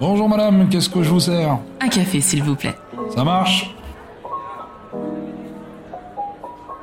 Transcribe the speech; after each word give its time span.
Bonjour 0.00 0.28
madame, 0.28 0.68
qu'est-ce 0.68 0.88
que 0.88 1.02
je 1.02 1.10
vous 1.10 1.20
sers? 1.20 1.58
Un 1.80 1.88
café, 1.88 2.20
s'il 2.20 2.42
vous 2.42 2.56
plaît. 2.56 2.74
Ça 3.14 3.24
marche? 3.24 3.74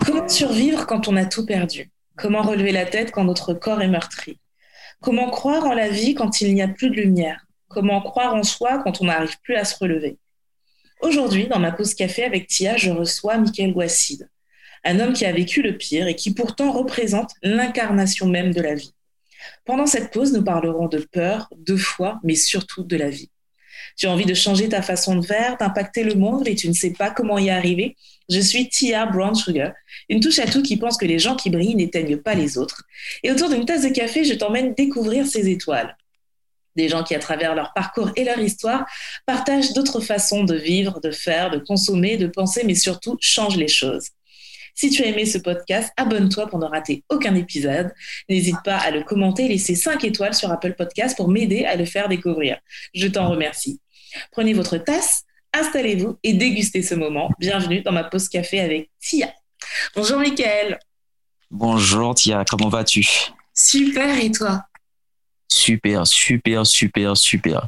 Comment 0.05 0.27
survivre 0.27 0.85
quand 0.85 1.07
on 1.07 1.15
a 1.15 1.25
tout 1.25 1.45
perdu? 1.45 1.89
Comment 2.17 2.41
relever 2.41 2.71
la 2.71 2.85
tête 2.85 3.11
quand 3.11 3.23
notre 3.23 3.53
corps 3.53 3.81
est 3.81 3.87
meurtri? 3.87 4.39
Comment 5.01 5.29
croire 5.29 5.65
en 5.65 5.73
la 5.73 5.89
vie 5.89 6.13
quand 6.13 6.41
il 6.41 6.53
n'y 6.53 6.61
a 6.61 6.67
plus 6.67 6.89
de 6.89 6.95
lumière? 6.95 7.45
Comment 7.67 8.01
croire 8.01 8.33
en 8.33 8.43
soi 8.43 8.79
quand 8.83 9.01
on 9.01 9.05
n'arrive 9.05 9.39
plus 9.41 9.55
à 9.55 9.65
se 9.65 9.77
relever? 9.77 10.17
Aujourd'hui, 11.01 11.47
dans 11.47 11.59
ma 11.59 11.71
pause 11.71 11.93
café 11.93 12.23
avec 12.23 12.47
Tia, 12.47 12.77
je 12.77 12.91
reçois 12.91 13.37
Michael 13.37 13.73
Ouassid, 13.73 14.29
un 14.83 14.99
homme 14.99 15.13
qui 15.13 15.25
a 15.25 15.31
vécu 15.31 15.61
le 15.61 15.77
pire 15.77 16.07
et 16.07 16.15
qui 16.15 16.33
pourtant 16.33 16.71
représente 16.71 17.31
l'incarnation 17.43 18.27
même 18.27 18.53
de 18.53 18.61
la 18.61 18.75
vie. 18.75 18.93
Pendant 19.65 19.85
cette 19.85 20.11
pause, 20.11 20.33
nous 20.33 20.43
parlerons 20.43 20.87
de 20.87 20.99
peur, 20.99 21.49
de 21.55 21.75
foi, 21.75 22.19
mais 22.23 22.35
surtout 22.35 22.83
de 22.83 22.95
la 22.95 23.09
vie. 23.09 23.29
Tu 23.97 24.07
as 24.07 24.11
envie 24.11 24.25
de 24.25 24.33
changer 24.33 24.69
ta 24.69 24.81
façon 24.81 25.15
de 25.15 25.25
faire, 25.25 25.57
d'impacter 25.57 26.03
le 26.03 26.15
monde 26.15 26.47
et 26.47 26.55
tu 26.55 26.67
ne 26.67 26.73
sais 26.73 26.91
pas 26.91 27.11
comment 27.11 27.37
y 27.37 27.49
arriver? 27.49 27.95
Je 28.29 28.39
suis 28.39 28.67
Tia 28.67 29.05
Brown 29.05 29.35
Sugar, 29.35 29.73
une 30.09 30.19
touche 30.19 30.39
à 30.39 30.45
tout 30.45 30.63
qui 30.63 30.77
pense 30.77 30.97
que 30.97 31.05
les 31.05 31.19
gens 31.19 31.35
qui 31.35 31.49
brillent 31.49 31.75
n'éteignent 31.75 32.17
pas 32.17 32.33
les 32.33 32.57
autres. 32.57 32.83
Et 33.23 33.31
autour 33.31 33.49
d'une 33.49 33.65
tasse 33.65 33.83
de 33.83 33.89
café, 33.89 34.25
je 34.25 34.33
t'emmène 34.33 34.73
découvrir 34.73 35.25
ces 35.25 35.49
étoiles. 35.49 35.95
Des 36.75 36.89
gens 36.89 37.03
qui, 37.03 37.15
à 37.15 37.19
travers 37.19 37.55
leur 37.55 37.71
parcours 37.73 38.11
et 38.17 38.25
leur 38.25 38.39
histoire, 38.39 38.85
partagent 39.25 39.73
d'autres 39.73 40.01
façons 40.01 40.43
de 40.43 40.55
vivre, 40.55 40.99
de 40.99 41.11
faire, 41.11 41.49
de 41.49 41.59
consommer, 41.59 42.17
de 42.17 42.27
penser, 42.27 42.63
mais 42.65 42.75
surtout 42.75 43.17
changent 43.21 43.57
les 43.57 43.69
choses. 43.69 44.09
Si 44.77 44.89
tu 44.89 45.03
as 45.03 45.07
aimé 45.07 45.25
ce 45.25 45.37
podcast, 45.37 45.91
abonne-toi 45.95 46.47
pour 46.47 46.59
ne 46.59 46.65
rater 46.65 47.05
aucun 47.09 47.33
épisode. 47.35 47.93
N'hésite 48.29 48.57
pas 48.65 48.75
à 48.75 48.91
le 48.91 49.03
commenter 49.03 49.45
et 49.45 49.47
laisser 49.47 49.73
5 49.73 50.03
étoiles 50.03 50.33
sur 50.33 50.51
Apple 50.51 50.73
Podcast 50.73 51.15
pour 51.15 51.29
m'aider 51.29 51.63
à 51.63 51.77
le 51.77 51.85
faire 51.85 52.09
découvrir. 52.09 52.57
Je 52.93 53.07
t'en 53.07 53.29
remercie. 53.29 53.79
Prenez 54.33 54.53
votre 54.53 54.77
tasse, 54.77 55.23
installez-vous 55.53 56.19
et 56.23 56.33
dégustez 56.33 56.81
ce 56.81 56.93
moment. 56.93 57.29
Bienvenue 57.39 57.81
dans 57.83 57.93
ma 57.93 58.03
pause 58.03 58.27
café 58.27 58.59
avec 58.59 58.91
Tia. 58.99 59.33
Bonjour 59.95 60.19
Mickaël. 60.19 60.77
Bonjour 61.49 62.13
Tia, 62.13 62.43
comment 62.43 62.67
vas-tu? 62.67 63.07
Super 63.53 64.19
et 64.19 64.29
toi? 64.31 64.65
Super, 65.47 66.05
super, 66.05 66.67
super, 66.67 67.15
super. 67.15 67.67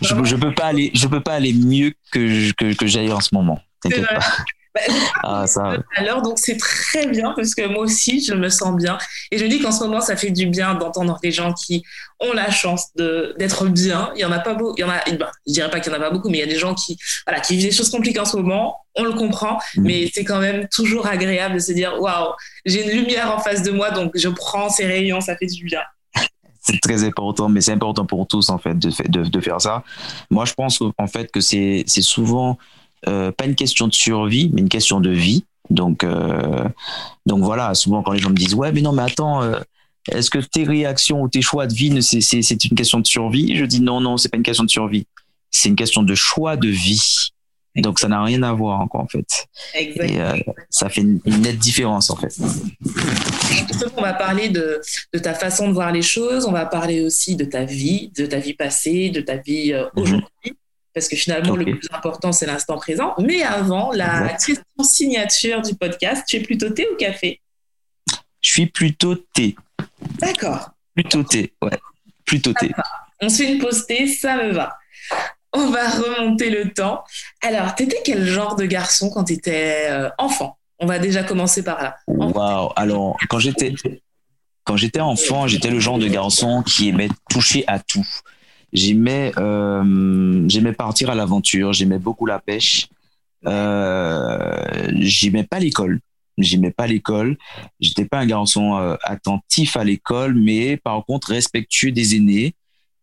Je, 0.00 0.14
je 0.24 0.36
peux 0.36 0.54
pas 0.54 0.66
aller, 0.66 0.90
je 0.94 1.06
peux 1.06 1.22
pas 1.22 1.34
aller 1.34 1.52
mieux 1.52 1.92
que 2.10 2.52
que, 2.52 2.74
que 2.74 2.86
j'aille 2.86 3.12
en 3.12 3.20
ce 3.20 3.34
moment. 3.34 3.60
T'inquiète 3.82 4.06
pas. 4.06 4.44
Bah, 4.74 4.80
ah, 5.22 5.46
ça. 5.46 5.76
Alors, 5.96 6.22
donc 6.22 6.38
c'est 6.38 6.56
très 6.56 7.06
bien 7.06 7.32
parce 7.36 7.54
que 7.54 7.66
moi 7.66 7.82
aussi 7.82 8.24
je 8.24 8.32
me 8.32 8.48
sens 8.48 8.74
bien 8.76 8.96
et 9.30 9.36
je 9.36 9.44
dis 9.44 9.60
qu'en 9.60 9.72
ce 9.72 9.84
moment 9.84 10.00
ça 10.00 10.16
fait 10.16 10.30
du 10.30 10.46
bien 10.46 10.74
d'entendre 10.74 11.18
des 11.22 11.30
gens 11.30 11.52
qui 11.52 11.84
ont 12.20 12.32
la 12.32 12.50
chance 12.50 12.86
de 12.96 13.34
d'être 13.38 13.66
bien. 13.66 14.10
Il 14.14 14.20
y 14.20 14.24
en 14.24 14.32
a 14.32 14.38
pas 14.38 14.54
beaucoup, 14.54 14.74
il 14.78 14.80
y 14.80 14.84
en 14.84 14.88
a, 14.88 15.00
ben, 15.10 15.28
je 15.46 15.52
dirais 15.52 15.70
pas 15.70 15.80
qu'il 15.80 15.92
y 15.92 15.94
en 15.94 15.98
a 15.98 16.00
pas 16.00 16.10
beaucoup, 16.10 16.30
mais 16.30 16.38
il 16.38 16.40
y 16.40 16.44
a 16.44 16.46
des 16.46 16.58
gens 16.58 16.74
qui 16.74 16.96
voilà 17.26 17.40
qui 17.40 17.56
vivent 17.56 17.66
des 17.66 17.76
choses 17.76 17.90
compliquées 17.90 18.20
en 18.20 18.24
ce 18.24 18.36
moment. 18.36 18.78
On 18.94 19.04
le 19.04 19.12
comprend, 19.12 19.58
mm. 19.76 19.82
mais 19.82 20.10
c'est 20.12 20.24
quand 20.24 20.38
même 20.38 20.66
toujours 20.68 21.06
agréable 21.06 21.56
de 21.56 21.60
se 21.60 21.72
dire 21.72 22.00
waouh, 22.00 22.32
j'ai 22.64 22.82
une 22.82 22.98
lumière 22.98 23.34
en 23.34 23.40
face 23.40 23.62
de 23.62 23.70
moi 23.70 23.90
donc 23.90 24.12
je 24.14 24.28
prends 24.28 24.70
ces 24.70 24.86
rayons, 24.86 25.20
ça 25.20 25.36
fait 25.36 25.46
du 25.46 25.64
bien 25.64 25.80
c'est 26.62 26.80
très 26.80 27.04
important, 27.04 27.50
mais 27.50 27.60
c'est 27.60 27.72
important 27.72 28.06
pour 28.06 28.26
tous 28.26 28.48
en 28.48 28.58
fait 28.58 28.78
de, 28.78 28.90
de, 29.08 29.28
de, 29.28 29.40
faire 29.40 29.60
ça. 29.60 29.82
Moi, 30.30 30.44
je 30.44 30.54
pense 30.54 30.80
en 30.96 31.06
fait 31.06 31.30
que 31.30 31.40
c'est 31.40 31.84
souvent 31.86 32.56
euh, 33.08 33.32
pas 33.32 33.46
une 33.46 33.54
question 33.54 33.88
de 33.88 33.94
survie, 33.94 34.50
mais 34.52 34.60
une 34.60 34.68
question 34.68 35.00
de 35.00 35.10
vie. 35.10 35.44
Donc, 35.70 36.04
euh, 36.04 36.68
donc 37.26 37.42
voilà, 37.42 37.74
souvent 37.74 38.02
quand 38.02 38.12
les 38.12 38.18
gens 38.18 38.30
me 38.30 38.34
disent 38.34 38.54
ouais, 38.54 38.72
mais 38.72 38.82
non, 38.82 38.92
mais 38.92 39.02
attends, 39.02 39.42
euh, 39.42 39.58
est-ce 40.10 40.30
que 40.30 40.38
tes 40.38 40.64
réactions 40.64 41.22
ou 41.22 41.28
tes 41.28 41.42
choix 41.42 41.66
de 41.66 41.74
vie, 41.74 42.02
c'est 42.02 42.64
une 42.64 42.76
question 42.76 43.00
de 43.00 43.06
survie? 43.06 43.56
Je 43.56 43.64
dis 43.64 43.80
non, 43.80 44.00
non, 44.00 44.16
c'est 44.16 44.28
pas 44.28 44.36
une 44.36 44.42
question 44.42 44.64
de 44.64 44.70
survie. 44.70 45.06
C'est 45.50 45.68
une 45.68 45.76
question 45.76 46.02
de 46.02 46.14
choix 46.14 46.56
de 46.56 46.68
vie. 46.68 47.30
Donc 47.74 47.98
ça 47.98 48.08
n'a 48.08 48.22
rien 48.22 48.42
à 48.42 48.52
voir 48.52 48.80
encore 48.80 49.00
en 49.00 49.08
fait. 49.08 49.46
Exactement. 49.74 50.34
Et 50.36 50.44
ça 50.68 50.90
fait 50.90 51.00
une, 51.00 51.20
nette 51.24 51.58
différence 51.58 52.10
en 52.10 52.16
fait. 52.16 52.36
On 53.96 54.02
va 54.02 54.12
parler 54.12 54.50
de, 54.50 54.80
de, 55.14 55.18
ta 55.18 55.32
façon 55.32 55.68
de 55.68 55.72
voir 55.72 55.90
les 55.90 56.02
choses, 56.02 56.44
on 56.44 56.52
va 56.52 56.66
parler 56.66 57.02
aussi 57.02 57.34
de 57.34 57.46
ta 57.46 57.64
vie, 57.64 58.12
de 58.14 58.26
ta 58.26 58.40
vie 58.40 58.52
passée, 58.52 59.08
de 59.08 59.22
ta 59.22 59.38
vie 59.38 59.72
mhm. 59.72 60.02
aujourd'hui 60.02 60.54
parce 60.94 61.08
que 61.08 61.16
finalement, 61.16 61.56
le 61.56 61.64
plus 61.64 61.88
important, 61.92 62.32
c'est 62.32 62.46
l'instant 62.46 62.76
présent. 62.76 63.14
Mais 63.18 63.42
avant, 63.42 63.92
la 63.92 64.28
question 64.30 64.62
signature 64.82 65.62
du 65.62 65.74
podcast, 65.74 66.24
tu 66.28 66.36
es 66.36 66.40
plutôt 66.40 66.70
thé 66.70 66.86
ou 66.92 66.96
café? 66.96 67.40
Je 68.40 68.50
suis 68.50 68.66
plutôt 68.66 69.14
thé. 69.14 69.56
D'accord. 70.18 70.70
Plutôt 70.94 71.22
thé, 71.22 71.52
ouais. 71.62 71.78
Plutôt 72.24 72.52
thé. 72.52 72.70
On 73.20 73.28
se 73.28 73.42
fait 73.42 73.52
une 73.52 73.60
pause 73.60 73.86
thé, 73.86 74.06
ça 74.06 74.36
me 74.36 74.52
va. 74.52 74.76
On 75.52 75.70
va 75.70 75.88
remonter 75.88 76.50
le 76.50 76.72
temps. 76.72 77.04
Alors, 77.42 77.74
tu 77.74 77.84
étais 77.84 78.00
quel 78.04 78.24
genre 78.24 78.56
de 78.56 78.64
garçon 78.64 79.10
quand 79.10 79.24
tu 79.24 79.34
étais 79.34 79.86
euh, 79.90 80.10
enfant? 80.18 80.58
On 80.78 80.86
va 80.86 80.98
déjà 80.98 81.22
commencer 81.22 81.62
par 81.62 81.82
là. 81.82 81.96
Waouh 82.08 82.72
Alors, 82.74 83.16
quand 83.28 83.38
j'étais 83.38 83.74
quand 84.64 84.76
j'étais 84.76 85.00
enfant, 85.00 85.46
j'étais 85.46 85.70
le 85.70 85.80
genre 85.80 85.98
de 85.98 86.06
garçon 86.08 86.62
qui 86.62 86.88
aimait 86.88 87.08
toucher 87.28 87.64
à 87.66 87.78
tout 87.80 88.06
j'aimais 88.72 89.32
euh, 89.38 90.44
j'aimais 90.48 90.72
partir 90.72 91.10
à 91.10 91.14
l'aventure, 91.14 91.72
j'aimais 91.72 91.98
beaucoup 91.98 92.26
la 92.26 92.38
pêche. 92.38 92.88
Euh, 93.46 94.88
j'aimais 95.00 95.44
pas 95.44 95.58
l'école. 95.58 96.00
J'aimais 96.38 96.70
pas 96.70 96.86
l'école. 96.86 97.36
J'étais 97.80 98.04
pas 98.04 98.20
un 98.20 98.26
garçon 98.26 98.76
euh, 98.76 98.96
attentif 99.02 99.76
à 99.76 99.84
l'école, 99.84 100.34
mais 100.34 100.76
par 100.76 101.04
contre 101.04 101.30
respectueux 101.30 101.92
des 101.92 102.16
aînés. 102.16 102.54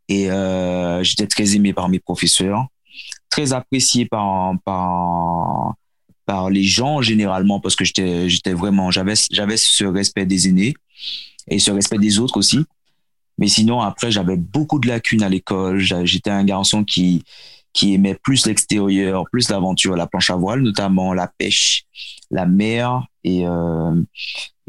Et 0.07 0.31
euh, 0.31 1.03
j'étais 1.03 1.27
très 1.27 1.55
aimé 1.55 1.71
par 1.71 1.87
mes 1.87 1.99
professeurs, 1.99 2.65
très 3.29 3.53
apprécié 3.53 4.05
par 4.05 4.53
par 4.65 5.75
par 6.25 6.49
les 6.49 6.63
gens 6.63 7.01
généralement 7.01 7.59
parce 7.59 7.75
que 7.75 7.85
j'étais 7.85 8.29
j'étais 8.29 8.53
vraiment 8.53 8.89
j'avais 8.91 9.13
j'avais 9.31 9.57
ce 9.57 9.83
respect 9.83 10.25
des 10.25 10.47
aînés 10.47 10.73
et 11.47 11.59
ce 11.59 11.69
respect 11.69 11.99
des 11.99 12.17
autres 12.17 12.37
aussi. 12.37 12.65
Mais 13.39 13.47
sinon, 13.47 13.79
après, 13.79 14.11
j'avais 14.11 14.35
beaucoup 14.35 14.79
de 14.79 14.87
lacunes 14.87 15.23
à 15.23 15.29
l'école. 15.29 15.79
J'étais 15.79 16.29
un 16.29 16.43
garçon 16.43 16.83
qui, 16.83 17.23
qui 17.73 17.93
aimait 17.93 18.15
plus 18.21 18.45
l'extérieur, 18.45 19.23
plus 19.31 19.49
l'aventure, 19.49 19.95
la 19.95 20.07
planche 20.07 20.29
à 20.29 20.35
voile, 20.35 20.59
notamment 20.59 21.13
la 21.13 21.31
pêche, 21.37 21.85
la 22.29 22.45
mer 22.45 23.07
et, 23.23 23.47
euh, 23.47 23.95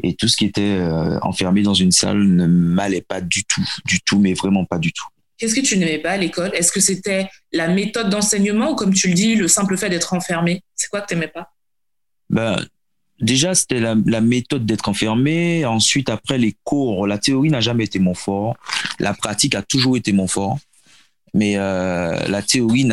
et 0.01 0.15
tout 0.15 0.29
ce 0.29 0.37
qui 0.37 0.45
était 0.45 0.61
euh, 0.61 1.19
enfermé 1.21 1.63
dans 1.63 1.73
une 1.73 1.91
salle 1.91 2.23
ne 2.23 2.47
m'allait 2.47 3.01
pas 3.01 3.19
du 3.19 3.43
tout, 3.43 3.67
du 3.85 3.99
tout, 4.01 4.19
mais 4.19 4.33
vraiment 4.33 4.63
pas 4.63 4.79
du 4.79 4.93
tout. 4.93 5.05
Qu'est-ce 5.37 5.55
que 5.55 5.61
tu 5.61 5.77
n'aimais 5.77 5.99
pas 5.99 6.11
à 6.11 6.17
l'école? 6.17 6.51
Est-ce 6.53 6.71
que 6.71 6.79
c'était 6.79 7.27
la 7.51 7.67
méthode 7.67 8.09
d'enseignement 8.09 8.71
ou 8.71 8.75
comme 8.75 8.93
tu 8.93 9.09
le 9.09 9.15
dis, 9.15 9.35
le 9.35 9.49
simple 9.49 9.75
fait 9.75 9.89
d'être 9.89 10.13
enfermé? 10.13 10.63
C'est 10.75 10.87
quoi 10.87 11.01
que 11.01 11.07
tu 11.07 11.15
n'aimais 11.15 11.27
pas? 11.27 11.51
Ben, 12.29 12.63
déjà, 13.21 13.55
c'était 13.55 13.79
la, 13.79 13.95
la, 14.05 14.21
méthode 14.21 14.65
d'être 14.65 14.89
enfermé. 14.89 15.65
Ensuite, 15.65 16.09
après 16.09 16.37
les 16.37 16.55
cours, 16.63 17.07
la 17.07 17.17
théorie 17.17 17.49
n'a 17.49 17.61
jamais 17.61 17.85
été 17.85 17.99
mon 17.99 18.13
fort. 18.13 18.55
La 18.99 19.13
pratique 19.13 19.55
a 19.55 19.61
toujours 19.61 19.97
été 19.97 20.11
mon 20.11 20.27
fort. 20.27 20.57
Mais 21.33 21.53
euh, 21.55 22.27
la 22.27 22.41
théorie, 22.41 22.89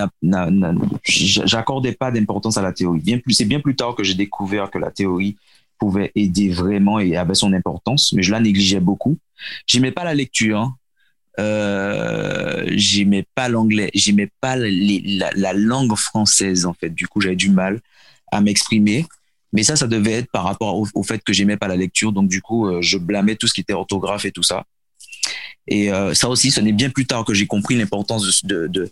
j'accordais 1.05 1.93
pas 1.93 2.11
d'importance 2.11 2.57
à 2.57 2.63
la 2.63 2.73
théorie. 2.73 3.01
Bien 3.01 3.19
plus, 3.19 3.35
c'est 3.35 3.45
bien 3.45 3.61
plus 3.61 3.75
tard 3.75 3.95
que 3.95 4.05
j'ai 4.05 4.15
découvert 4.15 4.71
que 4.71 4.79
la 4.79 4.91
théorie 4.91 5.37
pouvait 5.79 6.13
aider 6.15 6.51
vraiment 6.51 6.99
et 6.99 7.17
avait 7.17 7.35
son 7.35 7.53
importance, 7.53 8.13
mais 8.13 8.23
je 8.23 8.33
la 8.33 8.41
négligeais 8.41 8.81
beaucoup. 8.81 9.19
J'aimais 9.67 9.93
pas 9.93 10.05
la 10.05 10.15
lecture. 10.15 10.59
Hein. 10.59 10.77
Euh, 11.41 12.65
j'aimais 12.75 13.25
pas 13.35 13.49
l'anglais, 13.49 13.91
j'aimais 13.95 14.29
pas 14.41 14.57
la, 14.57 15.31
la, 15.37 15.53
langue 15.53 15.95
française 15.95 16.67
en 16.67 16.75
fait. 16.75 16.91
Du 16.91 17.07
coup, 17.07 17.21
j'avais 17.21 17.37
du 17.37 17.51
mal 17.51 17.81
à 18.33 18.41
m'exprimer. 18.41 19.07
Mais 19.53 19.63
ça, 19.63 19.77
ça 19.77 19.87
devait 19.87 20.13
être 20.13 20.31
par 20.31 20.45
rapport 20.45 20.83
au, 20.95 21.03
fait 21.03 21.23
que 21.23 21.33
j'aimais 21.33 21.57
pas 21.57 21.69
la 21.69 21.77
lecture. 21.77 22.13
Donc, 22.13 22.29
du 22.29 22.43
coup, 22.43 22.67
euh, 22.67 22.83
je 22.83 22.99
blâmais 22.99 23.37
tout 23.37 23.47
ce 23.47 23.55
qui 23.55 23.63
était 23.63 23.73
orthographe 23.73 24.25
et 24.25 24.33
tout 24.33 24.43
ça. 24.43 24.65
Et 25.67 25.93
euh, 25.93 26.15
ça 26.15 26.29
aussi, 26.29 26.51
ce 26.51 26.61
n'est 26.61 26.73
bien 26.73 26.91
plus 26.91 27.07
tard 27.07 27.25
que 27.25 27.35
j'ai 27.35 27.47
compris 27.47 27.77
l'importance 27.77 28.45
de, 28.45 28.67
de, 28.67 28.91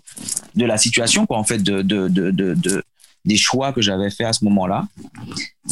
la 0.65 0.79
situation, 0.79 1.27
quoi, 1.27 1.39
en 1.39 1.45
fait, 1.45 1.59
de, 1.59 1.83
de, 1.83 2.09
de, 2.09 2.31
de 2.31 2.83
des 3.25 3.37
choix 3.37 3.73
que 3.73 3.83
j'avais 3.83 4.11
fait 4.11 4.25
à 4.25 4.33
ce 4.33 4.45
moment-là. 4.45 4.87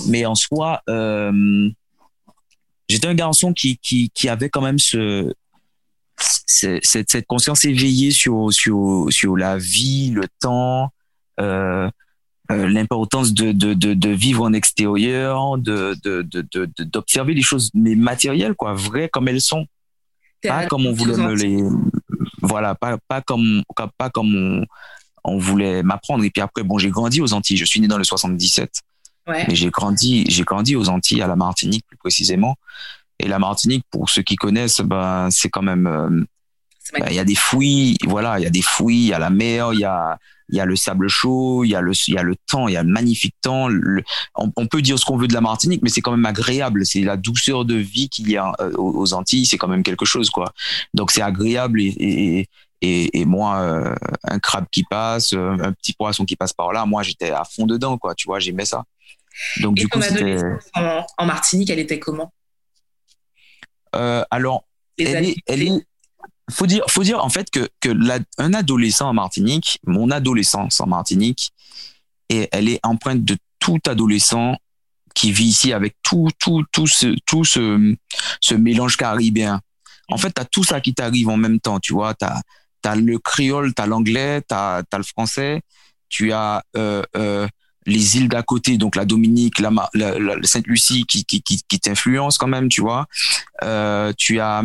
Mais 0.09 0.26
en 0.26 0.35
soi, 0.35 0.82
euh, 0.88 1.70
j'étais 2.88 3.06
un 3.06 3.14
garçon 3.14 3.53
qui, 3.53 3.79
qui, 3.79 4.11
qui 4.11 4.29
avait 4.29 4.50
quand 4.50 4.61
même 4.61 4.79
ce, 4.79 5.32
cette, 6.47 7.26
conscience 7.26 7.64
éveillée 7.64 8.11
sur, 8.11 8.53
sur, 8.53 9.06
sur 9.11 9.37
la 9.37 9.56
vie, 9.56 10.11
le 10.11 10.26
temps, 10.41 10.91
euh, 12.50 12.69
l'importance 12.69 13.32
de, 13.32 13.52
de, 13.52 13.75
de, 13.75 13.94
de, 13.94 14.08
vivre 14.11 14.44
en 14.44 14.52
extérieur, 14.52 15.56
de, 15.56 15.94
d'observer 16.82 17.35
les 17.35 17.43
choses 17.43 17.70
mais 17.75 17.94
matérielles, 17.94 18.55
quoi, 18.55 18.75
vraies 18.75 19.08
comme 19.08 19.29
elles 19.29 19.41
sont. 19.41 19.67
Pas 20.43 20.67
comme 20.67 20.85
on 20.87 20.93
voulait 20.93 21.17
me 21.17 21.35
les. 21.35 21.62
Voilà, 22.43 22.75
pas, 22.75 22.99
pas 23.08 23.23
comme, 23.23 23.62
pas 23.96 24.11
comme 24.11 24.35
on, 24.35 24.64
on 25.25 25.38
voulait 25.38 25.82
m'apprendre. 25.82 26.23
Et 26.23 26.31
puis 26.31 26.43
après, 26.43 26.62
bon, 26.62 26.76
j'ai 26.76 26.91
grandi 26.91 27.23
aux 27.23 27.32
Antilles. 27.32 27.56
Je 27.56 27.64
suis 27.64 27.81
né 27.81 27.88
dans 27.88 27.96
le 27.96 28.05
77. 28.05 28.70
Ouais. 29.26 29.44
Mais 29.49 29.55
j'ai 29.55 29.70
grandi, 29.70 30.26
j'ai 30.29 30.44
grandi 30.44 30.76
aux 30.76 30.90
Antilles, 30.90 31.23
à 31.23 31.26
la 31.26 31.37
Martinique 31.37 31.87
plus 31.87 31.97
précisément. 31.97 32.56
Et 33.19 33.26
la 33.26 33.38
Martinique, 33.38 33.85
pour 33.90 34.11
ceux 34.11 34.23
qui 34.23 34.37
connaissent, 34.37 34.81
ben, 34.81 35.29
c'est 35.31 35.49
quand 35.49 35.62
même. 35.62 35.87
Euh, 35.87 36.25
il 37.09 37.15
y 37.15 37.19
a 37.19 37.25
des 37.25 37.35
fouilles, 37.35 37.97
voilà, 38.05 38.39
il 38.39 38.43
y 38.43 38.47
a 38.47 38.51
des 38.51 38.63
fouilles, 38.63 39.05
il 39.05 39.09
y 39.09 39.13
a 39.13 39.19
la 39.19 39.31
mer, 39.31 39.73
il 39.73 39.81
y 39.81 39.85
a, 39.85 40.19
il 40.49 40.57
y 40.57 40.61
a 40.61 40.65
le 40.65 40.77
sable 40.77 41.09
chaud, 41.09 41.65
il 41.65 41.71
y 41.71 41.75
a 41.75 41.81
le, 41.81 41.93
il 42.07 42.15
y 42.15 42.19
a 42.19 42.23
le 42.23 42.37
temps, 42.47 42.69
il 42.69 42.75
y 42.75 42.77
a 42.77 42.83
le 42.83 42.89
magnifique 42.89 43.35
temps. 43.41 43.69
on, 44.35 44.67
peut 44.67 44.83
dire 44.83 44.99
ce 44.99 45.05
qu'on 45.05 45.17
veut 45.17 45.29
de 45.29 45.35
la 45.35 45.41
Martinique, 45.41 45.81
mais 45.83 45.89
c'est 45.89 46.01
quand 46.01 46.11
même 46.11 46.27
agréable. 46.27 46.85
C'est 46.85 47.01
la 47.01 47.17
douceur 47.17 47.65
de 47.65 47.75
vie 47.75 48.09
qu'il 48.09 48.31
y 48.31 48.37
a 48.37 48.53
euh, 48.61 48.73
aux, 48.77 49.15
Antilles, 49.15 49.47
c'est 49.47 49.57
quand 49.57 49.69
même 49.69 49.83
quelque 49.83 50.05
chose, 50.05 50.31
quoi. 50.31 50.53
Donc 50.93 51.11
c'est 51.11 51.23
agréable 51.23 51.81
et, 51.81 52.47
et, 52.83 53.19
et, 53.19 53.25
moi, 53.25 53.61
euh, 53.61 53.95
un 54.25 54.39
crabe 54.39 54.67
qui 54.71 54.85
passe, 54.85 55.33
euh, 55.33 55.57
un 55.61 55.73
petit 55.73 55.95
poisson 55.95 56.27
qui 56.27 56.37
passe 56.37 56.53
par 56.53 56.73
là, 56.73 56.85
moi 56.85 57.03
j'étais 57.03 57.31
à 57.31 57.45
fond 57.45 57.65
dedans, 57.67 57.97
quoi. 57.97 58.15
Tu 58.15 58.27
vois, 58.27 58.39
j'aimais 58.39 58.67
ça. 58.67 58.85
Donc 59.61 59.75
du 59.75 59.89
coup, 59.89 60.03
c'était 60.03 60.39
en, 60.75 61.05
en, 61.17 61.27
Martinique, 61.27 61.71
elle 61.71 61.79
était 61.79 61.99
comment? 61.99 62.33
Alors, 63.93 64.65
elle 64.99 65.25
est, 65.25 65.37
elle 65.47 65.63
est, 65.63 65.87
faut 66.50 66.67
dire, 66.67 66.85
faut 66.88 67.02
dire 67.02 67.25
en 67.25 67.31
fait 67.31 67.50
que, 67.50 67.69
que 67.81 67.91
un 68.38 68.55
adolescent 68.55 69.08
en 69.08 69.14
Martinique, 69.14 69.79
mon 69.87 70.11
adolescence 70.11 70.81
en 70.81 70.87
Martinique, 70.87 71.52
et 72.29 72.49
elle 72.52 72.69
est 72.69 72.81
empreinte 72.82 73.25
de 73.25 73.37
tout 73.58 73.81
adolescent 73.87 74.56
qui 75.14 75.32
vit 75.32 75.46
ici 75.46 75.73
avec 75.73 75.96
tout, 76.02 76.29
tout, 76.38 76.64
tout 76.73 76.87
ce, 76.87 77.14
tout 77.25 77.44
ce, 77.44 77.94
ce 78.41 78.55
mélange 78.55 78.96
caribéen. 78.96 79.61
En 80.08 80.19
fait, 80.19 80.32
tu 80.35 80.41
as 80.41 80.44
tout 80.44 80.64
ça 80.64 80.81
qui 80.81 80.93
t'arrive 80.93 81.29
en 81.29 81.37
même 81.37 81.61
temps, 81.61 81.81
tu 81.81 81.93
vois. 81.94 82.14
Tu 82.14 82.26
as, 82.26 82.97
le 82.97 83.19
créole, 83.19 83.73
tu 83.75 83.81
as 83.81 83.87
l'anglais, 83.87 84.43
tu 84.47 84.55
as, 84.55 84.85
le 84.93 85.02
français, 85.02 85.62
tu 86.08 86.32
as 86.32 86.62
euh, 86.76 87.02
euh, 87.17 87.47
les 87.87 88.17
îles 88.19 88.29
d'à 88.29 88.43
côté, 88.43 88.76
donc 88.76 88.97
la 88.97 89.05
Dominique, 89.05 89.61
la, 89.61 89.70
la, 89.94 90.37
Sainte-Lucie 90.43 91.05
qui, 91.06 91.25
qui, 91.25 91.43
qui, 91.43 91.62
qui 91.67 91.81
t'influence 91.81 92.37
quand 92.37 92.49
même, 92.49 92.69
tu 92.69 92.81
vois. 92.81 93.06
Euh, 93.62 94.12
tu 94.19 94.40
as 94.40 94.62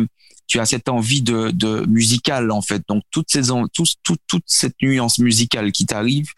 tu 0.50 0.58
as 0.58 0.66
cette 0.66 0.88
envie 0.88 1.22
de, 1.22 1.52
de 1.52 1.86
musicale 1.86 2.50
en 2.50 2.60
fait. 2.60 2.82
Donc 2.88 3.04
toutes 3.12 3.30
ces 3.30 3.42
tout, 3.72 3.84
tout, 4.02 4.16
toute 4.26 4.42
cette 4.46 4.74
nuance 4.82 5.20
musicale 5.20 5.70
qui 5.70 5.86
t'arrive, 5.86 6.32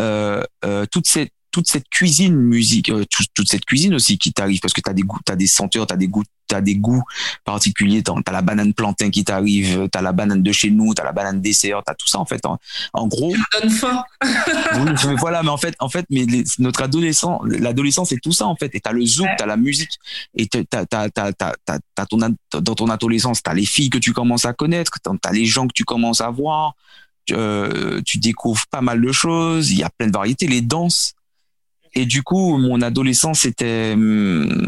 euh, 0.00 0.42
euh, 0.64 0.86
toute 0.90 1.06
cette 1.06 1.32
toute 1.54 1.68
cette 1.68 1.88
cuisine 1.88 2.34
musique, 2.34 2.90
euh, 2.90 3.04
toute, 3.32 3.48
cette 3.48 3.64
cuisine 3.64 3.94
aussi 3.94 4.18
qui 4.18 4.32
t'arrive 4.32 4.58
parce 4.58 4.72
que 4.72 4.80
tu 4.80 4.90
as 4.90 4.92
des 4.92 5.02
goûts, 5.02 5.20
tu 5.24 5.32
as 5.32 5.36
des 5.36 5.46
senteurs, 5.46 5.86
tu 5.86 5.94
as 5.94 5.96
des 5.96 6.08
goûts, 6.08 6.24
tu 6.48 6.56
as 6.56 6.60
des 6.60 6.74
goûts 6.74 7.04
particuliers, 7.44 8.02
tu 8.02 8.10
as, 8.10 8.32
la 8.32 8.42
banane 8.42 8.74
plantain 8.74 9.08
qui 9.10 9.22
t'arrive, 9.22 9.88
tu 9.88 9.96
as 9.96 10.02
la 10.02 10.10
banane 10.10 10.42
de 10.42 10.50
chez 10.50 10.72
nous, 10.72 10.94
tu 10.94 11.00
as 11.00 11.04
la 11.04 11.12
banane 11.12 11.40
dessert, 11.40 11.80
tu 11.86 11.92
as 11.92 11.94
tout 11.94 12.08
ça 12.08 12.18
en 12.18 12.24
fait. 12.24 12.44
En, 12.44 12.58
en 12.92 13.06
gros. 13.06 13.32
Donne 13.52 13.70
faim. 13.70 14.02
oui, 14.24 15.14
voilà, 15.16 15.44
mais 15.44 15.50
en 15.50 15.56
fait, 15.56 15.76
en 15.78 15.88
fait 15.88 16.06
mais 16.10 16.26
notre 16.58 16.82
adolescent, 16.82 17.40
l'adolescence, 17.44 18.08
c'est 18.08 18.20
tout 18.20 18.32
ça 18.32 18.48
en 18.48 18.56
fait. 18.56 18.74
Et 18.74 18.80
tu 18.80 18.88
as 18.88 18.92
le 18.92 19.06
zouk, 19.06 19.28
tu 19.38 19.44
as 19.44 19.46
la 19.46 19.56
musique. 19.56 19.92
Et 20.36 20.48
tu 20.48 20.58
as, 20.58 20.86
ton, 20.86 22.18
dans 22.52 22.74
ton 22.74 22.88
adolescence, 22.88 23.44
tu 23.44 23.48
as 23.48 23.54
les 23.54 23.66
filles 23.66 23.90
que 23.90 23.98
tu 23.98 24.12
commences 24.12 24.44
à 24.44 24.54
connaître, 24.54 24.98
tu 25.00 25.08
as 25.08 25.32
les 25.32 25.46
gens 25.46 25.68
que 25.68 25.72
tu 25.72 25.84
commences 25.84 26.20
à 26.20 26.30
voir. 26.30 26.74
Euh, 27.30 28.02
tu 28.04 28.18
découvres 28.18 28.66
pas 28.70 28.82
mal 28.82 29.00
de 29.00 29.12
choses, 29.12 29.70
il 29.70 29.78
y 29.78 29.82
a 29.82 29.88
plein 29.88 30.08
de 30.08 30.12
variétés, 30.12 30.46
les 30.46 30.60
danses, 30.60 31.14
et 31.94 32.06
du 32.06 32.22
coup, 32.22 32.58
mon 32.58 32.80
adolescence, 32.82 33.40
c'était, 33.40 33.92
hum, 33.94 34.66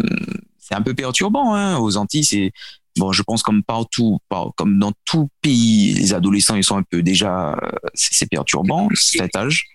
c'est 0.59 0.75
un 0.75 0.83
peu 0.83 0.95
perturbant. 0.95 1.55
Hein. 1.55 1.79
Aux 1.79 1.97
Antilles, 1.97 2.25
c'est 2.25 2.53
bon, 2.97 3.13
je 3.13 3.23
pense 3.23 3.43
comme 3.43 3.63
partout, 3.63 4.19
comme 4.57 4.79
dans 4.79 4.93
tout 5.05 5.29
pays, 5.43 5.95
les 5.95 6.15
adolescents, 6.15 6.57
ils 6.57 6.65
sont 6.65 6.77
un 6.77 6.83
peu 6.83 7.03
déjà, 7.03 7.59
c'est 7.95 8.29
perturbant 8.29 8.89
cet 8.95 9.37
âge. 9.37 9.67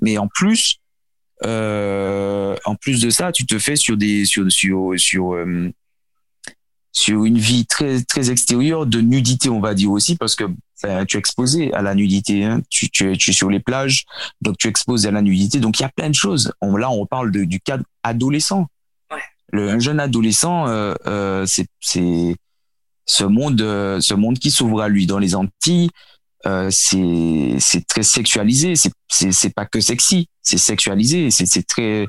Mais 0.00 0.18
en 0.18 0.28
plus, 0.28 0.78
euh, 1.44 2.56
en 2.64 2.74
plus 2.74 3.00
de 3.00 3.10
ça, 3.10 3.32
tu 3.32 3.46
te 3.46 3.58
fais 3.58 3.76
sur 3.76 3.96
des, 3.96 4.24
sur, 4.24 4.50
sur, 4.50 4.94
sur, 4.96 5.26
hum, 5.28 5.72
sur 6.92 7.24
une 7.24 7.38
vie 7.38 7.66
très 7.66 8.02
très 8.02 8.30
extérieure 8.30 8.86
de 8.86 9.00
nudité 9.00 9.48
on 9.48 9.60
va 9.60 9.74
dire 9.74 9.90
aussi 9.90 10.16
parce 10.16 10.34
que 10.34 10.44
ben, 10.82 11.04
tu 11.06 11.16
es 11.16 11.20
exposé 11.20 11.72
à 11.74 11.82
la 11.82 11.94
nudité 11.94 12.44
hein. 12.44 12.60
tu, 12.70 12.88
tu, 12.90 13.12
es, 13.12 13.16
tu 13.16 13.30
es 13.30 13.32
sur 13.32 13.50
les 13.50 13.60
plages 13.60 14.04
donc 14.40 14.58
tu 14.58 14.66
es 14.66 14.70
exposé 14.70 15.08
à 15.08 15.10
la 15.10 15.22
nudité. 15.22 15.60
Donc 15.60 15.78
il 15.78 15.82
y 15.82 15.86
a 15.86 15.88
plein 15.88 16.08
de 16.08 16.14
choses. 16.14 16.52
On, 16.60 16.76
là 16.76 16.90
on 16.90 17.06
parle 17.06 17.30
de, 17.32 17.44
du 17.44 17.60
cadre 17.60 17.84
adolescent. 18.02 18.66
Ouais. 19.10 19.22
le 19.52 19.70
un 19.70 19.78
jeune 19.78 20.00
adolescent 20.00 20.66
euh, 20.68 20.94
euh, 21.06 21.46
c'est 21.46 21.66
c'est 21.80 22.36
ce 23.06 23.24
monde 23.24 23.60
euh, 23.60 24.00
ce 24.00 24.14
monde 24.14 24.38
qui 24.38 24.50
s'ouvre 24.50 24.82
à 24.82 24.88
lui. 24.88 25.06
Dans 25.06 25.18
les 25.18 25.34
Antilles 25.34 25.90
euh, 26.46 26.68
c'est 26.70 27.56
c'est 27.58 27.86
très 27.86 28.02
sexualisé. 28.02 28.76
C'est 28.76 28.92
c'est 29.08 29.32
c'est 29.32 29.50
pas 29.50 29.66
que 29.66 29.80
sexy. 29.80 30.28
C'est 30.42 30.58
sexualisé. 30.58 31.30
C'est 31.30 31.46
c'est 31.46 31.66
très 31.66 32.06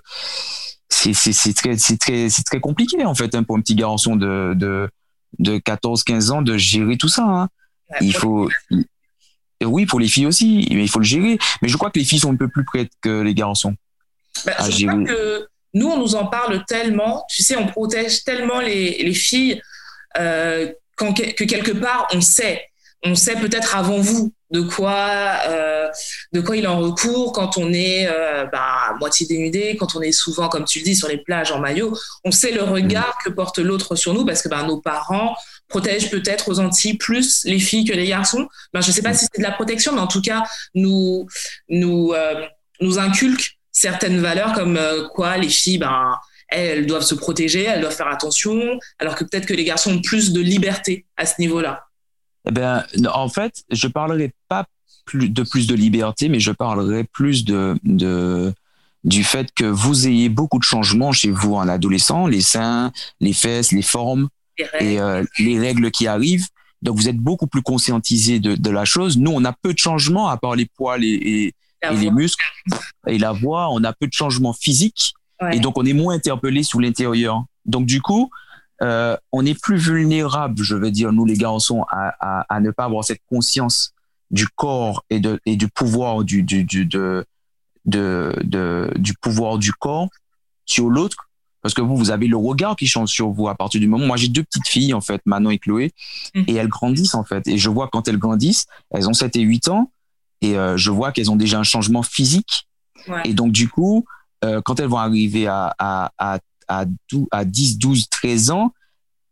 c'est 0.90 1.14
c'est 1.14 1.54
très 1.54 1.78
c'est 1.78 1.98
très 1.98 2.30
c'est 2.30 2.44
très 2.44 2.60
compliqué 2.60 3.06
en 3.06 3.16
fait 3.16 3.34
hein, 3.36 3.44
pour 3.44 3.58
un 3.58 3.62
petit 3.62 3.76
garçon 3.76 4.16
de 4.16 4.54
de 4.56 4.90
de 5.38 5.58
14 5.58 6.04
15 6.04 6.32
ans 6.32 6.42
de 6.42 6.58
gérer 6.58 6.98
tout 6.98 7.08
ça 7.08 7.24
hein. 7.24 7.50
Il 8.02 8.14
faut 8.14 8.50
oui 9.64 9.86
pour 9.86 10.00
les 10.00 10.08
filles 10.08 10.28
aussi 10.28 10.68
mais 10.72 10.84
il 10.84 10.90
faut 10.90 11.00
le 11.00 11.06
gérer. 11.06 11.38
Mais 11.62 11.68
je 11.68 11.78
crois 11.78 11.92
que 11.92 12.00
les 12.00 12.06
filles 12.06 12.20
sont 12.20 12.32
un 12.32 12.38
peu 12.38 12.48
plus 12.48 12.66
prêtes 12.66 12.92
que 13.02 13.22
les 13.22 13.34
garçons 13.34 13.76
bah, 14.46 14.54
je 14.70 14.86
crois 14.86 15.04
que 15.04 15.48
nous 15.74 15.88
on 15.88 15.98
nous 15.98 16.16
en 16.16 16.26
parle 16.28 16.64
tellement 16.66 17.26
tu 17.30 17.44
sais 17.44 17.56
on 17.56 17.68
protège 17.68 18.24
tellement 18.24 18.60
les 18.60 19.04
les 19.04 19.14
filles 19.14 19.62
euh, 20.18 20.72
quand, 20.96 21.14
que 21.14 21.44
quelque 21.44 21.72
part 21.72 22.08
on 22.14 22.22
sait. 22.22 22.66
On 23.04 23.16
sait 23.16 23.36
peut-être 23.36 23.76
avant 23.76 24.00
vous 24.00 24.34
de 24.52 24.62
quoi 24.62 25.40
euh, 25.48 25.88
de 26.34 26.42
quoi 26.42 26.58
il 26.58 26.68
en 26.68 26.80
recourt 26.80 27.34
quand 27.34 27.58
on 27.58 27.72
est 27.72 28.08
euh, 28.08 28.46
bah, 28.52 28.96
moitié 29.00 29.28
dénudé, 29.28 29.76
quand 29.80 29.96
on 29.96 30.02
est 30.02 30.12
souvent, 30.12 30.50
comme 30.50 30.66
tu 30.66 30.80
le 30.80 30.86
dis, 30.86 30.96
sur 30.96 31.08
les 31.08 31.18
plages 31.18 31.52
en 31.52 31.60
maillot. 31.60 31.98
On 32.24 32.32
sait 32.32 32.52
le 32.52 32.64
regard 32.64 33.18
que 33.24 33.30
porte 33.30 33.60
l'autre 33.60 33.96
sur 33.96 34.14
nous 34.14 34.26
parce 34.26 34.42
que 34.42 34.50
bah, 34.50 34.64
nos 34.64 34.80
parents 34.80 35.36
protègent 35.68 36.10
peut-être 36.10 36.50
aux 36.50 36.60
Antilles 36.60 36.98
plus 36.98 37.44
les 37.46 37.60
filles 37.60 37.86
que 37.86 37.94
les 37.94 38.08
garçons. 38.08 38.48
Ben, 38.74 38.82
je 38.82 38.90
ne 38.90 38.94
sais 38.94 39.02
pas 39.02 39.14
si 39.14 39.26
c'est 39.32 39.40
de 39.40 39.44
la 39.44 39.52
protection, 39.52 39.94
mais 39.94 40.02
en 40.02 40.08
tout 40.08 40.22
cas, 40.22 40.44
nous, 40.74 41.28
nous, 41.70 42.12
euh, 42.14 42.46
nous 42.82 43.00
inculquent 43.00 43.58
certaines 43.72 44.20
valeurs 44.20 44.54
comme 44.54 44.78
euh, 44.78 45.08
quoi 45.08 45.38
les 45.38 45.50
filles, 45.50 45.78
ben, 45.78 46.16
elles 46.50 46.88
doivent 46.88 47.04
se 47.04 47.16
protéger, 47.16 47.64
elles 47.64 47.82
doivent 47.82 47.96
faire 47.96 48.08
attention, 48.08 48.80
alors 48.98 49.16
que 49.16 49.24
peut-être 49.24 49.46
que 49.46 49.54
les 49.54 49.64
garçons 49.64 49.94
ont 49.94 50.02
plus 50.02 50.34
de 50.34 50.42
liberté 50.42 51.06
à 51.16 51.26
ce 51.26 51.36
niveau-là. 51.40 51.89
Eh 52.48 52.52
ben, 52.52 52.84
en 53.14 53.30
fait, 53.30 53.64
je 53.70 53.88
parlerai 53.88 54.34
pas 54.48 54.66
plus, 55.06 55.30
de 55.30 55.44
plus 55.44 55.68
de 55.68 55.76
liberté, 55.76 56.30
mais 56.30 56.40
je 56.40 56.52
parlerai 56.52 57.04
plus 57.04 57.46
de, 57.46 57.78
de 57.84 58.54
du 59.04 59.24
fait 59.24 59.52
que 59.54 59.66
vous 59.66 60.08
ayez 60.08 60.30
beaucoup 60.30 60.60
de 60.60 60.64
changements 60.64 61.12
chez 61.12 61.32
vous 61.32 61.56
en 61.56 61.68
adolescent, 61.68 62.28
les 62.28 62.42
seins, 62.42 62.92
les 63.20 63.34
fesses, 63.34 63.72
les 63.72 63.82
formes 63.82 64.28
et 64.80 65.00
euh, 65.00 65.24
les 65.38 65.58
règles 65.58 65.90
qui 65.92 66.08
arrivent. 66.08 66.48
Donc 66.82 66.98
vous 66.98 67.10
êtes 67.10 67.18
beaucoup 67.18 67.48
plus 67.48 67.62
conscientisé 67.62 68.40
de, 68.40 68.56
de, 68.56 68.70
la 68.70 68.86
chose. 68.86 69.18
Nous, 69.18 69.32
on 69.32 69.44
a 69.46 69.54
peu 69.54 69.74
de 69.74 69.78
changements 69.78 70.28
à 70.28 70.38
part 70.38 70.56
les 70.56 70.66
poils 70.66 71.04
et, 71.04 71.08
et, 71.08 71.56
les 71.92 72.12
muscles 72.12 72.46
et 73.08 73.18
la 73.18 73.32
voix. 73.32 73.70
On 73.72 73.84
a 73.84 73.94
peu 73.94 74.08
de 74.08 74.14
changements 74.14 74.54
physiques 74.54 75.14
et 75.52 75.60
donc 75.60 75.78
on 75.78 75.86
est 75.86 75.94
moins 75.94 76.16
interpellé 76.16 76.64
sous 76.64 76.80
l'intérieur. 76.80 77.44
Donc 77.66 77.86
du 77.86 78.02
coup, 78.02 78.30
euh, 78.82 79.18
on 79.32 79.46
est 79.46 79.60
plus 79.60 79.78
vulnérable, 79.78 80.62
je 80.64 80.76
veux 80.76 80.92
dire, 80.92 81.12
nous 81.12 81.26
les 81.26 81.36
garçons, 81.36 81.84
à, 81.90 82.14
à, 82.20 82.56
à, 82.56 82.60
ne 82.60 82.72
pas 82.72 82.86
avoir 82.86 83.04
cette 83.04 83.22
conscience 83.30 83.94
du 84.32 84.48
corps 84.48 85.04
et, 85.10 85.20
de, 85.20 85.40
et 85.46 85.56
du 85.56 85.68
pouvoir 85.68 86.24
du, 86.24 86.44
du, 86.44 86.64
du, 86.64 86.86
de, 86.86 87.26
de, 87.86 88.34
de, 88.44 88.92
du 88.98 89.14
pouvoir 89.14 89.58
du 89.58 89.74
corps 89.74 90.10
sur 90.66 90.90
l'autre. 90.90 91.30
Parce 91.62 91.74
que 91.74 91.82
vous, 91.82 91.98
vous 91.98 92.10
avez 92.10 92.28
le 92.28 92.38
regard 92.38 92.78
qui 92.78 92.88
change 92.88 93.10
sur 93.10 93.32
vous 93.32 93.50
à 93.50 93.56
partir 93.56 93.82
du 93.82 93.88
moment. 93.88 94.06
Moi, 94.06 94.16
j'ai 94.16 94.30
deux 94.30 94.44
petites 94.44 94.68
filles, 94.68 94.94
en 94.94 95.02
fait, 95.02 95.22
Manon 95.26 95.50
et 95.50 95.58
Chloé, 95.58 95.92
mmh. 96.34 96.44
et 96.48 96.56
elles 96.56 96.70
grandissent, 96.70 97.16
en 97.16 97.26
fait. 97.26 97.46
Et 97.48 97.58
je 97.58 97.70
vois 97.70 97.90
quand 97.92 98.08
elles 98.08 98.18
grandissent, 98.18 98.66
elles 98.92 99.10
ont 99.10 99.14
7 99.14 99.36
et 99.36 99.42
8 99.42 99.68
ans, 99.68 99.92
et 100.42 100.58
euh, 100.58 100.78
je 100.78 100.90
vois 100.90 101.12
qu'elles 101.12 101.30
ont 101.32 101.36
déjà 101.36 101.60
un 101.60 101.64
changement 101.64 102.02
physique. 102.02 102.70
Ouais. 103.10 103.24
Et 103.26 103.34
donc, 103.34 103.52
du 103.52 103.68
coup, 103.68 104.06
euh, 104.46 104.62
quand 104.64 104.80
elles 104.80 104.88
vont 104.88 104.98
arriver 104.98 105.48
à, 105.48 105.76
à, 105.78 106.12
à, 106.18 106.40
à, 106.70 106.86
12, 107.12 107.28
à 107.32 107.44
10, 107.44 107.80
12, 107.80 108.08
13 108.10 108.52
ans, 108.52 108.74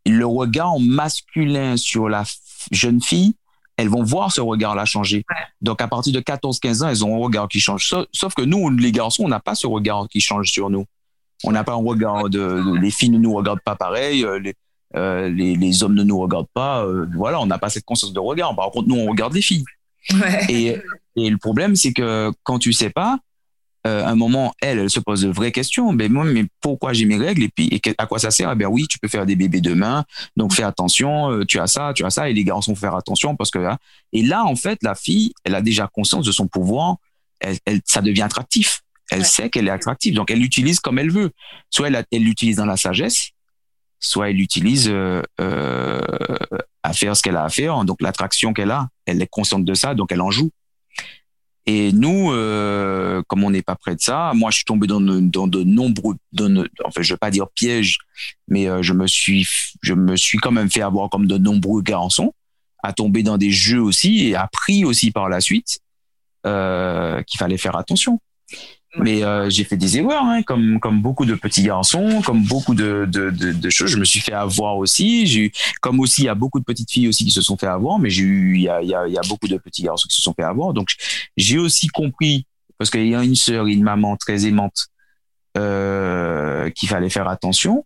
le 0.06 0.26
regard 0.26 0.80
masculin 0.80 1.78
sur 1.78 2.10
la 2.10 2.24
jeune 2.72 3.02
fille, 3.02 3.36
elles 3.78 3.90
vont 3.90 4.04
voir 4.04 4.32
ce 4.32 4.42
regard-là 4.42 4.86
changer. 4.86 5.24
Ouais. 5.30 5.36
Donc, 5.62 5.82
à 5.82 5.88
partir 5.88 6.12
de 6.12 6.20
14, 6.20 6.60
15 6.60 6.84
ans, 6.84 6.90
elles 6.90 7.06
ont 7.06 7.16
un 7.16 7.20
regard 7.20 7.48
qui 7.48 7.60
change. 7.60 7.88
Sauf, 7.88 8.06
sauf 8.12 8.34
que 8.34 8.42
nous, 8.42 8.70
les 8.70 8.92
garçons, 8.92 9.26
on 9.26 9.28
n'a 9.28 9.40
pas 9.40 9.56
ce 9.56 9.68
regard 9.68 10.08
qui 10.10 10.20
change 10.20 10.52
sur 10.52 10.70
nous. 10.70 10.86
On 11.44 11.52
n'a 11.52 11.64
pas 11.64 11.74
un 11.74 11.84
regard 11.84 12.30
de, 12.30 12.40
de, 12.40 12.80
les 12.80 12.90
filles 12.90 13.12
ne 13.12 13.20
nous 13.20 13.34
regardent 13.34 13.62
pas 13.62 13.76
pareil, 13.76 14.26
euh, 14.26 14.40
les, 14.40 14.56
euh, 14.96 15.30
les, 15.30 15.56
les, 15.56 15.84
hommes 15.84 15.94
ne 15.94 16.04
nous 16.04 16.18
regardent 16.18 16.50
pas. 16.52 16.84
Euh, 16.84 17.06
voilà, 17.16 17.40
on 17.40 17.46
n'a 17.46 17.60
pas 17.60 17.70
cette 17.70 17.86
conscience 17.86 18.14
de 18.14 18.20
regard. 18.20 18.56
Par 18.56 18.72
contre, 18.72 18.88
nous, 18.88 18.96
on 18.96 19.06
regarde 19.06 19.34
les 19.34 19.44
filles. 19.44 19.66
Ouais. 20.14 20.46
Et, 20.50 20.78
et 21.16 21.30
le 21.30 21.38
problème, 21.38 21.76
c'est 21.76 21.94
que 21.94 22.32
quand 22.42 22.58
tu 22.58 22.74
sais 22.74 22.90
pas, 22.90 23.20
euh, 23.86 24.06
un 24.06 24.16
moment, 24.16 24.54
elle, 24.62 24.80
elle 24.80 24.90
se 24.90 25.00
pose 25.00 25.22
de 25.22 25.30
vraies 25.30 25.52
questions. 25.52 25.94
Ben 25.94 26.12
moi, 26.12 26.26
mais 26.26 26.46
pourquoi 26.62 26.94
j'ai 26.94 27.06
mes 27.06 27.18
règles? 27.18 27.44
Et 27.44 27.50
puis 27.50 27.68
et 27.72 27.82
à 27.98 28.06
quoi 28.06 28.20
ça 28.20 28.32
sert? 28.32 28.52
Eh 28.52 28.56
ben 28.56 28.68
oui, 28.68 28.88
tu 28.90 29.00
peux 29.00 29.08
faire 29.08 29.26
des 29.26 29.36
bébés 29.36 29.62
demain, 29.62 30.04
donc 30.36 30.54
fais 30.54 30.64
attention. 30.64 31.32
Euh, 31.32 31.46
tu 31.46 31.60
as 31.60 31.68
ça, 31.68 31.94
tu 31.96 32.04
as 32.04 32.10
ça, 32.10 32.30
et 32.30 32.34
les 32.34 32.44
garçons 32.44 32.76
font 32.76 32.82
faire 32.82 32.96
attention 32.96 33.36
parce 33.36 33.52
que 33.52 33.60
là. 33.60 33.78
Et 34.14 34.24
là, 34.24 34.44
en 34.44 34.56
fait, 34.56 34.80
la 34.82 34.96
fille, 34.96 35.34
elle 35.44 35.56
a 35.56 35.62
déjà 35.62 35.88
conscience 35.88 36.26
de 36.26 36.32
son 36.32 36.48
pouvoir. 36.48 36.96
Elle, 37.40 37.58
elle 37.66 37.82
ça 37.86 38.02
devient 38.02 38.24
attractif. 38.24 38.82
Elle 39.10 39.20
ouais. 39.20 39.26
sait 39.26 39.50
qu'elle 39.50 39.68
est 39.68 39.72
attractive, 39.72 40.14
donc 40.14 40.32
elle 40.32 40.40
l'utilise 40.40 40.80
comme 40.80 41.00
elle 41.00 41.12
veut. 41.12 41.32
Soit 41.70 41.90
elle 41.90 42.24
l'utilise 42.24 42.58
dans 42.58 42.66
la 42.66 42.78
sagesse, 42.78 43.30
soit 44.00 44.30
elle 44.30 44.36
l'utilise 44.36 44.90
euh, 44.90 45.22
euh, 45.40 46.02
à 46.84 46.94
faire 46.94 47.16
ce 47.16 47.24
qu'elle 47.24 47.38
a 47.38 47.44
à 47.44 47.50
faire. 47.50 47.84
Donc 47.86 48.02
l'attraction 48.02 48.54
qu'elle 48.54 48.72
a, 48.72 48.90
elle 49.06 49.22
est 49.22 49.28
consciente 49.28 49.64
de 49.64 49.74
ça, 49.74 49.94
donc 49.96 50.12
elle 50.12 50.22
en 50.22 50.32
joue. 50.32 50.52
Et 51.70 51.92
nous, 51.92 52.32
euh, 52.32 53.22
comme 53.28 53.44
on 53.44 53.52
n'est 53.52 53.62
pas 53.62 53.76
près 53.76 53.94
de 53.94 54.00
ça, 54.00 54.32
moi 54.34 54.52
je 54.52 54.58
suis 54.58 54.66
tombé 54.66 54.88
dans, 54.88 55.02
de, 55.02 55.20
dans 55.20 55.48
de 55.48 55.64
nombreux, 55.64 56.16
dans, 56.32 56.64
enfin 56.86 57.02
je 57.02 57.14
vais 57.14 57.18
pas 57.18 57.30
dire 57.30 57.50
pièges, 57.50 57.98
mais 58.48 58.70
euh, 58.70 58.82
je 58.82 58.94
me 58.94 59.06
suis, 59.06 59.46
je 59.82 59.94
me 59.94 60.16
suis 60.16 60.38
quand 60.38 60.52
même 60.52 60.72
fait 60.72 60.82
avoir 60.82 61.10
comme 61.10 61.28
de 61.28 61.38
nombreux 61.38 61.82
garçons 61.82 62.34
à 62.84 62.94
tomber 62.94 63.22
dans 63.22 63.38
des 63.38 63.52
jeux 63.52 63.82
aussi 63.82 64.30
et 64.30 64.36
appris 64.36 64.86
aussi 64.86 65.12
par 65.12 65.28
la 65.28 65.42
suite 65.42 65.80
euh, 66.46 67.22
qu'il 67.24 67.38
fallait 67.38 67.58
faire 67.58 67.76
attention. 67.76 68.22
Mais 69.00 69.24
euh, 69.24 69.50
j'ai 69.50 69.64
fait 69.64 69.78
des 69.78 69.98
erreurs, 69.98 70.24
hein, 70.24 70.42
comme 70.44 70.80
comme 70.80 71.02
beaucoup 71.02 71.26
de 71.26 71.36
petits 71.36 71.64
garçons, 71.64 72.22
comme 72.26 72.44
beaucoup 72.44 72.74
de, 72.74 73.06
de, 73.08 73.30
de, 73.30 73.52
de 73.52 73.70
choses. 73.70 73.90
Je 73.92 73.98
me 73.98 74.06
suis 74.06 74.20
fait 74.20 74.34
avoir 74.34 74.78
aussi. 74.78 75.28
J'ai 75.28 75.52
comme 75.82 76.00
aussi 76.00 76.24
il 76.24 76.26
y 76.26 76.30
a 76.30 76.36
beaucoup 76.36 76.60
de 76.60 76.66
petites 76.66 76.92
filles 76.92 77.08
aussi 77.08 77.24
qui 77.24 77.32
se 77.32 77.42
sont 77.42 77.58
fait 77.58 77.68
avoir, 77.68 78.00
mais 78.00 78.10
j'ai 78.10 78.24
eu 78.24 78.56
il 78.56 78.62
y 78.64 78.70
a, 78.70 78.82
y, 78.82 78.94
a, 78.96 79.08
y 79.08 79.18
a 79.18 79.22
beaucoup 79.28 79.48
de 79.48 79.58
petits 79.58 79.84
garçons 79.84 80.08
qui 80.10 80.16
se 80.16 80.22
sont 80.22 80.34
fait 80.34 80.44
avoir. 80.44 80.74
Donc 80.74 80.90
j'ai 81.38 81.58
aussi 81.60 81.88
compris 81.88 82.46
parce 82.78 82.90
qu'il 82.90 83.08
y 83.08 83.16
a 83.16 83.24
une 83.24 83.36
sœur 83.36 83.68
et 83.68 83.72
une 83.72 83.84
maman 83.84 84.18
très 84.18 84.46
aimante 84.46 84.88
euh, 85.58 86.70
qu'il 86.72 86.90
fallait 86.90 87.10
faire 87.10 87.28
attention. 87.28 87.86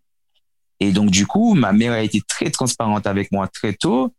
Et 0.80 0.92
donc 0.92 1.12
du 1.12 1.28
coup, 1.28 1.54
ma 1.54 1.74
mère 1.74 1.94
a 1.94 2.02
été 2.02 2.22
très 2.28 2.50
transparente 2.50 3.06
avec 3.06 3.32
moi 3.32 3.48
très 3.48 3.74
tôt. 3.74 4.14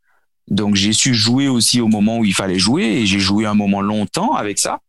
Donc 0.49 0.75
j'ai 0.75 0.93
su 0.93 1.15
jouer 1.15 1.49
aussi 1.49 1.81
au 1.81 1.89
moment 1.89 2.19
où 2.19 2.25
il 2.25 2.35
fallait 2.35 2.59
jouer 2.59 2.85
et 2.85 3.07
j'ai 3.07 3.19
joué 3.19 3.47
un 3.47 3.55
moment 3.55 3.81
longtemps 3.81 4.35
avec 4.35 4.59
ça. 4.59 4.81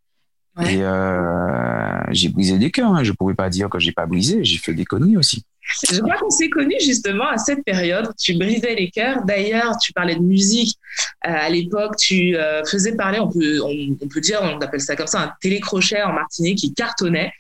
Ouais. 0.57 0.75
Et 0.75 0.83
euh, 0.83 1.99
j'ai 2.11 2.29
brisé 2.29 2.57
des 2.59 2.69
cœurs. 2.69 2.93
Hein. 2.93 3.03
Je 3.03 3.11
pouvais 3.11 3.33
pas 3.33 3.49
dire 3.49 3.69
que 3.69 3.79
j'ai 3.79 3.91
pas 3.91 4.05
brisé. 4.05 4.43
J'ai 4.43 4.57
fait 4.57 4.73
des 4.73 4.85
conneries 4.85 5.17
aussi. 5.17 5.43
Je 5.89 5.99
crois 6.01 6.17
qu'on 6.17 6.29
s'est 6.29 6.49
connus 6.49 6.75
justement 6.81 7.27
à 7.27 7.37
cette 7.37 7.63
période. 7.63 8.11
Tu 8.19 8.33
brisais 8.37 8.75
les 8.75 8.91
cœurs. 8.91 9.23
D'ailleurs, 9.25 9.77
tu 9.77 9.93
parlais 9.93 10.15
de 10.15 10.21
musique. 10.21 10.77
Euh, 11.25 11.31
à 11.31 11.49
l'époque, 11.49 11.95
tu 11.97 12.35
euh, 12.35 12.63
faisais 12.65 12.95
parler, 12.95 13.19
on 13.19 13.29
peut, 13.29 13.61
on, 13.63 13.95
on, 13.99 14.07
peut 14.07 14.19
dire, 14.19 14.39
on 14.43 14.59
appelle 14.59 14.81
ça 14.81 14.95
comme 14.95 15.07
ça, 15.07 15.21
un 15.21 15.31
télécrochet 15.41 16.03
en 16.03 16.13
Martinique 16.13 16.59
qui 16.59 16.73
cartonnait. 16.73 17.31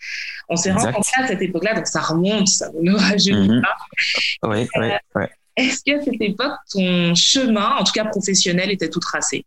On 0.49 0.55
s'est 0.55 0.71
rencontrés 0.71 1.21
à 1.23 1.27
cette 1.27 1.41
époque-là, 1.41 1.75
donc 1.75 1.85
ça 1.87 2.01
remonte, 2.01 2.47
ça 2.47 2.69
ne 2.73 2.91
nous 2.91 2.97
rajeunit 2.97 3.49
Mhm. 3.49 3.61
pas. 3.61 4.47
Oui, 4.49 4.67
oui, 4.79 4.87
oui. 5.15 5.23
Est-ce 5.55 5.83
qu'à 5.83 6.01
cette 6.01 6.19
époque, 6.21 6.53
ton 6.71 7.13
chemin, 7.13 7.75
en 7.77 7.83
tout 7.83 7.91
cas 7.91 8.05
professionnel, 8.05 8.71
était 8.71 8.89
tout 8.89 8.99
tracé? 8.99 9.45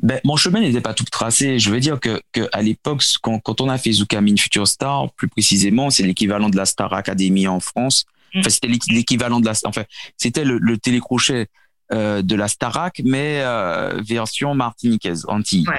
Ben, 0.00 0.20
mon 0.24 0.36
chemin 0.36 0.60
n'était 0.60 0.80
pas 0.80 0.94
tout 0.94 1.04
tracé. 1.04 1.58
Je 1.58 1.70
veux 1.70 1.80
dire 1.80 1.98
que, 1.98 2.20
que 2.32 2.48
à 2.52 2.62
l'époque, 2.62 3.02
quand, 3.20 3.40
quand 3.40 3.60
on 3.60 3.68
a 3.68 3.78
fait 3.78 3.90
Zucamine 3.92 4.38
Future 4.38 4.68
Star, 4.68 5.12
plus 5.12 5.28
précisément, 5.28 5.90
c'est 5.90 6.04
l'équivalent 6.04 6.48
de 6.50 6.56
la 6.56 6.66
Star 6.66 6.92
Academy 6.92 7.48
en 7.48 7.58
France. 7.60 8.04
Mm. 8.34 8.38
Enfin, 8.40 8.50
c'était 8.50 8.68
l'équ- 8.68 8.92
l'équivalent 8.92 9.40
de 9.40 9.46
la, 9.46 9.54
enfin, 9.64 9.82
c'était 10.16 10.44
le, 10.44 10.58
le 10.58 10.78
télécrochet 10.78 11.48
euh, 11.92 12.22
de 12.22 12.34
la 12.36 12.46
Starac, 12.48 13.00
mais 13.04 13.40
euh, 13.42 14.00
version 14.06 14.54
martiniquaise, 14.54 15.24
Antilles. 15.26 15.66
Ouais. 15.66 15.78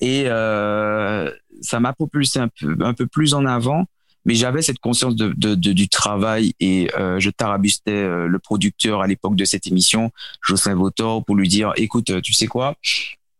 Et 0.00 0.24
euh, 0.26 1.30
ça 1.60 1.80
m'a 1.80 1.92
propulsé 1.92 2.38
un 2.38 2.48
peu, 2.48 2.76
un 2.82 2.94
peu 2.94 3.06
plus 3.06 3.34
en 3.34 3.46
avant. 3.46 3.86
Mais 4.26 4.34
j'avais 4.34 4.60
cette 4.60 4.80
conscience 4.80 5.16
de, 5.16 5.32
de, 5.34 5.54
de- 5.54 5.72
du 5.72 5.88
travail 5.88 6.52
et 6.60 6.90
euh, 6.98 7.18
je 7.18 7.30
tarabustais 7.30 7.90
euh, 7.90 8.26
le 8.26 8.38
producteur 8.38 9.00
à 9.00 9.06
l'époque 9.06 9.34
de 9.34 9.46
cette 9.46 9.66
émission, 9.66 10.12
Jocelyn 10.46 10.74
Votor, 10.74 11.24
pour 11.24 11.34
lui 11.36 11.48
dire, 11.48 11.72
écoute, 11.76 12.20
tu 12.20 12.34
sais 12.34 12.46
quoi, 12.46 12.76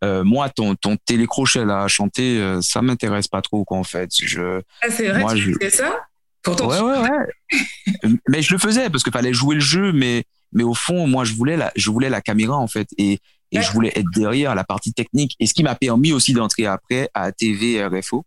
euh, 0.04 0.25
moi, 0.25 0.49
ton, 0.49 0.75
ton 0.76 0.97
télécrochet 0.97 1.64
là 1.64 1.83
à 1.83 1.88
chanter, 1.88 2.38
euh, 2.40 2.61
ça 2.62 2.83
m'intéresse 2.83 3.28
pas 3.28 3.42
trop 3.42 3.64
quoi 3.64 3.78
en 3.78 3.85
fait. 3.85 4.11
Je, 4.23 4.61
Ah, 4.83 4.87
C'est 4.90 5.09
vrai, 5.09 5.21
Moi, 5.21 5.35
tu 5.35 5.40
je- 5.42 5.52
faisais 5.52 5.71
ça? 5.71 6.00
Pourtant, 6.42 6.69
ouais, 6.69 6.78
tu- 6.78 6.85
ouais, 6.85 6.99
ouais. 6.99 8.19
mais 8.28 8.40
je 8.42 8.52
le 8.52 8.59
faisais 8.59 8.88
parce 8.90 9.02
qu'il 9.04 9.12
fallait 9.12 9.33
jouer 9.35 9.57
le 9.57 9.61
jeu, 9.61 9.92
mais 9.92 10.25
mais 10.52 10.62
au 10.64 10.75
fond, 10.75 11.07
moi, 11.07 11.25
je 11.25 11.35
voulais 11.35 11.57
la, 11.57 11.71
je 11.76 11.90
voulais 11.90 12.09
la 12.09 12.21
caméra 12.21 12.57
en 12.57 12.66
fait 12.66 12.88
et 12.99 13.19
et 13.52 13.59
Ouais. 13.59 13.62
je 13.64 13.73
voulais 13.73 13.92
être 13.97 14.09
derrière 14.14 14.54
la 14.54 14.62
partie 14.64 14.92
technique 14.92 15.35
et 15.40 15.47
ce 15.47 15.54
qui 15.54 15.64
m'a 15.64 15.75
permis 15.75 16.12
aussi 16.12 16.33
d'entrer 16.33 16.66
après 16.66 17.11
à 17.14 17.33
TV 17.33 17.85
RFO 17.85 18.25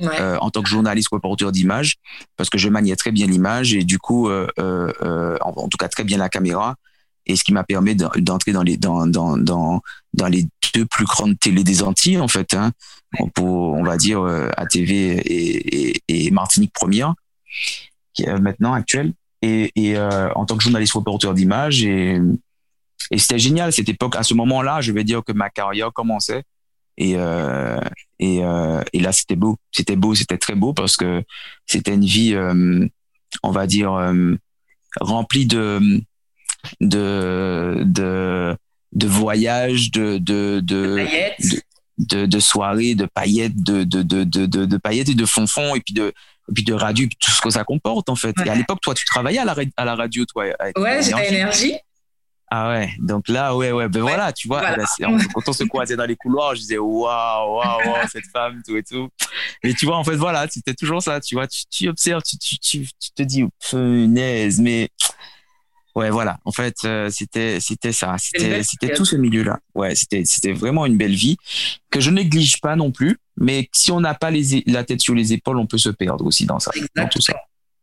Ouais. 0.00 0.18
euh, 0.18 0.38
en 0.40 0.48
tant 0.50 0.62
que 0.62 0.68
journaliste 0.70 1.08
reporter 1.12 1.52
d'image 1.52 1.96
parce 2.38 2.48
que 2.48 2.56
je 2.56 2.70
maniais 2.70 2.96
très 2.96 3.12
bien 3.12 3.26
l'image 3.26 3.74
et 3.74 3.84
du 3.84 3.98
coup 3.98 4.30
euh, 4.30 4.46
euh, 4.58 4.90
euh, 5.02 5.36
en, 5.42 5.50
en 5.50 5.68
tout 5.68 5.76
cas 5.76 5.88
très 5.88 6.02
bien 6.04 6.16
la 6.16 6.30
caméra 6.30 6.76
et 7.26 7.36
ce 7.36 7.44
qui 7.44 7.52
m'a 7.52 7.64
permis 7.64 7.94
d'en- 7.96 8.10
d'entrer 8.16 8.52
dans 8.52 8.62
les 8.62 8.76
dans 8.76 9.06
dans 9.06 9.36
dans 9.36 9.80
dans 10.12 10.26
les 10.28 10.46
deux 10.74 10.86
plus 10.86 11.04
grandes 11.04 11.38
télés 11.38 11.64
des 11.64 11.82
Antilles 11.82 12.18
en 12.18 12.28
fait 12.28 12.54
hein, 12.54 12.72
pour 13.34 13.72
on 13.72 13.82
va 13.84 13.96
dire 13.96 14.20
euh, 14.20 14.50
ATV 14.56 14.90
et, 15.18 15.90
et, 15.90 16.02
et 16.26 16.30
Martinique 16.30 16.72
Première 16.72 17.14
qui 18.12 18.24
est 18.24 18.38
maintenant 18.38 18.72
actuelle. 18.72 19.12
Et, 19.42 19.70
et 19.76 19.96
euh, 19.96 20.32
en 20.34 20.46
tant 20.46 20.56
que 20.56 20.62
journaliste 20.62 20.94
reporter 20.94 21.32
d'image 21.34 21.84
et 21.84 22.18
et 23.10 23.18
c'était 23.18 23.38
génial 23.38 23.72
cette 23.72 23.88
époque. 23.88 24.16
À 24.16 24.22
ce 24.22 24.32
moment-là 24.34 24.80
je 24.80 24.90
vais 24.92 25.04
dire 25.04 25.22
que 25.22 25.32
ma 25.32 25.50
carrière 25.50 25.92
commençait. 25.92 26.42
Et 26.96 27.14
euh, 27.16 27.80
et, 28.20 28.42
euh, 28.44 28.80
et 28.92 29.00
là 29.00 29.12
c'était 29.12 29.36
beau. 29.36 29.56
C'était 29.72 29.96
beau 29.96 30.14
c'était 30.14 30.38
très 30.38 30.54
beau 30.54 30.72
parce 30.72 30.96
que 30.96 31.22
c'était 31.66 31.94
une 31.94 32.04
vie 32.04 32.34
euh, 32.34 32.86
on 33.42 33.50
va 33.50 33.66
dire 33.66 33.92
euh, 33.92 34.36
remplie 35.00 35.44
de 35.46 36.00
de 36.80 37.82
de 37.84 38.56
de 38.92 39.06
voyages 39.06 39.90
de 39.90 40.18
de 40.18 40.60
de 40.60 41.06
de, 41.98 42.26
de 42.26 42.38
soirées 42.40 42.94
de 42.94 43.06
paillettes 43.06 43.56
de 43.62 43.84
de, 43.84 44.02
de 44.02 44.24
de 44.24 44.46
de 44.46 44.76
paillettes 44.78 45.08
et 45.10 45.14
de 45.14 45.26
fonfons 45.26 45.74
et 45.74 45.80
puis 45.80 45.94
de 45.94 46.08
et 46.48 46.52
puis 46.52 46.64
de 46.64 46.74
radio 46.74 47.06
tout 47.20 47.30
ce 47.30 47.40
que 47.40 47.50
ça 47.50 47.64
comporte 47.64 48.08
en 48.08 48.16
fait 48.16 48.34
Ouais. 48.38 48.46
et 48.46 48.50
à 48.50 48.54
l'époque 48.54 48.80
toi 48.82 48.94
tu 48.94 49.04
travaillais 49.06 49.38
à 49.38 49.44
la 49.44 49.54
à 49.76 49.84
la 49.84 49.94
radio 49.94 50.24
toi 50.24 50.44
Ouais, 50.76 51.02
j'étais 51.02 51.28
énergie. 51.28 51.74
Ah 52.56 52.68
ouais, 52.68 52.90
donc 53.00 53.26
là, 53.28 53.56
ouais, 53.56 53.72
ouais, 53.72 53.88
ben 53.88 54.02
Ouais, 54.02 54.10
voilà, 54.12 54.32
tu 54.32 54.46
vois, 54.46 54.60
voilà. 54.60 54.84
on- 55.08 55.18
quand 55.32 55.48
on 55.48 55.52
se 55.52 55.64
croisait 55.64 55.96
dans 55.96 56.04
les 56.04 56.14
couloirs, 56.14 56.54
je 56.54 56.60
disais, 56.60 56.78
waouh, 56.78 57.00
waouh, 57.56 57.88
waouh, 57.88 58.06
cette 58.12 58.26
femme, 58.32 58.60
tout 58.64 58.76
et 58.76 58.82
tout. 58.84 59.08
Mais 59.64 59.72
tu 59.72 59.86
vois, 59.86 59.96
en 59.96 60.04
fait, 60.04 60.14
voilà, 60.14 60.46
c'était 60.48 60.74
toujours 60.74 61.02
ça, 61.02 61.18
tu 61.20 61.34
vois, 61.34 61.48
tu, 61.48 61.64
tu 61.68 61.88
observes, 61.88 62.22
tu, 62.22 62.36
tu, 62.38 62.58
tu, 62.58 62.86
tu 62.86 63.10
te 63.16 63.22
dis, 63.24 63.44
punaise, 63.70 64.60
mais 64.60 64.88
ouais, 65.94 66.10
voilà, 66.10 66.38
en 66.44 66.52
fait, 66.52 66.74
euh, 66.84 67.08
c'était, 67.10 67.60
c'était 67.60 67.92
ça, 67.92 68.16
c'était, 68.18 68.62
c'était 68.62 68.92
tout 68.94 69.04
ce 69.04 69.16
milieu-là. 69.16 69.58
Ouais, 69.74 69.94
c'était, 69.94 70.24
c'était 70.24 70.52
vraiment 70.52 70.86
une 70.86 70.96
belle 70.96 71.14
vie 71.14 71.36
que 71.90 72.00
je 72.00 72.10
néglige 72.10 72.60
pas 72.60 72.76
non 72.76 72.90
plus, 72.92 73.18
mais 73.36 73.68
si 73.72 73.90
on 73.92 74.00
n'a 74.00 74.14
pas 74.14 74.30
les, 74.30 74.62
la 74.66 74.84
tête 74.84 75.00
sur 75.00 75.14
les 75.14 75.32
épaules, 75.32 75.58
on 75.58 75.66
peut 75.66 75.78
se 75.78 75.90
perdre 75.90 76.24
aussi 76.26 76.46
dans 76.46 76.58
ça, 76.60 76.70
dans 76.96 77.08
tout 77.08 77.20
ça. 77.20 77.34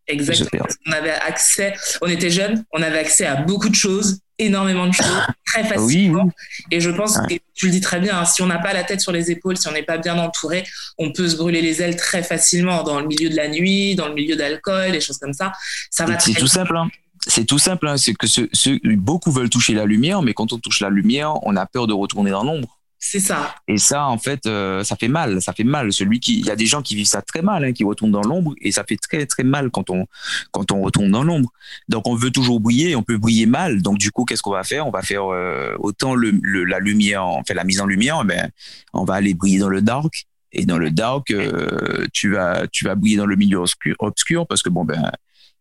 Exactement. 0.08 0.66
Exactement. 0.66 0.66
On 0.88 0.92
avait 0.92 1.12
accès, 1.12 1.74
on 2.02 2.08
était 2.08 2.30
jeunes, 2.32 2.64
on 2.74 2.82
avait 2.82 3.00
accès 3.00 3.26
à 3.26 3.36
beaucoup 3.36 3.70
de 3.70 3.76
choses, 3.76 4.20
énormément 4.40 4.88
de 4.88 4.94
choses, 4.94 5.06
très 5.46 5.62
Oui, 5.62 5.68
facilement. 5.70 6.24
oui. 6.26 6.32
Et 6.72 6.82
je 6.82 6.90
pense, 6.90 7.18
Ouais. 7.18 7.36
et 7.36 7.42
tu 7.54 7.68
le 7.68 7.72
dis 7.72 7.80
très 7.82 8.00
bien, 8.00 8.18
hein, 8.20 8.26
si 8.26 8.42
on 8.42 8.48
n'a 8.48 8.58
pas 8.58 8.74
la 8.74 8.84
tête 8.84 9.00
sur 9.00 9.12
les 9.12 9.30
épaules, 9.32 9.56
si 9.58 9.68
on 9.68 9.72
n'est 9.72 9.84
pas 9.84 10.00
bien 10.00 10.18
entouré, 10.18 10.66
on 10.98 11.12
peut 11.14 11.30
se 11.30 11.38
brûler 11.38 11.62
les 11.62 11.82
ailes 11.82 11.96
très 11.96 12.24
facilement 12.24 12.84
dans 12.84 13.00
le 13.00 13.06
milieu 13.08 13.30
de 13.30 13.36
la 13.36 13.48
nuit, 13.48 13.96
dans 13.96 14.08
le 14.08 14.16
milieu 14.16 14.36
d'alcool, 14.36 14.92
des 14.92 15.00
choses 15.02 15.20
comme 15.20 15.34
ça. 15.34 15.54
Ça 15.92 16.06
va 16.06 16.20
C'est 16.20 16.32
très 16.34 16.42
tout 16.42 16.48
simple. 16.48 16.76
Hein. 16.76 16.90
C'est 17.28 17.46
tout 17.46 17.60
simple. 17.60 17.88
Hein. 17.88 17.98
C'est 17.98 18.14
que 18.14 18.28
ce, 18.28 18.42
ce- 18.52 18.96
beaucoup 18.96 19.32
veulent 19.32 19.50
toucher 19.50 19.74
la 19.74 19.86
lumière, 19.86 20.22
mais 20.22 20.34
quand 20.34 20.54
on 20.54 20.58
touche 20.58 20.80
la 20.80 20.90
lumière, 20.90 21.34
on 21.46 21.56
a 21.56 21.66
peur 21.66 21.88
de 21.88 21.94
retourner 21.94 22.32
dans 22.32 22.44
l'ombre. 22.44 22.78
C'est 23.04 23.20
ça. 23.20 23.56
Et 23.68 23.78
ça, 23.80 24.06
en 24.06 24.20
fait, 24.20 24.46
euh, 24.46 24.84
ça 24.84 24.96
fait 24.96 25.08
mal. 25.08 25.42
Ça 25.42 25.54
fait 25.54 25.64
mal. 25.64 25.92
Celui 25.92 26.20
qui, 26.20 26.40
il 26.40 26.46
y 26.46 26.52
a 26.52 26.56
des 26.56 26.68
gens 26.68 26.84
qui 26.84 26.96
vivent 26.96 27.08
ça 27.08 27.24
très 27.24 27.42
mal, 27.42 27.64
hein, 27.66 27.74
qui 27.74 27.84
retournent 27.84 28.12
dans 28.12 28.22
l'ombre, 28.22 28.54
et 28.62 28.72
ça 28.72 28.84
fait 28.88 28.98
très 28.98 29.26
très 29.26 29.44
mal 29.44 29.72
quand 29.72 29.90
on 29.90 30.06
quand 30.52 30.72
on 30.72 30.82
retourne 30.82 31.10
dans 31.10 31.24
l'ombre. 31.24 31.50
Donc 31.90 32.08
on 32.08 32.14
veut 32.14 32.30
toujours 32.30 32.60
briller, 32.60 32.96
on 32.96 33.02
peut 33.02 33.18
briller 33.18 33.48
mal. 33.48 33.82
Donc 33.82 33.98
du 33.98 34.12
coup, 34.12 34.24
qu'est-ce 34.26 34.44
qu'on 34.44 34.52
va 34.52 34.64
faire? 34.64 34.86
On 34.86 34.92
va 34.92 35.02
faire 35.02 35.24
euh, 35.34 35.76
autant 35.80 36.14
le, 36.14 36.30
le- 36.44 36.64
la 36.64 36.78
lumière, 36.80 37.26
on 37.26 37.44
fait 37.44 37.56
la 37.56 37.64
mise 37.64 37.82
en 37.82 37.88
lumière, 37.88 38.24
ben 38.24 38.52
on 38.94 39.04
va 39.04 39.16
aller 39.16 39.34
briller 39.34 39.58
dans 39.60 39.70
le 39.70 39.82
dark. 39.82 40.26
Et 40.52 40.66
dans 40.68 40.78
le 40.78 40.92
dark, 40.92 41.32
euh, 41.32 42.06
tu 42.14 42.32
vas 42.34 42.68
tu 42.68 42.86
vas 42.86 42.94
briller 42.94 43.18
dans 43.18 43.26
le 43.26 43.36
milieu 43.36 43.58
obscur, 43.58 43.96
obscur 43.98 44.46
parce 44.46 44.62
que 44.62 44.70
bon 44.70 44.86
ben 44.86 45.12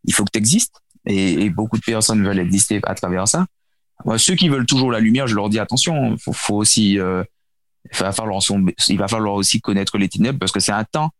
il 0.04 0.12
faut 0.12 0.24
que 0.24 0.30
tu 0.32 0.38
existes. 0.38 0.74
Et, 1.06 1.44
et 1.44 1.50
beaucoup 1.50 1.78
de 1.78 1.82
personnes 1.84 2.22
veulent 2.24 2.38
exister 2.38 2.80
à 2.84 2.94
travers 2.94 3.26
ça. 3.26 3.46
Moi, 4.04 4.18
ceux 4.18 4.34
qui 4.34 4.48
veulent 4.48 4.66
toujours 4.66 4.90
la 4.92 5.00
lumière, 5.00 5.26
je 5.26 5.34
leur 5.34 5.48
dis 5.48 5.58
attention, 5.58 6.16
faut, 6.18 6.32
faut 6.32 6.56
aussi, 6.56 6.98
euh, 6.98 7.22
il 7.92 7.98
va 7.98 8.12
falloir, 8.12 8.42
son- 8.42 8.66
il 8.88 8.98
va 8.98 9.08
falloir 9.08 9.34
aussi 9.34 9.60
connaître 9.60 9.98
les 9.98 10.08
ténèbres 10.08 10.38
parce 10.38 10.52
que 10.52 10.60
c'est 10.60 10.72
un 10.72 10.84
temps. 10.84 11.10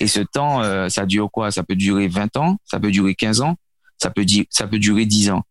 Et 0.00 0.06
ce 0.08 0.20
temps, 0.20 0.62
euh, 0.62 0.88
ça 0.88 1.06
dure 1.06 1.30
quoi? 1.30 1.50
Ça 1.50 1.62
peut 1.62 1.76
durer 1.76 2.08
20 2.08 2.36
ans, 2.36 2.56
ça 2.64 2.80
peut 2.80 2.90
durer 2.90 3.14
15 3.14 3.40
ans, 3.42 3.56
ça 3.98 4.10
peut, 4.10 4.24
ça 4.50 4.66
peut 4.66 4.78
durer 4.78 5.06
10 5.06 5.30
ans. 5.30 5.42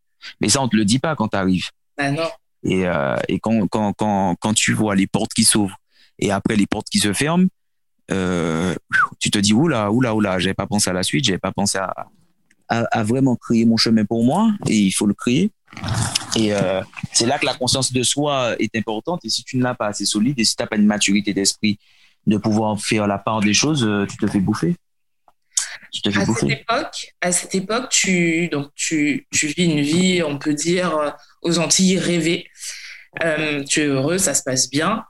Mais 0.41 0.49
ça, 0.49 0.61
on 0.61 0.67
te 0.67 0.75
le 0.75 0.85
dit 0.85 0.99
pas 0.99 1.15
quand 1.15 1.29
tu 1.29 1.37
arrives. 1.37 1.67
Bah 1.97 2.11
non. 2.11 2.27
Et, 2.63 2.87
euh, 2.87 3.15
et 3.27 3.39
quand, 3.39 3.67
quand, 3.67 3.93
quand, 3.93 4.35
quand 4.39 4.53
tu 4.53 4.73
vois 4.73 4.95
les 4.95 5.07
portes 5.07 5.33
qui 5.33 5.43
s'ouvrent 5.43 5.77
et 6.19 6.31
après 6.31 6.55
les 6.55 6.65
portes 6.67 6.87
qui 6.89 6.99
se 6.99 7.11
ferment, 7.13 7.47
euh, 8.11 8.75
tu 9.19 9.31
te 9.31 9.37
dis 9.39 9.53
oula, 9.53 9.91
oula, 9.91 10.13
oula, 10.15 10.39
j'avais 10.39 10.53
pas 10.53 10.67
pensé 10.67 10.89
à 10.89 10.93
la 10.93 11.03
suite, 11.03 11.23
j'avais 11.25 11.37
pas 11.39 11.51
pensé 11.51 11.77
à, 11.77 11.93
à 12.69 13.03
vraiment 13.03 13.35
créer 13.35 13.65
mon 13.65 13.77
chemin 13.77 14.05
pour 14.05 14.23
moi 14.23 14.51
et 14.67 14.77
il 14.77 14.91
faut 14.91 15.05
le 15.05 15.13
créer. 15.13 15.51
Et 16.35 16.53
euh, 16.53 16.81
c'est 17.11 17.25
là 17.25 17.37
que 17.39 17.45
la 17.45 17.53
conscience 17.55 17.91
de 17.91 18.03
soi 18.03 18.55
est 18.59 18.75
importante. 18.75 19.21
Et 19.25 19.29
si 19.29 19.43
tu 19.43 19.57
ne 19.57 19.63
l'as 19.63 19.75
pas 19.75 19.87
assez 19.87 20.05
solide 20.05 20.39
et 20.39 20.43
si 20.45 20.55
tu 20.55 20.61
n'as 20.63 20.67
pas 20.67 20.75
une 20.77 20.85
maturité 20.85 21.33
d'esprit 21.33 21.77
de 22.25 22.37
pouvoir 22.37 22.79
faire 22.79 23.05
la 23.07 23.17
part 23.17 23.41
des 23.41 23.53
choses, 23.53 23.83
euh, 23.83 24.05
tu 24.07 24.17
te 24.17 24.27
fais 24.27 24.39
bouffer. 24.39 24.75
tu 25.91 26.01
te 26.01 26.09
fais 26.11 26.21
à 26.21 26.25
bouffer. 26.25 26.47
cette 26.49 26.59
époque, 26.61 27.13
à 27.21 27.31
cette 27.31 27.55
époque, 27.55 27.89
tu 27.89 28.47
donc 28.49 28.69
tu, 28.75 29.27
tu 29.31 29.47
vis 29.47 29.65
une 29.65 29.81
vie, 29.81 30.23
on 30.23 30.37
peut 30.39 30.53
dire 30.53 30.95
euh, 30.97 31.09
aux 31.41 31.59
Antilles 31.59 31.97
rêvée. 31.99 32.47
Euh, 33.23 33.63
tu 33.63 33.81
es 33.81 33.85
heureux, 33.85 34.17
ça 34.17 34.33
se 34.33 34.41
passe 34.43 34.69
bien. 34.69 35.03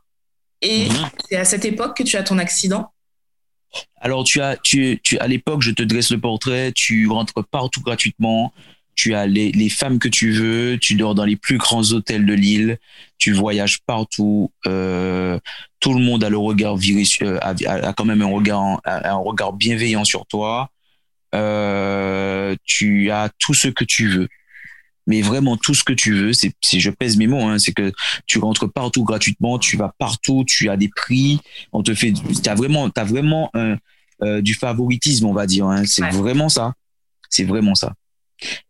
Et 0.61 0.87
Mhm. 0.89 1.09
c'est 1.29 1.35
à 1.37 1.45
cette 1.45 1.65
époque 1.65 1.97
que 1.97 2.03
tu 2.03 2.15
as 2.17 2.23
ton 2.23 2.37
accident? 2.37 2.92
Alors, 4.01 4.23
tu 4.23 4.41
as, 4.41 4.57
tu, 4.57 4.99
tu, 5.03 5.17
à 5.19 5.27
l'époque, 5.27 5.61
je 5.61 5.71
te 5.71 5.83
dresse 5.83 6.11
le 6.11 6.19
portrait, 6.19 6.71
tu 6.73 7.07
rentres 7.07 7.43
partout 7.49 7.81
gratuitement, 7.81 8.53
tu 8.95 9.15
as 9.15 9.25
les, 9.25 9.51
les 9.51 9.69
femmes 9.69 9.99
que 9.99 10.07
tu 10.07 10.31
veux, 10.31 10.77
tu 10.77 10.95
dors 10.95 11.15
dans 11.15 11.25
les 11.25 11.35
plus 11.35 11.57
grands 11.57 11.91
hôtels 11.91 12.25
de 12.25 12.33
l'île, 12.33 12.77
tu 13.17 13.31
voyages 13.31 13.79
partout, 13.85 14.51
euh, 14.67 15.39
tout 15.79 15.93
le 15.93 16.03
monde 16.03 16.23
a 16.23 16.29
le 16.29 16.37
regard 16.37 16.77
viré, 16.77 17.03
euh, 17.21 17.39
a, 17.41 17.93
quand 17.93 18.05
même 18.05 18.21
un 18.21 18.31
regard, 18.31 18.81
un 18.85 19.15
regard 19.15 19.53
bienveillant 19.53 20.05
sur 20.05 20.25
toi, 20.25 20.69
euh, 21.33 22.55
tu 22.63 23.09
as 23.09 23.29
tout 23.39 23.53
ce 23.53 23.67
que 23.67 23.83
tu 23.83 24.09
veux. 24.09 24.27
Mais 25.07 25.21
vraiment 25.21 25.57
tout 25.57 25.73
ce 25.73 25.83
que 25.83 25.93
tu 25.93 26.13
veux, 26.13 26.31
c'est, 26.33 26.53
si 26.61 26.79
je 26.79 26.89
pèse 26.89 27.17
mes 27.17 27.27
mots, 27.27 27.41
hein, 27.43 27.59
c'est 27.59 27.73
que 27.73 27.91
tu 28.25 28.39
rentres 28.39 28.71
partout 28.71 29.03
gratuitement, 29.03 29.59
tu 29.59 29.75
vas 29.77 29.93
partout, 29.99 30.45
tu 30.47 30.69
as 30.69 30.77
des 30.77 30.89
prix, 30.89 31.39
on 31.73 31.83
te 31.83 31.93
fait, 31.93 32.13
t'as 32.41 32.55
vraiment, 32.55 32.89
t'as 32.89 33.03
vraiment 33.03 33.49
un, 33.53 33.75
euh, 34.21 34.41
du 34.41 34.53
favoritisme, 34.53 35.25
on 35.25 35.33
va 35.33 35.45
dire. 35.45 35.65
hein. 35.67 35.83
C'est 35.85 36.03
Ouais. 36.03 36.11
vraiment 36.11 36.47
ça. 36.49 36.73
C'est 37.29 37.43
vraiment 37.43 37.75
ça. 37.75 37.93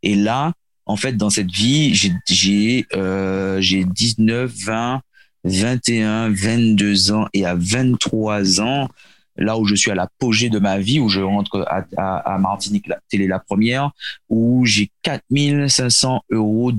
Et 0.01 0.15
là, 0.15 0.53
en 0.85 0.95
fait, 0.95 1.15
dans 1.15 1.29
cette 1.29 1.51
vie, 1.51 1.93
j'ai, 1.93 2.11
j'ai, 2.27 2.85
euh, 2.95 3.61
j'ai 3.61 3.83
19, 3.85 4.51
20, 4.65 5.01
21, 5.43 6.29
22 6.29 7.11
ans 7.11 7.27
et 7.33 7.45
à 7.45 7.53
23 7.55 8.59
ans, 8.61 8.89
là 9.35 9.57
où 9.57 9.65
je 9.65 9.75
suis 9.75 9.91
à 9.91 9.95
l'apogée 9.95 10.49
de 10.49 10.59
ma 10.59 10.77
vie, 10.79 10.99
où 10.99 11.09
je 11.09 11.21
rentre 11.21 11.65
à, 11.67 11.83
à, 11.97 12.35
à 12.35 12.37
Martinique 12.37 12.87
la, 12.87 12.99
Télé 13.09 13.27
la 13.27 13.39
première, 13.39 13.91
où 14.29 14.65
j'ai 14.65 14.91
4500 15.03 16.23
euros 16.31 16.71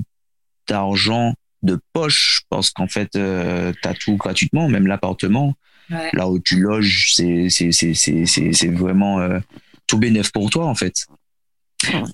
d'argent 0.67 1.33
de 1.63 1.79
poche 1.93 2.41
parce 2.49 2.69
qu'en 2.69 2.87
fait, 2.87 3.15
euh, 3.15 3.73
t'as 3.81 3.93
tout 3.93 4.15
gratuitement, 4.15 4.69
même 4.69 4.87
l'appartement. 4.87 5.55
Ouais. 5.89 6.09
Là 6.13 6.29
où 6.29 6.39
tu 6.39 6.59
loges, 6.59 7.13
c'est 7.15 8.67
vraiment 8.71 9.19
euh, 9.19 9.39
tout 9.87 9.97
bénéf 9.97 10.31
pour 10.31 10.49
toi 10.49 10.65
en 10.65 10.75
fait. 10.75 11.05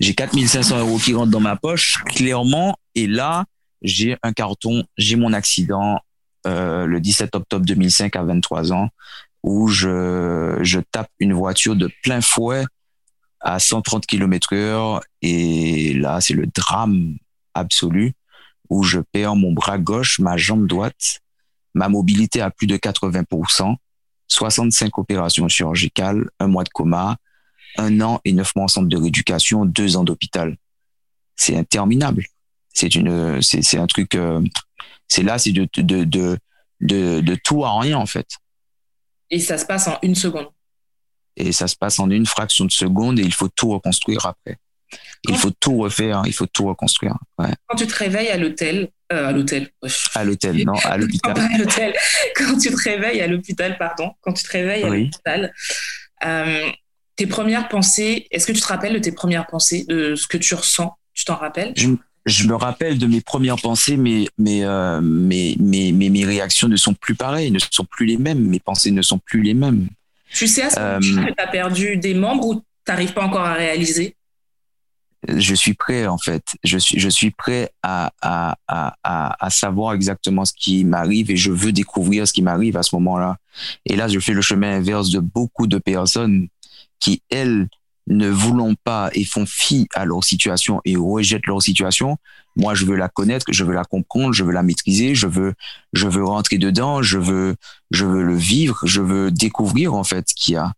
J'ai 0.00 0.14
4500 0.14 0.80
euros 0.80 0.98
qui 0.98 1.14
rentrent 1.14 1.30
dans 1.30 1.40
ma 1.40 1.56
poche 1.56 2.02
clairement 2.04 2.76
et 2.94 3.06
là 3.06 3.44
j'ai 3.80 4.16
un 4.22 4.32
carton, 4.32 4.84
j'ai 4.98 5.16
mon 5.16 5.32
accident 5.32 6.00
euh, 6.46 6.86
le 6.86 7.00
17 7.00 7.34
octobre 7.34 7.64
2005 7.64 8.16
à 8.16 8.22
23 8.24 8.72
ans 8.72 8.88
où 9.42 9.68
je 9.68 10.58
je 10.62 10.80
tape 10.80 11.10
une 11.18 11.32
voiture 11.32 11.76
de 11.76 11.90
plein 12.02 12.20
fouet 12.20 12.64
à 13.40 13.58
130 13.58 14.06
km 14.06 14.54
heure 14.54 15.00
et 15.20 15.94
là 15.94 16.20
c'est 16.20 16.34
le 16.34 16.46
drame 16.46 17.16
absolu 17.54 18.14
où 18.72 18.82
je 18.82 19.00
perds 19.00 19.36
mon 19.36 19.52
bras 19.52 19.78
gauche, 19.78 20.18
ma 20.18 20.38
jambe 20.38 20.66
droite, 20.66 21.20
ma 21.74 21.90
mobilité 21.90 22.40
à 22.40 22.50
plus 22.50 22.66
de 22.66 22.76
80%, 22.76 23.76
65 24.28 24.96
opérations 24.96 25.46
chirurgicales, 25.46 26.30
un 26.40 26.46
mois 26.46 26.64
de 26.64 26.70
coma, 26.70 27.16
un 27.76 28.00
an 28.00 28.20
et 28.24 28.32
neuf 28.32 28.56
mois 28.56 28.64
en 28.64 28.68
centre 28.68 28.88
de 28.88 28.96
rééducation, 28.96 29.66
deux 29.66 29.96
ans 29.96 30.04
d'hôpital. 30.04 30.56
C'est 31.36 31.56
interminable. 31.56 32.24
C'est 32.72 32.94
une, 32.94 33.42
c'est, 33.42 33.76
un 33.76 33.86
truc, 33.86 34.14
euh, 34.14 34.42
c'est 35.06 35.22
là, 35.22 35.38
c'est 35.38 35.52
de, 35.52 35.68
de, 35.76 36.04
de, 36.04 37.20
de 37.20 37.34
tout 37.44 37.64
à 37.66 37.78
rien, 37.78 37.98
en 37.98 38.06
fait. 38.06 38.26
Et 39.32 39.40
ça 39.40 39.58
se 39.58 39.64
passe 39.66 39.88
en 39.88 39.98
une 40.02 40.14
seconde. 40.14 40.46
Et 41.36 41.50
ça 41.50 41.66
se 41.66 41.74
passe 41.74 41.98
en 41.98 42.08
une 42.10 42.26
fraction 42.26 42.64
de 42.66 42.70
seconde 42.70 43.18
et 43.18 43.22
il 43.22 43.32
faut 43.32 43.48
tout 43.48 43.70
reconstruire 43.70 44.26
après. 44.26 44.58
Il 45.26 45.36
faut 45.36 45.50
tout 45.50 45.78
refaire, 45.78 46.22
il 46.26 46.34
faut 46.34 46.46
tout 46.46 46.66
reconstruire. 46.66 47.16
Ouais. 47.38 47.48
Quand 47.66 47.76
tu 47.76 47.86
te 47.86 47.94
réveilles 47.94 48.28
à 48.28 48.36
l'hôtel, 48.36 48.90
euh, 49.10 49.28
à 49.28 49.32
l'hôtel, 49.32 49.70
À 50.14 50.24
l'hôtel, 50.24 50.62
non, 50.66 50.74
à 50.84 50.98
l'hôpital. 50.98 51.34
Quand 52.36 52.58
tu 52.58 52.70
te 52.70 52.76
réveilles 52.82 53.22
à 53.22 53.26
l'hôpital, 53.26 53.78
pardon, 53.78 54.12
quand 54.20 54.34
tu 54.34 54.42
te 54.44 54.50
réveilles 54.50 54.84
à 54.84 54.90
Oui. 54.90 55.04
l'hôpital, 55.04 55.54
euh, 56.26 56.68
tes 57.16 57.26
premières 57.26 57.68
pensées, 57.68 58.26
est-ce 58.30 58.46
que 58.46 58.52
tu 58.52 58.60
te 58.60 58.66
rappelles 58.66 58.92
de 58.94 58.98
tes 58.98 59.12
premières 59.12 59.46
pensées, 59.46 59.84
de 59.88 60.14
ce 60.14 60.26
que 60.26 60.36
tu 60.36 60.54
ressens? 60.54 60.94
Tu 61.14 61.24
t'en 61.24 61.36
rappelles? 61.36 61.72
Je, 61.76 61.88
je 62.26 62.46
me 62.46 62.54
rappelle 62.54 62.98
de 62.98 63.06
mes 63.06 63.20
premières 63.20 63.56
pensées, 63.60 63.96
mais, 63.96 64.26
mais, 64.38 64.64
euh, 64.64 65.00
mais, 65.02 65.56
mais 65.58 65.92
mes 65.92 66.24
réactions 66.24 66.68
ne 66.68 66.76
sont 66.76 66.94
plus 66.94 67.14
pareilles, 67.14 67.50
ne 67.50 67.58
sont 67.58 67.84
plus 67.84 68.06
les 68.06 68.16
mêmes. 68.16 68.46
Mes 68.46 68.60
pensées 68.60 68.90
ne 68.92 69.02
sont 69.02 69.18
plus 69.18 69.42
les 69.42 69.54
mêmes. 69.54 69.88
Tu 70.32 70.46
sais 70.46 70.62
à 70.62 70.70
ce 70.70 70.78
Euh, 70.78 71.00
moment-là 71.00 71.30
que 71.30 71.34
tu 71.36 71.42
as 71.42 71.46
perdu 71.48 71.96
des 71.96 72.14
membres 72.14 72.46
ou 72.46 72.54
tu 72.56 72.62
n'arrives 72.88 73.12
pas 73.12 73.24
encore 73.24 73.44
à 73.44 73.54
réaliser? 73.54 74.16
Je 75.28 75.54
suis 75.54 75.74
prêt, 75.74 76.06
en 76.08 76.18
fait. 76.18 76.42
Je 76.64 76.78
suis, 76.78 76.98
je 76.98 77.08
suis 77.08 77.30
prêt 77.30 77.70
à, 77.82 78.12
à, 78.22 78.56
à, 78.66 79.44
à 79.44 79.50
savoir 79.50 79.94
exactement 79.94 80.44
ce 80.44 80.52
qui 80.52 80.84
m'arrive 80.84 81.30
et 81.30 81.36
je 81.36 81.52
veux 81.52 81.70
découvrir 81.70 82.26
ce 82.26 82.32
qui 82.32 82.42
m'arrive 82.42 82.76
à 82.76 82.82
ce 82.82 82.94
moment-là. 82.96 83.36
Et 83.86 83.94
là, 83.94 84.08
je 84.08 84.18
fais 84.18 84.32
le 84.32 84.42
chemin 84.42 84.76
inverse 84.76 85.10
de 85.10 85.20
beaucoup 85.20 85.68
de 85.68 85.78
personnes 85.78 86.48
qui, 86.98 87.22
elles, 87.30 87.68
ne 88.08 88.28
voulons 88.28 88.74
pas 88.74 89.10
et 89.12 89.24
font 89.24 89.46
fi 89.46 89.88
à 89.94 90.04
leur 90.04 90.24
situation 90.24 90.80
et 90.84 90.96
rejettent 90.96 91.46
leur 91.46 91.62
situation. 91.62 92.16
Moi, 92.56 92.74
je 92.74 92.84
veux 92.84 92.96
la 92.96 93.08
connaître, 93.08 93.46
je 93.50 93.64
veux 93.64 93.72
la 93.72 93.84
comprendre, 93.84 94.34
je 94.34 94.44
veux 94.44 94.52
la 94.52 94.62
maîtriser, 94.62 95.14
je 95.14 95.26
veux, 95.26 95.54
je 95.92 96.08
veux 96.08 96.24
rentrer 96.24 96.58
dedans, 96.58 97.02
je 97.02 97.18
veux, 97.18 97.56
je 97.90 98.04
veux 98.04 98.22
le 98.22 98.36
vivre, 98.36 98.80
je 98.84 99.00
veux 99.00 99.30
découvrir 99.30 99.94
en 99.94 100.04
fait 100.04 100.28
ce 100.28 100.34
qu'il 100.34 100.54
y 100.54 100.56
a. 100.56 100.72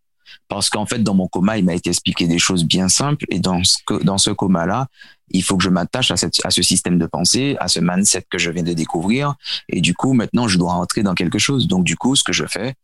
Parce 0.48 0.68
qu'en 0.68 0.86
fait, 0.86 1.02
dans 1.02 1.14
mon 1.14 1.26
coma, 1.26 1.58
il 1.58 1.64
m'a 1.64 1.74
été 1.74 1.90
expliqué 1.90 2.26
des 2.26 2.38
choses 2.38 2.64
bien 2.64 2.88
simples 2.88 3.24
et 3.28 3.38
dans 3.38 3.62
ce, 3.64 3.78
dans 4.02 4.18
ce 4.18 4.30
coma-là, 4.30 4.88
il 5.30 5.42
faut 5.42 5.56
que 5.56 5.64
je 5.64 5.70
m'attache 5.70 6.10
à, 6.10 6.16
cette, 6.16 6.34
à 6.44 6.50
ce 6.50 6.62
système 6.62 6.98
de 6.98 7.06
pensée, 7.06 7.56
à 7.58 7.68
ce 7.68 7.80
mindset 7.80 8.26
que 8.30 8.38
je 8.38 8.50
viens 8.50 8.62
de 8.62 8.74
découvrir. 8.74 9.34
Et 9.68 9.80
du 9.80 9.94
coup, 9.94 10.12
maintenant, 10.12 10.46
je 10.46 10.58
dois 10.58 10.74
rentrer 10.74 11.02
dans 11.02 11.14
quelque 11.14 11.38
chose. 11.38 11.66
Donc, 11.66 11.84
du 11.84 11.96
coup, 11.96 12.14
ce 12.14 12.22
que 12.22 12.32
je 12.32 12.44
fais, 12.44 12.74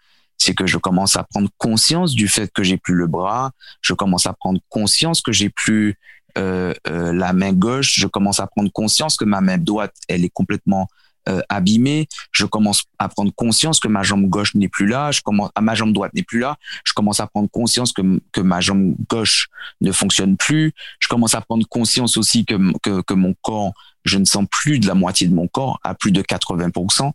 c'est 0.40 0.54
que 0.54 0.66
je 0.66 0.78
commence 0.78 1.16
à 1.16 1.22
prendre 1.24 1.48
conscience 1.58 2.14
du 2.14 2.26
fait 2.26 2.50
que 2.52 2.62
j'ai 2.62 2.78
plus 2.78 2.94
le 2.94 3.06
bras, 3.06 3.52
je 3.82 3.92
commence 3.92 4.26
à 4.26 4.32
prendre 4.32 4.58
conscience 4.68 5.20
que 5.20 5.32
j'ai 5.32 5.50
plus 5.50 5.98
euh, 6.38 6.72
euh, 6.88 7.12
la 7.12 7.32
main 7.32 7.52
gauche, 7.52 7.94
je 7.98 8.06
commence 8.06 8.40
à 8.40 8.46
prendre 8.46 8.72
conscience 8.72 9.16
que 9.16 9.24
ma 9.24 9.40
main 9.40 9.58
droite, 9.58 9.94
elle 10.08 10.24
est 10.24 10.30
complètement 10.30 10.88
euh, 11.28 11.42
abîmée, 11.50 12.08
je 12.32 12.46
commence 12.46 12.84
à 12.98 13.10
prendre 13.10 13.32
conscience 13.34 13.80
que 13.80 13.88
ma 13.88 14.02
jambe 14.02 14.26
gauche 14.26 14.54
n'est 14.54 14.68
plus 14.68 14.86
là, 14.86 15.10
je 15.10 15.20
commence, 15.20 15.50
à 15.54 15.60
ma 15.60 15.74
jambe 15.74 15.92
droite 15.92 16.14
n'est 16.14 16.22
plus 16.22 16.38
là, 16.38 16.56
je 16.84 16.94
commence 16.94 17.20
à 17.20 17.26
prendre 17.26 17.50
conscience 17.50 17.92
que, 17.92 18.20
que 18.32 18.40
ma 18.40 18.62
jambe 18.62 18.94
gauche 19.10 19.48
ne 19.82 19.92
fonctionne 19.92 20.38
plus, 20.38 20.72
je 21.00 21.08
commence 21.08 21.34
à 21.34 21.42
prendre 21.42 21.66
conscience 21.68 22.16
aussi 22.16 22.46
que, 22.46 22.54
que, 22.80 23.02
que 23.02 23.14
mon 23.14 23.34
corps, 23.42 23.74
je 24.06 24.16
ne 24.16 24.24
sens 24.24 24.46
plus 24.50 24.78
de 24.78 24.86
la 24.86 24.94
moitié 24.94 25.28
de 25.28 25.34
mon 25.34 25.46
corps 25.48 25.78
à 25.84 25.94
plus 25.94 26.12
de 26.12 26.22
80%. 26.22 27.12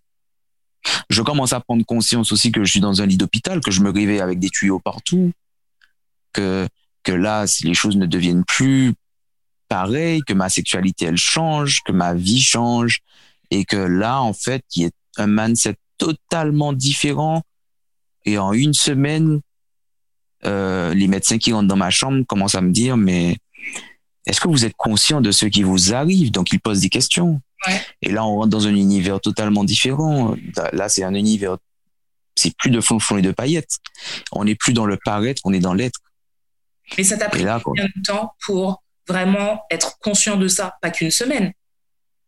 Je 1.10 1.22
commence 1.22 1.54
à 1.54 1.60
prendre 1.60 1.86
conscience 1.86 2.32
aussi 2.32 2.52
que 2.52 2.64
je 2.64 2.72
suis 2.72 2.80
dans 2.80 3.02
un 3.02 3.06
lit 3.06 3.18
d'hôpital, 3.18 3.62
que 3.62 3.72
je 3.72 3.82
me 3.82 3.90
réveille 3.90 4.20
avec 4.20 4.40
des 4.40 4.50
tuyaux 4.50 4.80
partout, 4.80 5.32
que, 6.34 6.68
que 7.04 7.12
là, 7.12 7.48
si 7.48 7.66
les 7.66 7.74
choses 7.74 7.98
ne 7.98 8.06
deviennent 8.06 8.44
plus 8.44 8.94
pareilles, 9.68 10.22
que 10.22 10.34
ma 10.34 10.50
sexualité, 10.50 11.06
elle 11.06 11.18
change, 11.18 11.82
que 11.86 11.92
ma 11.92 12.14
vie 12.14 12.42
change, 12.42 13.00
et 13.52 13.66
que 13.66 13.78
là, 13.78 14.22
en 14.22 14.34
fait, 14.34 14.64
il 14.76 14.84
y 14.84 14.86
a 14.86 14.90
un 15.18 15.28
mindset 15.28 15.76
totalement 15.98 16.74
différent. 16.74 17.42
Et 18.26 18.38
en 18.38 18.54
une 18.54 18.74
semaine, 18.74 19.40
euh, 20.46 20.94
les 20.94 21.08
médecins 21.08 21.38
qui 21.38 21.54
rentrent 21.54 21.68
dans 21.68 21.76
ma 21.76 21.90
chambre 21.90 22.24
commencent 22.28 22.56
à 22.56 22.62
me 22.62 22.72
dire, 22.72 22.98
mais 22.98 23.38
est-ce 24.26 24.42
que 24.42 24.48
vous 24.48 24.66
êtes 24.66 24.76
conscient 24.76 25.22
de 25.22 25.32
ce 25.32 25.46
qui 25.46 25.64
vous 25.64 25.94
arrive? 25.94 26.32
Donc, 26.32 26.52
ils 26.52 26.60
posent 26.60 26.82
des 26.82 26.90
questions. 26.90 27.42
Ouais. 27.68 27.82
Et 28.02 28.12
là, 28.12 28.26
on 28.26 28.36
rentre 28.38 28.50
dans 28.50 28.68
un 28.68 28.76
univers 28.76 29.20
totalement 29.20 29.64
différent. 29.64 30.36
Là, 30.74 30.90
c'est 30.90 31.04
un 31.04 31.14
univers, 31.14 31.58
c'est 32.36 32.56
plus 32.58 32.70
de 32.72 32.82
fond 32.82 33.00
et 33.18 33.22
de 33.22 33.32
paillettes. 33.32 33.78
On 34.32 34.46
n'est 34.46 34.56
plus 34.56 34.74
dans 34.74 34.86
le 34.86 34.98
paraître, 35.04 35.42
on 35.46 35.54
est 35.54 35.60
dans 35.60 35.74
l'être. 35.74 36.00
Mais 36.98 37.04
ça 37.04 37.18
t'a 37.18 37.30
pris 37.30 37.44
là, 37.44 37.60
combien 37.64 37.86
de 37.86 38.02
temps 38.04 38.34
pour 38.46 38.84
vraiment 39.08 39.62
être 39.72 39.98
conscient 40.00 40.36
de 40.38 40.48
ça? 40.48 40.76
Pas 40.82 40.92
qu'une 40.92 41.12
semaine. 41.12 41.52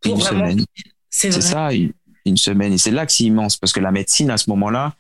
Pour 0.02 0.16
une 0.16 0.22
vraiment. 0.22 0.50
semaine. 0.50 0.66
C'est 1.10 1.32
C'est 1.32 1.40
vrai. 1.40 1.50
ça, 1.50 1.74
une, 1.74 1.94
une 2.26 2.38
semaine. 2.38 2.74
Et 2.74 2.78
c'est 2.78 2.92
là 2.92 3.06
que 3.06 3.12
c'est 3.12 3.24
immense, 3.24 3.58
parce 3.58 3.72
que 3.74 3.80
la 3.80 3.92
médecine, 3.92 4.32
à 4.32 4.38
ce 4.38 4.50
moment-là, 4.50 4.96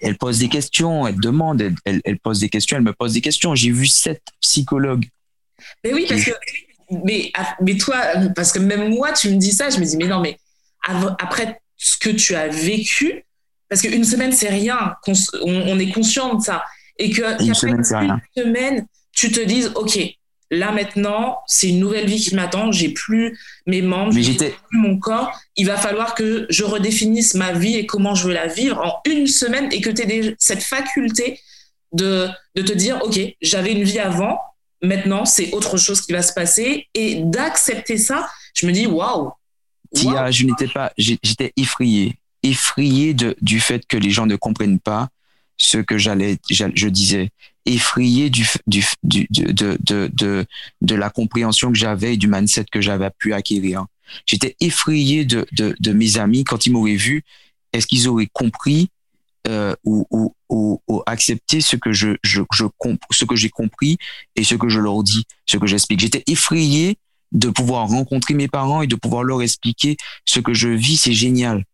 elle 0.00 0.16
pose 0.18 0.38
des 0.38 0.48
questions, 0.48 1.06
elle 1.06 1.18
demande, 1.20 1.60
elle, 1.62 1.74
elle, 1.84 2.00
elle 2.04 2.18
pose 2.18 2.40
des 2.40 2.48
questions, 2.48 2.76
elle 2.76 2.82
me 2.82 2.92
pose 2.92 3.12
des 3.14 3.20
questions. 3.20 3.54
J'ai 3.54 3.70
vu 3.70 3.86
sept 3.86 4.22
psychologues. 4.40 5.06
Mais 5.82 5.94
oui, 5.94 6.06
parce 6.08 6.24
que. 6.24 6.30
Mais, 6.90 7.32
mais 7.60 7.76
toi, 7.76 7.96
parce 8.34 8.52
que 8.52 8.58
même 8.58 8.90
moi, 8.94 9.12
tu 9.12 9.30
me 9.30 9.36
dis 9.36 9.52
ça, 9.52 9.70
je 9.70 9.78
me 9.78 9.84
dis, 9.84 9.96
mais 9.96 10.06
non, 10.06 10.20
mais 10.20 10.38
après 10.86 11.60
ce 11.76 11.96
que 11.98 12.10
tu 12.10 12.34
as 12.34 12.48
vécu, 12.48 13.24
parce 13.68 13.82
qu'une 13.82 14.04
semaine, 14.04 14.32
c'est 14.32 14.48
rien, 14.48 14.94
on, 15.06 15.14
on 15.46 15.78
est 15.78 15.90
conscient 15.90 16.34
de 16.34 16.42
ça. 16.42 16.62
Et 16.98 17.10
que 17.10 17.42
Une 17.42 17.54
semaine, 17.54 17.82
une 18.36 18.42
semaine, 18.44 18.86
tu 19.12 19.32
te 19.32 19.40
dises, 19.40 19.72
OK, 19.74 19.98
là 20.50 20.70
maintenant, 20.70 21.38
c'est 21.46 21.68
une 21.70 21.80
nouvelle 21.80 22.06
vie 22.06 22.20
qui 22.20 22.34
m'attend, 22.34 22.70
j'ai 22.70 22.90
plus 22.90 23.36
mes 23.66 23.82
membres, 23.82 24.12
j'ai 24.12 24.34
plus 24.34 24.78
mon 24.78 24.98
corps, 24.98 25.32
il 25.56 25.66
va 25.66 25.76
falloir 25.76 26.14
que 26.14 26.46
je 26.50 26.62
redéfinisse 26.64 27.34
ma 27.34 27.52
vie 27.52 27.76
et 27.76 27.86
comment 27.86 28.14
je 28.14 28.28
veux 28.28 28.34
la 28.34 28.46
vivre 28.46 28.78
en 28.80 29.10
une 29.10 29.26
semaine 29.26 29.68
et 29.72 29.80
que 29.80 29.90
tu 29.90 30.02
aies 30.02 30.36
cette 30.38 30.62
faculté 30.62 31.40
de, 31.92 32.28
de 32.54 32.62
te 32.62 32.72
dire, 32.72 33.00
OK, 33.02 33.18
j'avais 33.40 33.72
une 33.72 33.84
vie 33.84 33.98
avant, 33.98 34.38
maintenant, 34.84 35.24
c'est 35.24 35.52
autre 35.52 35.76
chose 35.76 36.00
qui 36.00 36.12
va 36.12 36.22
se 36.22 36.32
passer. 36.32 36.88
Et 36.94 37.22
d'accepter 37.24 37.98
ça, 37.98 38.28
je 38.54 38.66
me 38.66 38.72
dis, 38.72 38.86
waouh! 38.86 39.30
Tia, 39.94 40.30
je 40.30 40.44
n'étais 40.44 40.68
pas, 40.68 40.92
j'étais 40.98 41.52
effrayé, 41.56 42.16
effrayé 42.42 43.14
de, 43.14 43.36
du 43.40 43.60
fait 43.60 43.86
que 43.86 43.96
les 43.96 44.10
gens 44.10 44.26
ne 44.26 44.36
comprennent 44.36 44.80
pas 44.80 45.08
ce 45.56 45.78
que 45.78 45.98
j'allais, 45.98 46.38
je 46.50 46.88
disais, 46.88 47.30
effrayé 47.64 48.28
du, 48.28 48.46
du, 48.66 48.84
du 49.04 49.26
de, 49.30 49.78
de, 49.80 50.10
de, 50.12 50.44
de, 50.80 50.94
la 50.94 51.10
compréhension 51.10 51.70
que 51.70 51.78
j'avais 51.78 52.14
et 52.14 52.16
du 52.16 52.28
mindset 52.28 52.66
que 52.70 52.80
j'avais 52.80 53.10
pu 53.18 53.32
acquérir. 53.32 53.86
J'étais 54.26 54.56
effrayé 54.60 55.24
de, 55.24 55.46
de, 55.52 55.74
de 55.78 55.92
mes 55.92 56.18
amis 56.18 56.44
quand 56.44 56.66
ils 56.66 56.72
m'auraient 56.72 56.96
vu. 56.96 57.22
Est-ce 57.72 57.86
qu'ils 57.86 58.08
auraient 58.08 58.28
compris 58.32 58.88
euh, 59.46 59.74
ou, 59.84 60.06
ou, 60.10 60.34
ou, 60.48 60.80
ou, 60.88 61.02
accepté 61.06 61.60
ce 61.60 61.76
que 61.76 61.92
je, 61.92 62.16
je, 62.22 62.42
je 62.52 62.64
ce 63.12 63.24
que 63.24 63.36
j'ai 63.36 63.50
compris 63.50 63.98
et 64.36 64.44
ce 64.44 64.54
que 64.54 64.68
je 64.68 64.80
leur 64.80 65.02
dis, 65.02 65.24
ce 65.46 65.56
que 65.56 65.66
j'explique. 65.66 66.00
J'étais 66.00 66.24
effrayé 66.26 66.98
de 67.32 67.50
pouvoir 67.50 67.88
rencontrer 67.88 68.34
mes 68.34 68.48
parents 68.48 68.82
et 68.82 68.86
de 68.86 68.96
pouvoir 68.96 69.22
leur 69.24 69.42
expliquer 69.42 69.96
ce 70.24 70.40
que 70.40 70.54
je 70.54 70.68
vis. 70.68 70.96
C'est 70.96 71.12
génial. 71.12 71.64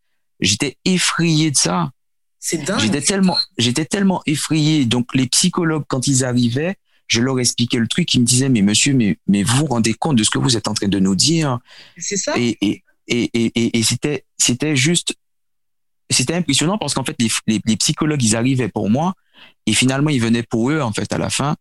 J'étais 0.40 0.76
effrayé 0.85 1.50
de 1.50 1.56
ça. 1.56 1.90
C'est 2.38 2.64
dingue. 2.64 2.80
J'étais 2.80 3.02
tellement, 3.02 3.37
j'étais 3.59 3.85
tellement 3.85 4.22
effrayé. 4.26 4.87
Donc, 4.87 5.14
les 5.14 5.26
psychologues, 5.26 5.85
quand 5.87 6.06
ils 6.06 6.24
arrivaient, 6.24 6.76
je 7.06 7.20
leur 7.20 7.38
expliquais 7.38 7.78
le 7.78 7.87
truc. 7.87 8.12
Ils 8.14 8.20
me 8.20 8.24
disaient, 8.24 8.48
mais 8.48 8.62
monsieur, 8.62 8.94
mais, 8.94 9.18
mais 9.26 9.42
vous 9.42 9.59
vous 9.59 9.66
rendez 9.66 9.92
compte 9.92 10.16
de 10.16 10.24
ce 10.24 10.30
que 10.30 10.38
vous 10.38 10.56
êtes 10.56 10.66
en 10.66 10.74
train 10.74 10.88
de 10.88 10.98
nous 10.98 11.14
dire? 11.14 11.59
C'est 11.98 12.16
ça. 12.16 12.33
Et, 12.38 12.56
et, 12.62 12.83
et, 13.06 13.30
et, 13.35 13.78
et 13.78 13.83
c'était, 13.83 14.24
c'était 14.38 14.76
juste, 14.76 15.14
c'était 16.11 16.35
impressionnant 16.35 16.79
parce 16.79 16.94
qu'en 16.94 17.05
fait, 17.05 17.16
les, 17.18 17.29
les, 17.46 17.61
les, 17.64 17.77
psychologues, 17.77 18.23
ils 18.23 18.37
arrivaient 18.37 18.68
pour 18.68 18.90
moi 18.90 19.14
et 19.66 19.73
finalement, 19.73 20.11
ils 20.11 20.20
venaient 20.20 20.42
pour 20.42 20.70
eux, 20.70 20.81
en 20.81 20.92
fait, 20.92 21.12
à 21.12 21.18
la 21.18 21.31
fin. 21.31 21.57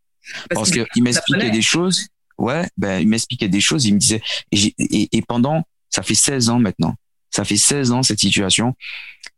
Parce, 0.49 0.71
parce 0.71 0.87
qu'ils 0.91 1.03
m'expliquaient 1.03 1.51
des 1.51 1.61
choses. 1.61 2.07
Ouais, 2.37 2.67
ben, 2.77 2.99
ils 2.99 3.07
m'expliquaient 3.07 3.49
des 3.49 3.61
choses. 3.61 3.85
Ils 3.85 3.93
me 3.93 3.99
disaient, 3.99 4.21
et, 4.51 4.73
et, 4.79 5.17
et 5.17 5.21
pendant, 5.21 5.63
ça 5.89 6.03
fait 6.03 6.15
16 6.15 6.49
ans 6.49 6.59
maintenant. 6.59 6.95
Ça 7.31 7.43
fait 7.43 7.57
16 7.57 7.91
ans, 7.91 8.03
cette 8.03 8.19
situation. 8.19 8.75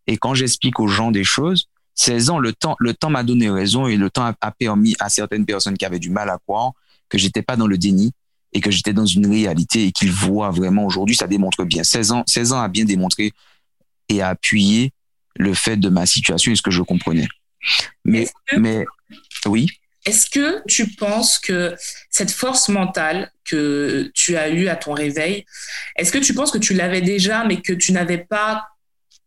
Et 0.07 0.17
quand 0.17 0.33
j'explique 0.33 0.79
aux 0.79 0.87
gens 0.87 1.11
des 1.11 1.23
choses, 1.23 1.67
16 1.95 2.29
ans, 2.29 2.39
le 2.39 2.53
temps, 2.53 2.75
le 2.79 2.93
temps 2.93 3.09
m'a 3.09 3.23
donné 3.23 3.49
raison 3.49 3.87
et 3.87 3.97
le 3.97 4.09
temps 4.09 4.23
a, 4.23 4.33
a, 4.39 4.51
permis 4.51 4.95
à 4.99 5.09
certaines 5.09 5.45
personnes 5.45 5.77
qui 5.77 5.85
avaient 5.85 5.99
du 5.99 6.09
mal 6.09 6.29
à 6.29 6.37
croire 6.37 6.71
que 7.09 7.17
j'étais 7.17 7.41
pas 7.41 7.57
dans 7.57 7.67
le 7.67 7.77
déni 7.77 8.11
et 8.53 8.61
que 8.61 8.71
j'étais 8.71 8.93
dans 8.93 9.05
une 9.05 9.27
réalité 9.27 9.85
et 9.85 9.91
qu'ils 9.91 10.11
voient 10.11 10.51
vraiment 10.51 10.85
aujourd'hui, 10.85 11.15
ça 11.15 11.27
démontre 11.27 11.65
bien. 11.65 11.83
16 11.83 12.11
ans, 12.11 12.23
16 12.25 12.53
ans 12.53 12.61
a 12.61 12.69
bien 12.69 12.85
démontré 12.85 13.31
et 14.09 14.21
a 14.21 14.29
appuyé 14.29 14.91
le 15.35 15.53
fait 15.53 15.77
de 15.77 15.89
ma 15.89 16.05
situation 16.05 16.51
et 16.51 16.55
ce 16.55 16.61
que 16.61 16.71
je 16.71 16.81
comprenais. 16.81 17.27
Mais, 18.05 18.27
que, 18.47 18.55
mais, 18.57 18.85
oui. 19.45 19.67
Est-ce 20.05 20.29
que 20.29 20.63
tu 20.67 20.87
penses 20.95 21.37
que 21.37 21.75
cette 22.09 22.31
force 22.31 22.69
mentale 22.69 23.31
que 23.45 24.11
tu 24.15 24.35
as 24.35 24.49
eue 24.49 24.67
à 24.67 24.75
ton 24.75 24.93
réveil, 24.93 25.45
est-ce 25.95 26.11
que 26.11 26.17
tu 26.17 26.33
penses 26.33 26.51
que 26.51 26.57
tu 26.57 26.73
l'avais 26.73 27.01
déjà, 27.01 27.43
mais 27.45 27.61
que 27.61 27.73
tu 27.73 27.91
n'avais 27.91 28.17
pas 28.17 28.65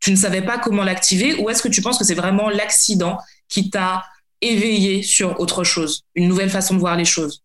tu 0.00 0.10
ne 0.10 0.16
savais 0.16 0.42
pas 0.42 0.58
comment 0.58 0.84
l'activer 0.84 1.34
ou 1.36 1.48
est-ce 1.48 1.62
que 1.62 1.68
tu 1.68 1.80
penses 1.80 1.96
que 1.96 2.04
c'est 2.04 2.14
vraiment 2.14 2.50
l'accident 2.50 3.16
qui 3.48 3.70
t'a 3.70 4.04
éveillé 4.42 5.02
sur 5.02 5.40
autre 5.40 5.64
chose, 5.64 6.02
une 6.14 6.28
nouvelle 6.28 6.50
façon 6.50 6.74
de 6.74 6.80
voir 6.80 6.94
les 6.94 7.06
choses? 7.06 7.42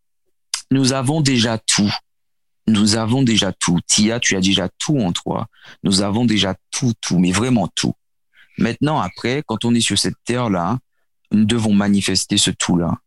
Nous 0.69 0.91
avons 0.91 1.21
déjà 1.21 1.57
tout. 1.57 1.93
Nous 2.67 2.97
avons 2.97 3.23
déjà 3.23 3.53
tout. 3.53 3.79
Tia, 3.87 4.19
tu 4.19 4.35
as 4.35 4.41
déjà 4.41 4.67
tout 4.77 4.99
en 4.99 5.13
toi. 5.13 5.47
Nous 5.83 6.01
avons 6.01 6.25
déjà 6.25 6.53
tout, 6.69 6.91
tout, 6.99 7.17
mais 7.17 7.31
vraiment 7.31 7.69
tout. 7.69 7.93
Maintenant, 8.59 8.99
après, 8.99 9.41
quand 9.47 9.63
on 9.63 9.73
est 9.73 9.81
sur 9.81 9.97
cette 9.97 10.21
terre-là, 10.25 10.77
nous 11.31 11.45
devons 11.45 11.73
manifester 11.73 12.37
ce 12.37 12.51
tout-là. 12.51 12.97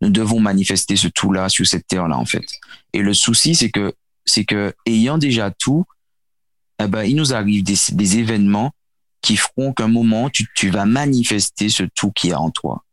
Nous 0.00 0.10
devons 0.10 0.38
manifester 0.38 0.94
ce 0.94 1.08
tout-là 1.08 1.48
sur 1.48 1.66
cette 1.66 1.86
terre-là, 1.88 2.16
en 2.16 2.24
fait. 2.24 2.44
Et 2.92 3.00
le 3.00 3.12
souci, 3.12 3.56
c'est 3.56 3.70
que, 3.70 3.92
c'est 4.24 4.44
que, 4.44 4.72
ayant 4.86 5.18
déjà 5.18 5.50
tout, 5.50 5.84
eh 6.78 6.86
ben, 6.86 7.02
il 7.02 7.16
nous 7.16 7.34
arrive 7.34 7.64
des, 7.64 8.18
événements 8.18 8.70
qui 9.20 9.36
feront 9.36 9.72
qu'un 9.72 9.88
moment, 9.88 10.30
tu, 10.30 10.46
tu 10.54 10.70
vas 10.70 10.84
manifester 10.84 11.68
ce 11.68 11.82
tout 11.82 12.12
qui 12.12 12.30
est 12.30 12.34
en 12.34 12.50
toi. 12.50 12.84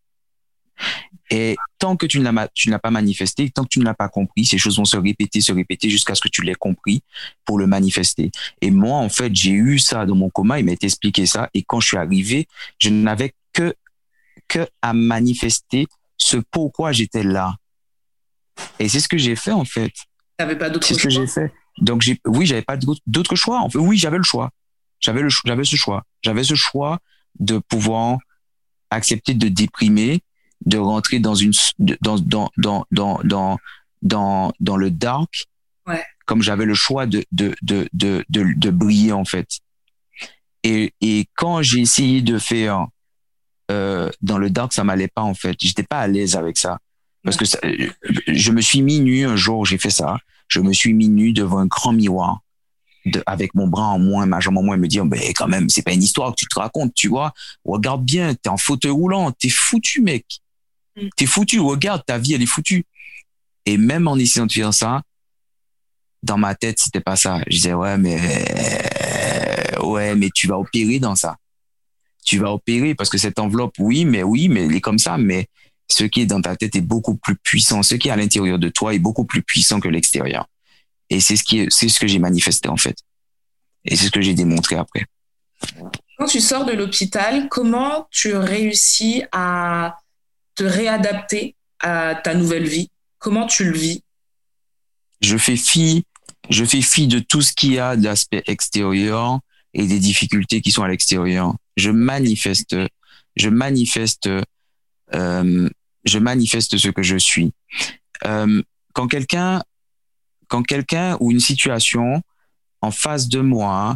Et 1.31 1.57
tant 1.77 1.95
que 1.95 2.05
tu 2.05 2.19
ne 2.19 2.23
l'as 2.23 2.79
pas 2.79 2.91
manifesté, 2.91 3.49
tant 3.49 3.63
que 3.63 3.69
tu 3.69 3.79
ne 3.79 3.85
l'as 3.85 3.93
pas 3.93 4.09
compris, 4.09 4.45
ces 4.45 4.57
choses 4.57 4.77
vont 4.77 4.85
se 4.85 4.97
répéter, 4.97 5.41
se 5.41 5.51
répéter 5.51 5.89
jusqu'à 5.89 6.15
ce 6.15 6.21
que 6.21 6.27
tu 6.27 6.41
l'aies 6.41 6.55
compris 6.55 7.03
pour 7.45 7.59
le 7.59 7.67
manifester. 7.67 8.31
Et 8.61 8.71
moi, 8.71 8.97
en 8.97 9.09
fait, 9.09 9.33
j'ai 9.35 9.51
eu 9.51 9.77
ça 9.77 10.05
dans 10.05 10.15
mon 10.15 10.29
coma, 10.29 10.59
il 10.59 10.65
m'a 10.65 10.71
expliqué 10.71 11.25
ça. 11.25 11.49
Et 11.53 11.61
quand 11.61 11.79
je 11.79 11.87
suis 11.89 11.97
arrivé, 11.97 12.47
je 12.79 12.89
n'avais 12.89 13.33
que, 13.53 13.75
que 14.47 14.67
à 14.81 14.93
manifester 14.93 15.85
ce 16.17 16.37
pourquoi 16.37 16.91
j'étais 16.91 17.23
là. 17.23 17.55
Et 18.79 18.89
c'est 18.89 18.99
ce 18.99 19.07
que 19.07 19.17
j'ai 19.17 19.35
fait, 19.35 19.51
en 19.51 19.65
fait. 19.65 19.93
T'avais 20.37 20.57
pas 20.57 20.69
d'autre 20.69 20.87
C'est 20.87 20.95
ce 20.95 21.03
que 21.03 21.09
j'ai 21.09 21.27
fait. 21.27 21.53
Donc, 21.79 22.01
j'ai, 22.01 22.19
oui, 22.25 22.45
j'avais 22.45 22.61
pas 22.61 22.77
d'autre 23.07 23.35
choix. 23.35 23.59
En 23.59 23.69
fait, 23.69 23.77
oui, 23.77 23.97
j'avais 23.97 24.17
le 24.17 24.23
choix. 24.23 24.49
J'avais 24.99 25.21
le, 25.21 25.29
j'avais 25.45 25.63
ce 25.63 25.75
choix. 25.75 26.03
J'avais 26.21 26.43
ce 26.43 26.55
choix 26.55 26.99
de 27.39 27.59
pouvoir 27.59 28.17
accepter 28.89 29.33
de 29.33 29.47
déprimer, 29.47 30.21
de 30.65 30.77
rentrer 30.77 31.19
dans 31.19 31.35
une, 31.35 31.53
dans, 31.79 32.17
dans, 32.19 32.51
dans, 32.57 32.85
dans, 32.91 33.19
dans, 33.23 33.57
dans, 34.01 34.51
dans 34.59 34.77
le 34.77 34.91
dark. 34.91 35.47
Ouais. 35.87 36.03
Comme 36.25 36.41
j'avais 36.41 36.65
le 36.65 36.73
choix 36.75 37.05
de, 37.05 37.25
de, 37.31 37.55
de, 37.61 37.89
de, 37.93 38.23
de, 38.29 38.45
de 38.55 38.69
briller, 38.69 39.11
en 39.11 39.25
fait. 39.25 39.59
Et, 40.63 40.93
et 41.01 41.27
quand 41.35 41.61
j'ai 41.61 41.79
essayé 41.79 42.21
de 42.21 42.37
faire, 42.37 42.87
euh, 43.71 44.09
dans 44.21 44.37
le 44.37 44.49
dark, 44.49 44.73
ça 44.73 44.83
m'allait 44.83 45.07
pas, 45.07 45.23
en 45.23 45.33
fait. 45.33 45.55
J'étais 45.59 45.83
pas 45.83 45.99
à 45.99 46.07
l'aise 46.07 46.35
avec 46.35 46.57
ça. 46.57 46.79
Parce 47.23 47.37
que 47.37 47.45
ça, 47.45 47.59
je 48.27 48.51
me 48.51 48.61
suis 48.61 48.81
mis 48.81 48.99
nu 48.99 49.25
un 49.25 49.35
jour, 49.35 49.65
j'ai 49.65 49.77
fait 49.77 49.89
ça 49.89 50.17
je 50.49 50.59
me 50.59 50.73
suis 50.73 50.93
mis 50.93 51.07
nu 51.07 51.31
devant 51.31 51.59
un 51.59 51.67
grand 51.67 51.93
miroir 51.93 52.41
de, 53.05 53.23
avec 53.25 53.55
mon 53.55 53.67
bras 53.67 53.87
en 53.87 53.99
moins, 53.99 54.25
ma 54.25 54.41
jambe 54.41 54.57
en 54.57 54.63
moins, 54.63 54.75
me 54.75 54.87
dire, 54.87 55.05
mais 55.05 55.33
quand 55.33 55.47
même, 55.47 55.69
c'est 55.69 55.83
pas 55.83 55.93
une 55.93 56.03
histoire 56.03 56.31
que 56.31 56.41
tu 56.41 56.47
te 56.47 56.59
racontes, 56.59 56.93
tu 56.93 57.07
vois. 57.07 57.33
Regarde 57.63 58.03
bien, 58.03 58.35
t'es 58.35 58.49
en 58.49 58.57
fauteuil 58.57 58.91
roulant, 58.91 59.31
t'es 59.31 59.49
foutu, 59.49 60.01
mec. 60.01 60.25
Mm. 61.01 61.09
T'es 61.15 61.25
foutu, 61.25 61.59
regarde, 61.59 62.03
ta 62.05 62.17
vie, 62.17 62.33
elle 62.33 62.41
est 62.41 62.47
foutue. 62.47 62.85
Et 63.65 63.77
même 63.77 64.07
en 64.07 64.15
essayant 64.15 64.45
de 64.45 64.51
faire 64.51 64.73
ça, 64.73 65.01
dans 66.23 66.38
ma 66.38 66.55
tête, 66.55 66.79
c'était 66.79 67.01
pas 67.01 67.15
ça. 67.15 67.41
Je 67.47 67.55
disais, 67.55 67.73
ouais, 67.73 67.97
mais, 67.97 68.19
ouais, 69.81 70.15
mais 70.15 70.29
tu 70.33 70.47
vas 70.47 70.57
opérer 70.57 70.99
dans 70.99 71.15
ça. 71.15 71.38
Tu 72.25 72.38
vas 72.38 72.51
opérer 72.51 72.95
parce 72.95 73.09
que 73.09 73.17
cette 73.17 73.39
enveloppe, 73.39 73.75
oui, 73.79 74.05
mais 74.05 74.23
oui, 74.23 74.49
mais 74.49 74.65
elle 74.65 74.75
est 74.75 74.81
comme 74.81 74.99
ça, 74.99 75.17
mais 75.17 75.47
ce 75.88 76.03
qui 76.03 76.21
est 76.21 76.25
dans 76.25 76.41
ta 76.41 76.55
tête 76.55 76.75
est 76.75 76.81
beaucoup 76.81 77.15
plus 77.15 77.35
puissant. 77.35 77.81
Ce 77.83 77.95
qui 77.95 78.09
est 78.09 78.12
à 78.12 78.15
l'intérieur 78.15 78.59
de 78.59 78.69
toi 78.69 78.93
est 78.93 78.99
beaucoup 78.99 79.25
plus 79.25 79.41
puissant 79.41 79.79
que 79.79 79.88
l'extérieur. 79.88 80.45
Et 81.09 81.19
c'est 81.19 81.35
ce 81.35 81.43
qui 81.43 81.65
c'est 81.69 81.89
ce 81.89 81.99
que 81.99 82.07
j'ai 82.07 82.19
manifesté 82.19 82.69
en 82.69 82.77
fait. 82.77 82.95
Et 83.85 83.95
c'est 83.95 84.05
ce 84.05 84.12
que 84.12 84.21
j'ai 84.21 84.35
démontré 84.35 84.75
après. 84.75 85.05
Quand 86.17 86.25
tu 86.25 86.39
sors 86.39 86.65
de 86.65 86.73
l'hôpital, 86.73 87.47
comment 87.49 88.07
tu 88.12 88.35
réussis 88.35 89.23
à 89.31 89.97
te 90.59 90.65
réadapter 90.65 91.55
à 91.79 92.15
ta 92.15 92.35
nouvelle 92.35 92.67
vie 92.67 92.89
Comment 93.17 93.47
tu 93.47 93.63
le 93.63 93.77
vis? 93.77 94.03
Je 95.21 95.37
fais 95.37 95.55
fi, 95.55 96.03
je 96.49 96.65
fais 96.65 96.81
fi 96.81 97.07
de 97.07 97.19
tout 97.19 97.41
ce 97.41 97.53
qui 97.53 97.79
a 97.79 97.95
d'aspect 97.95 98.43
extérieur 98.45 99.39
et 99.73 99.87
des 99.87 99.99
difficultés 99.99 100.61
qui 100.61 100.71
sont 100.71 100.83
à 100.83 100.89
l'extérieur. 100.89 101.55
Je 101.77 101.91
manifeste, 101.91 102.75
je 103.37 103.49
manifeste 103.49 104.29
euh, 105.13 105.69
je 106.05 106.19
manifeste 106.19 106.77
ce 106.77 106.89
que 106.89 107.03
je 107.03 107.17
suis. 107.17 107.51
Euh, 108.25 108.61
quand 108.93 109.07
quelqu'un, 109.07 109.63
quand 110.49 110.63
quelqu'un 110.63 111.15
ou 111.21 111.31
une 111.31 111.39
situation 111.39 112.21
en 112.81 112.91
face 112.91 113.29
de 113.29 113.39
moi 113.39 113.95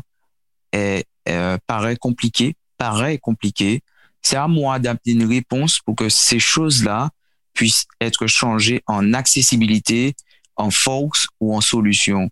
est, 0.71 1.05
euh, 1.27 1.57
paraît 1.67 1.97
compliqué, 1.97 2.55
paraît 2.77 3.17
compliqué, 3.17 3.81
c'est 4.23 4.37
à 4.37 4.47
moi 4.47 4.79
d'apporter 4.79 5.11
une 5.11 5.25
réponse 5.25 5.79
pour 5.85 5.95
que 5.95 6.09
ces 6.09 6.39
choses-là 6.39 7.09
puissent 7.53 7.85
être 8.01 8.25
changées 8.25 8.81
en 8.87 9.13
accessibilité, 9.13 10.15
en 10.55 10.71
force 10.71 11.27
ou 11.39 11.55
en 11.55 11.61
solution. 11.61 12.29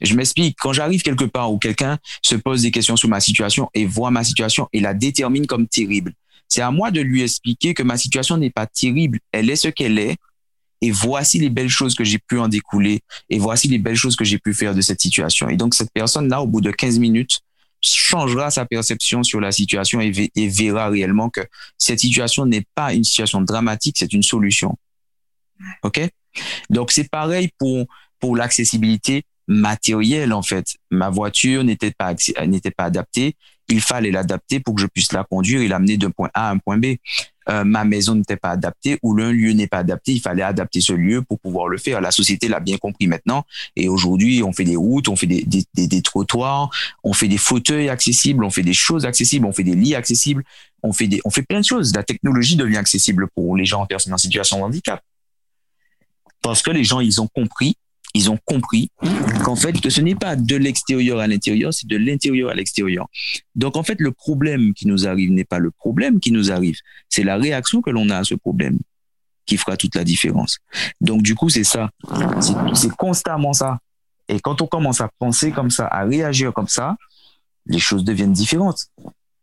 Je 0.00 0.14
m'explique, 0.14 0.56
quand 0.60 0.72
j'arrive 0.72 1.02
quelque 1.02 1.24
part 1.24 1.52
où 1.52 1.58
quelqu'un 1.58 1.98
se 2.22 2.36
pose 2.36 2.62
des 2.62 2.70
questions 2.70 2.96
sur 2.96 3.08
ma 3.08 3.20
situation 3.20 3.70
et 3.74 3.86
voit 3.86 4.10
ma 4.10 4.22
situation 4.22 4.68
et 4.72 4.80
la 4.80 4.94
détermine 4.94 5.46
comme 5.46 5.66
terrible, 5.66 6.12
c'est 6.48 6.60
à 6.60 6.70
moi 6.70 6.90
de 6.90 7.00
lui 7.00 7.22
expliquer 7.22 7.74
que 7.74 7.82
ma 7.82 7.96
situation 7.96 8.36
n'est 8.36 8.50
pas 8.50 8.66
terrible, 8.66 9.18
elle 9.32 9.50
est 9.50 9.56
ce 9.56 9.68
qu'elle 9.68 9.98
est. 9.98 10.16
Et 10.80 10.90
voici 10.90 11.38
les 11.38 11.48
belles 11.48 11.70
choses 11.70 11.94
que 11.94 12.04
j'ai 12.04 12.18
pu 12.18 12.38
en 12.38 12.46
découler. 12.46 13.00
Et 13.30 13.38
voici 13.38 13.68
les 13.68 13.78
belles 13.78 13.96
choses 13.96 14.16
que 14.16 14.24
j'ai 14.24 14.38
pu 14.38 14.52
faire 14.52 14.74
de 14.74 14.82
cette 14.82 15.00
situation. 15.00 15.48
Et 15.48 15.56
donc, 15.56 15.74
cette 15.74 15.90
personne-là, 15.94 16.42
au 16.42 16.46
bout 16.46 16.60
de 16.60 16.70
15 16.70 16.98
minutes, 16.98 17.40
changera 17.84 18.50
sa 18.50 18.64
perception 18.64 19.22
sur 19.22 19.40
la 19.40 19.52
situation 19.52 20.00
et, 20.00 20.48
verra 20.48 20.88
réellement 20.88 21.30
que 21.30 21.40
cette 21.78 22.00
situation 22.00 22.46
n'est 22.46 22.66
pas 22.74 22.94
une 22.94 23.04
situation 23.04 23.40
dramatique, 23.40 23.96
c'est 23.98 24.12
une 24.12 24.22
solution. 24.22 24.76
OK? 25.82 26.00
Donc, 26.70 26.90
c'est 26.92 27.08
pareil 27.08 27.50
pour, 27.58 27.86
pour 28.18 28.36
l'accessibilité. 28.36 29.24
matériel 29.46 30.32
en 30.32 30.42
fait. 30.42 30.76
Ma 30.90 31.10
voiture 31.10 31.64
n'était 31.64 31.90
pas 31.90 32.14
n'était 32.46 32.70
pas 32.70 32.84
adaptée. 32.84 33.36
Il 33.68 33.80
fallait 33.80 34.10
l'adapter 34.10 34.60
pour 34.60 34.74
que 34.74 34.80
je 34.80 34.86
puisse 34.86 35.12
la 35.12 35.24
conduire 35.24 35.60
et 35.60 35.68
l'amener 35.68 35.96
d'un 35.96 36.10
point 36.10 36.30
A 36.34 36.48
à 36.48 36.52
un 36.52 36.58
point 36.58 36.78
B. 36.78 36.96
Euh, 37.50 37.64
ma 37.64 37.84
maison 37.84 38.14
n'était 38.14 38.36
pas 38.36 38.50
adaptée 38.50 38.98
ou 39.02 39.14
l'un 39.14 39.30
lieu 39.30 39.52
n'est 39.52 39.66
pas 39.66 39.78
adapté. 39.78 40.12
Il 40.12 40.20
fallait 40.20 40.42
adapter 40.42 40.80
ce 40.80 40.92
lieu 40.92 41.22
pour 41.22 41.38
pouvoir 41.38 41.68
le 41.68 41.76
faire. 41.76 42.00
La 42.00 42.10
société 42.10 42.48
l'a 42.48 42.60
bien 42.60 42.78
compris 42.78 43.06
maintenant. 43.06 43.44
Et 43.76 43.88
aujourd'hui, 43.88 44.42
on 44.42 44.52
fait 44.52 44.64
des 44.64 44.76
routes, 44.76 45.08
on 45.08 45.16
fait 45.16 45.26
des, 45.26 45.44
des, 45.44 45.64
des, 45.74 45.86
des, 45.86 46.02
trottoirs, 46.02 46.70
on 47.02 47.12
fait 47.12 47.28
des 47.28 47.38
fauteuils 47.38 47.88
accessibles, 47.88 48.44
on 48.44 48.50
fait 48.50 48.62
des 48.62 48.72
choses 48.72 49.04
accessibles, 49.04 49.46
on 49.46 49.52
fait 49.52 49.64
des 49.64 49.74
lits 49.74 49.94
accessibles, 49.94 50.44
on 50.82 50.92
fait 50.92 51.06
des, 51.06 51.20
on 51.24 51.30
fait 51.30 51.42
plein 51.42 51.60
de 51.60 51.66
choses. 51.66 51.94
La 51.94 52.02
technologie 52.02 52.56
devient 52.56 52.78
accessible 52.78 53.28
pour 53.34 53.56
les 53.56 53.64
gens 53.64 53.82
en 53.82 53.86
personne 53.86 54.12
en 54.12 54.18
situation 54.18 54.58
de 54.58 54.62
handicap. 54.62 55.02
Parce 56.42 56.62
que 56.62 56.70
les 56.70 56.84
gens, 56.84 57.00
ils 57.00 57.20
ont 57.20 57.28
compris 57.28 57.76
ils 58.14 58.30
ont 58.30 58.38
compris 58.44 58.90
qu'en 59.42 59.56
fait, 59.56 59.80
que 59.80 59.90
ce 59.90 60.00
n'est 60.00 60.14
pas 60.14 60.36
de 60.36 60.56
l'extérieur 60.56 61.18
à 61.18 61.26
l'intérieur, 61.26 61.74
c'est 61.74 61.88
de 61.88 61.96
l'intérieur 61.96 62.50
à 62.50 62.54
l'extérieur. 62.54 63.08
Donc, 63.56 63.76
en 63.76 63.82
fait, 63.82 64.00
le 64.00 64.12
problème 64.12 64.72
qui 64.72 64.86
nous 64.86 65.06
arrive 65.06 65.32
n'est 65.32 65.44
pas 65.44 65.58
le 65.58 65.72
problème 65.72 66.20
qui 66.20 66.30
nous 66.30 66.52
arrive, 66.52 66.78
c'est 67.08 67.24
la 67.24 67.36
réaction 67.36 67.82
que 67.82 67.90
l'on 67.90 68.08
a 68.10 68.18
à 68.18 68.24
ce 68.24 68.34
problème 68.36 68.78
qui 69.46 69.56
fera 69.56 69.76
toute 69.76 69.96
la 69.96 70.04
différence. 70.04 70.58
Donc, 71.00 71.22
du 71.22 71.34
coup, 71.34 71.50
c'est 71.50 71.64
ça. 71.64 71.90
C'est 72.72 72.90
constamment 72.92 73.52
ça. 73.52 73.78
Et 74.28 74.40
quand 74.40 74.62
on 74.62 74.66
commence 74.66 75.00
à 75.00 75.10
penser 75.18 75.50
comme 75.50 75.70
ça, 75.70 75.86
à 75.86 76.04
réagir 76.04 76.54
comme 76.54 76.68
ça, 76.68 76.96
les 77.66 77.78
choses 77.80 78.04
deviennent 78.04 78.32
différentes. 78.32 78.86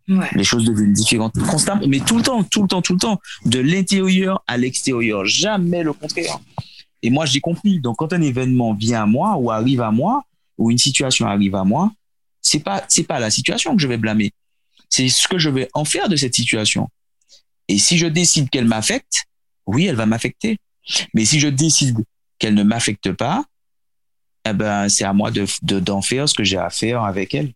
Ouais. 0.07 0.29
Les 0.34 0.43
choses 0.43 0.65
deviennent 0.65 0.93
différentes 0.93 1.38
constamment, 1.39 1.86
mais 1.88 1.99
tout 1.99 2.17
le 2.17 2.23
temps, 2.23 2.43
tout 2.43 2.63
le 2.63 2.67
temps, 2.67 2.81
tout 2.81 2.93
le 2.93 2.99
temps, 2.99 3.19
de 3.45 3.60
l'intérieur 3.60 4.43
à 4.47 4.57
l'extérieur, 4.57 5.25
jamais 5.25 5.84
le 5.84 5.93
contraire. 5.93 6.39
Et 7.04 7.10
moi, 7.10 7.26
j'ai 7.26 7.42
compris. 7.42 7.80
Donc, 7.80 7.98
quand 7.98 8.14
un 8.14 8.22
événement 8.22 8.74
vient 8.74 9.04
à 9.04 9.06
moi 9.06 9.36
ou 9.38 9.52
arrive 9.52 9.82
à 9.82 9.92
moi, 9.92 10.24
ou 10.58 10.72
une 10.72 10.78
situation 10.78 11.26
arrive 11.28 11.56
à 11.56 11.64
moi, 11.64 11.92
c'est 12.42 12.60
pas, 12.60 12.84
c'est 12.88 13.04
pas 13.04 13.20
la 13.20 13.30
situation 13.30 13.76
que 13.76 13.82
je 13.82 13.88
vais 13.88 13.98
blâmer. 13.98 14.32
C'est 14.90 15.10
ce 15.10 15.28
que 15.28 15.38
je 15.38 15.50
vais 15.50 15.70
en 15.74 15.86
faire 15.86 16.10
de 16.10 16.16
cette 16.16 16.36
situation. 16.36 16.90
Et 17.68 17.78
si 17.78 17.98
je 17.98 18.08
décide 18.08 18.50
qu'elle 18.50 18.66
m'affecte, 18.68 19.26
oui, 19.66 19.86
elle 19.86 19.96
va 19.96 20.06
m'affecter. 20.06 20.58
Mais 21.14 21.26
si 21.26 21.40
je 21.40 21.48
décide 21.48 21.98
qu'elle 22.40 22.56
ne 22.56 22.64
m'affecte 22.64 23.12
pas, 23.14 23.46
eh 24.48 24.54
ben, 24.54 24.90
c'est 24.90 25.04
à 25.04 25.14
moi 25.14 25.32
de, 25.32 25.46
d'en 25.62 26.02
faire 26.02 26.28
ce 26.28 26.34
que 26.34 26.44
j'ai 26.44 26.58
à 26.58 26.70
faire 26.70 27.04
avec 27.04 27.34
elle. 27.34 27.54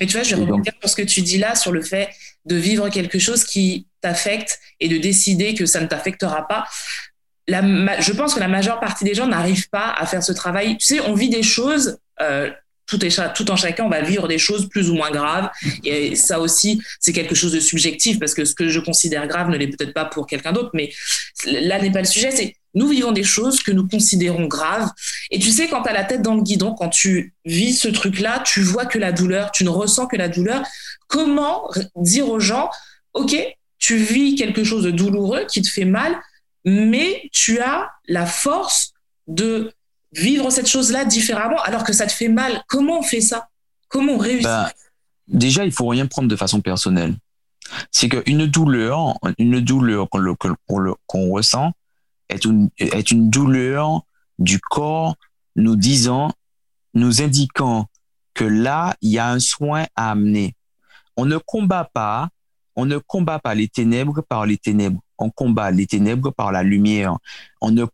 Mais 0.00 0.06
tu 0.06 0.12
vois, 0.12 0.22
je 0.22 0.34
vais 0.34 0.42
rebondir 0.42 0.72
sur 0.80 0.88
ce 0.88 0.96
que 0.96 1.02
tu 1.02 1.22
dis 1.22 1.38
là, 1.38 1.54
sur 1.54 1.72
le 1.72 1.82
fait 1.82 2.08
de 2.46 2.56
vivre 2.56 2.88
quelque 2.88 3.18
chose 3.18 3.44
qui 3.44 3.86
t'affecte 4.00 4.60
et 4.80 4.88
de 4.88 4.96
décider 4.98 5.54
que 5.54 5.66
ça 5.66 5.80
ne 5.80 5.86
t'affectera 5.86 6.46
pas 6.48 6.66
je 7.48 8.12
pense 8.12 8.34
que 8.34 8.40
la 8.40 8.48
majeure 8.48 8.80
partie 8.80 9.04
des 9.04 9.14
gens 9.14 9.26
n'arrivent 9.26 9.68
pas 9.70 9.92
à 9.96 10.06
faire 10.06 10.22
ce 10.22 10.32
travail. 10.32 10.76
Tu 10.78 10.86
sais, 10.86 11.00
on 11.00 11.14
vit 11.14 11.30
des 11.30 11.42
choses, 11.42 11.98
euh, 12.20 12.50
tout 12.86 13.50
en 13.50 13.56
chacun, 13.56 13.84
on 13.84 13.88
va 13.88 14.02
vivre 14.02 14.28
des 14.28 14.38
choses 14.38 14.68
plus 14.68 14.90
ou 14.90 14.94
moins 14.94 15.10
graves. 15.10 15.50
Et 15.84 16.14
ça 16.14 16.40
aussi, 16.40 16.82
c'est 17.00 17.12
quelque 17.12 17.34
chose 17.34 17.52
de 17.52 17.60
subjectif 17.60 18.18
parce 18.18 18.34
que 18.34 18.44
ce 18.44 18.54
que 18.54 18.68
je 18.68 18.80
considère 18.80 19.26
grave 19.26 19.48
ne 19.48 19.56
l'est 19.56 19.68
peut-être 19.68 19.94
pas 19.94 20.04
pour 20.04 20.26
quelqu'un 20.26 20.52
d'autre. 20.52 20.70
Mais 20.74 20.92
là 21.46 21.80
n'est 21.80 21.90
pas 21.90 22.00
le 22.00 22.06
sujet. 22.06 22.30
C'est 22.30 22.54
nous 22.74 22.88
vivons 22.88 23.12
des 23.12 23.22
choses 23.22 23.62
que 23.62 23.70
nous 23.70 23.86
considérons 23.86 24.46
graves. 24.46 24.90
Et 25.30 25.38
tu 25.38 25.50
sais, 25.50 25.68
quand 25.68 25.82
tu 25.82 25.90
as 25.90 25.92
la 25.92 26.04
tête 26.04 26.22
dans 26.22 26.34
le 26.34 26.42
guidon, 26.42 26.74
quand 26.74 26.88
tu 26.88 27.34
vis 27.44 27.74
ce 27.74 27.88
truc-là, 27.88 28.42
tu 28.44 28.62
vois 28.62 28.86
que 28.86 28.98
la 28.98 29.12
douleur, 29.12 29.52
tu 29.52 29.64
ne 29.64 29.68
ressens 29.68 30.06
que 30.06 30.16
la 30.16 30.28
douleur. 30.28 30.62
Comment 31.06 31.70
dire 31.96 32.28
aux 32.28 32.40
gens, 32.40 32.70
OK, 33.12 33.36
tu 33.78 33.96
vis 33.96 34.36
quelque 34.36 34.64
chose 34.64 34.84
de 34.84 34.90
douloureux 34.90 35.44
qui 35.46 35.60
te 35.60 35.68
fait 35.68 35.84
mal, 35.84 36.18
mais 36.64 37.28
tu 37.32 37.60
as 37.60 37.90
la 38.06 38.26
force 38.26 38.92
de 39.26 39.72
vivre 40.12 40.50
cette 40.50 40.68
chose-là 40.68 41.04
différemment 41.04 41.60
alors 41.62 41.84
que 41.84 41.92
ça 41.92 42.06
te 42.06 42.12
fait 42.12 42.28
mal. 42.28 42.62
Comment 42.68 42.98
on 43.00 43.02
fait 43.02 43.20
ça? 43.20 43.48
Comment 43.88 44.14
on 44.14 44.18
réussit? 44.18 44.44
Bah, 44.44 44.72
Déjà, 45.28 45.64
il 45.64 45.72
faut 45.72 45.86
rien 45.86 46.06
prendre 46.06 46.28
de 46.28 46.36
façon 46.36 46.60
personnelle. 46.60 47.14
C'est 47.90 48.08
qu'une 48.08 48.46
douleur, 48.46 49.14
une 49.38 49.60
douleur 49.60 50.08
qu'on 50.08 51.30
ressent 51.30 51.72
est 52.28 52.44
une, 52.44 52.68
est 52.78 53.10
une 53.10 53.30
douleur 53.30 54.02
du 54.38 54.58
corps 54.60 55.14
nous 55.56 55.76
disant, 55.76 56.32
nous 56.94 57.22
indiquant 57.22 57.86
que 58.34 58.44
là, 58.44 58.96
il 59.00 59.10
y 59.10 59.18
a 59.18 59.28
un 59.28 59.38
soin 59.38 59.86
à 59.96 60.10
amener. 60.10 60.54
On 61.16 61.24
ne 61.24 61.38
combat 61.38 61.88
pas, 61.92 62.28
on 62.74 62.84
ne 62.86 62.98
combat 62.98 63.38
pas 63.38 63.54
les 63.54 63.68
ténèbres 63.68 64.22
par 64.22 64.46
les 64.46 64.58
ténèbres 64.58 65.00
on 65.22 65.30
combat 65.30 65.70
les 65.70 65.86
ténèbres 65.86 66.30
par 66.30 66.52
la 66.52 66.62
lumière. 66.62 67.16
On 67.60 67.70
ne, 67.70 67.86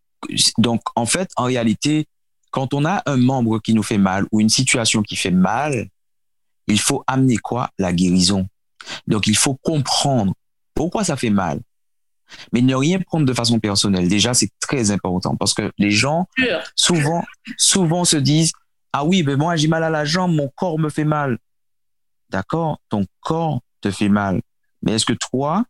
donc, 0.59 0.83
en 0.97 1.07
fait, 1.07 1.31
en 1.37 1.45
réalité, 1.45 2.07
quand 2.51 2.75
on 2.75 2.85
a 2.85 3.03
un 3.07 3.17
membre 3.17 3.59
qui 3.61 3.75
nous 3.75 3.83
fait 3.83 3.99
mal 3.99 4.27
ou 4.33 4.41
une 4.41 4.49
situation 4.49 5.03
qui 5.03 5.17
fait 5.17 5.31
mal, 5.31 5.89
il 6.67 6.81
faut 6.81 7.05
amener 7.07 7.37
quoi? 7.37 7.71
La 7.79 7.93
guérison. 7.93 8.47
Donc, 9.07 9.27
il 9.27 9.37
faut 9.37 9.55
comprendre 9.55 10.35
pourquoi 10.75 11.05
ça 11.05 11.17
fait 11.17 11.31
mal. 11.31 11.61
Mais 12.53 12.61
ne 12.61 12.75
rien 12.75 13.01
prendre 13.01 13.27
de 13.27 13.33
façon 13.33 13.59
personnelle. 13.59 14.09
Déjà, 14.09 14.35
c'est 14.35 14.51
très 14.61 14.91
important 14.91 15.35
parce 15.37 15.55
que 15.55 15.73
les 15.79 15.91
gens, 15.91 16.27
souvent, 16.75 17.25
souvent 17.57 18.05
se 18.05 18.17
disent, 18.17 18.53
ah 18.93 19.05
oui, 19.05 19.23
mais 19.23 19.37
moi, 19.37 19.57
j'ai 19.57 19.69
mal 19.69 19.85
à 19.85 19.91
la 19.91 20.05
jambe, 20.05 20.35
mon 20.35 20.49
corps 20.55 20.79
me 20.79 20.91
fait 20.91 21.05
mal. 21.05 21.39
D'accord? 22.31 22.81
Ton 22.91 23.07
corps 23.21 23.61
te 23.81 23.91
fait 23.91 24.11
mal. 24.11 24.43
Mais 24.83 24.93
est-ce 24.93 25.07
que 25.07 25.15
toi, 25.15 25.65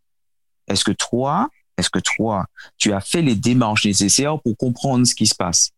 est-ce 0.69 0.85
que 0.85 0.93
toi, 0.93 1.49
est-ce 1.77 1.91
que 1.91 2.01
toi, 2.01 2.47
tu 2.77 2.93
as 2.93 3.01
fait 3.01 3.23
les 3.23 3.35
démarches 3.35 3.87
nécessaires 3.87 4.41
pour 4.41 4.57
comprendre 4.57 5.07
ce 5.07 5.15
qui 5.15 5.27
se 5.27 5.35
passe? 5.35 5.71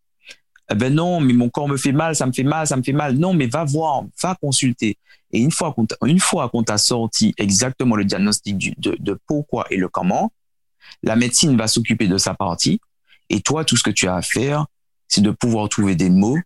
Eh 0.73 0.75
ben 0.75 0.95
non, 0.95 1.21
mais 1.21 1.33
mon 1.33 1.49
corps 1.49 1.69
me 1.69 1.77
fait 1.77 1.93
mal, 1.93 2.15
ça 2.15 2.27
me 2.27 2.33
fait 2.33 2.45
mal, 2.45 2.67
ça 2.67 2.77
me 2.77 2.83
fait 2.83 2.93
mal. 2.93 3.17
Non, 3.17 3.35
mais 3.35 3.47
va 3.47 3.65
voir, 3.65 4.05
va 4.23 4.37
consulter. 4.41 4.97
Et 5.33 5.41
une 5.41 5.51
fois 5.51 5.73
qu'on 5.75 5.87
une 6.07 6.65
t'a 6.65 6.79
sorti 6.79 7.35
exactement 7.39 7.97
le 7.97 8.05
diagnostic 8.05 8.81
de, 8.81 9.19
pourquoi 9.27 9.67
et 9.71 9.77
le 9.77 9.89
comment, 9.89 10.33
la 11.03 11.17
médecine 11.17 11.57
va 11.57 11.69
s'occuper 11.69 12.09
de 12.09 12.19
sa 12.19 12.35
partie. 12.35 12.81
Et 13.29 13.41
toi, 13.41 13.65
tout 13.65 13.77
ce 13.77 13.83
que 13.83 13.91
tu 13.91 14.09
as 14.09 14.15
à 14.15 14.23
faire, 14.23 14.67
c'est 15.07 15.21
de 15.21 15.31
pouvoir 15.31 15.69
trouver 15.69 15.95
des 15.95 16.11
mots 16.11 16.39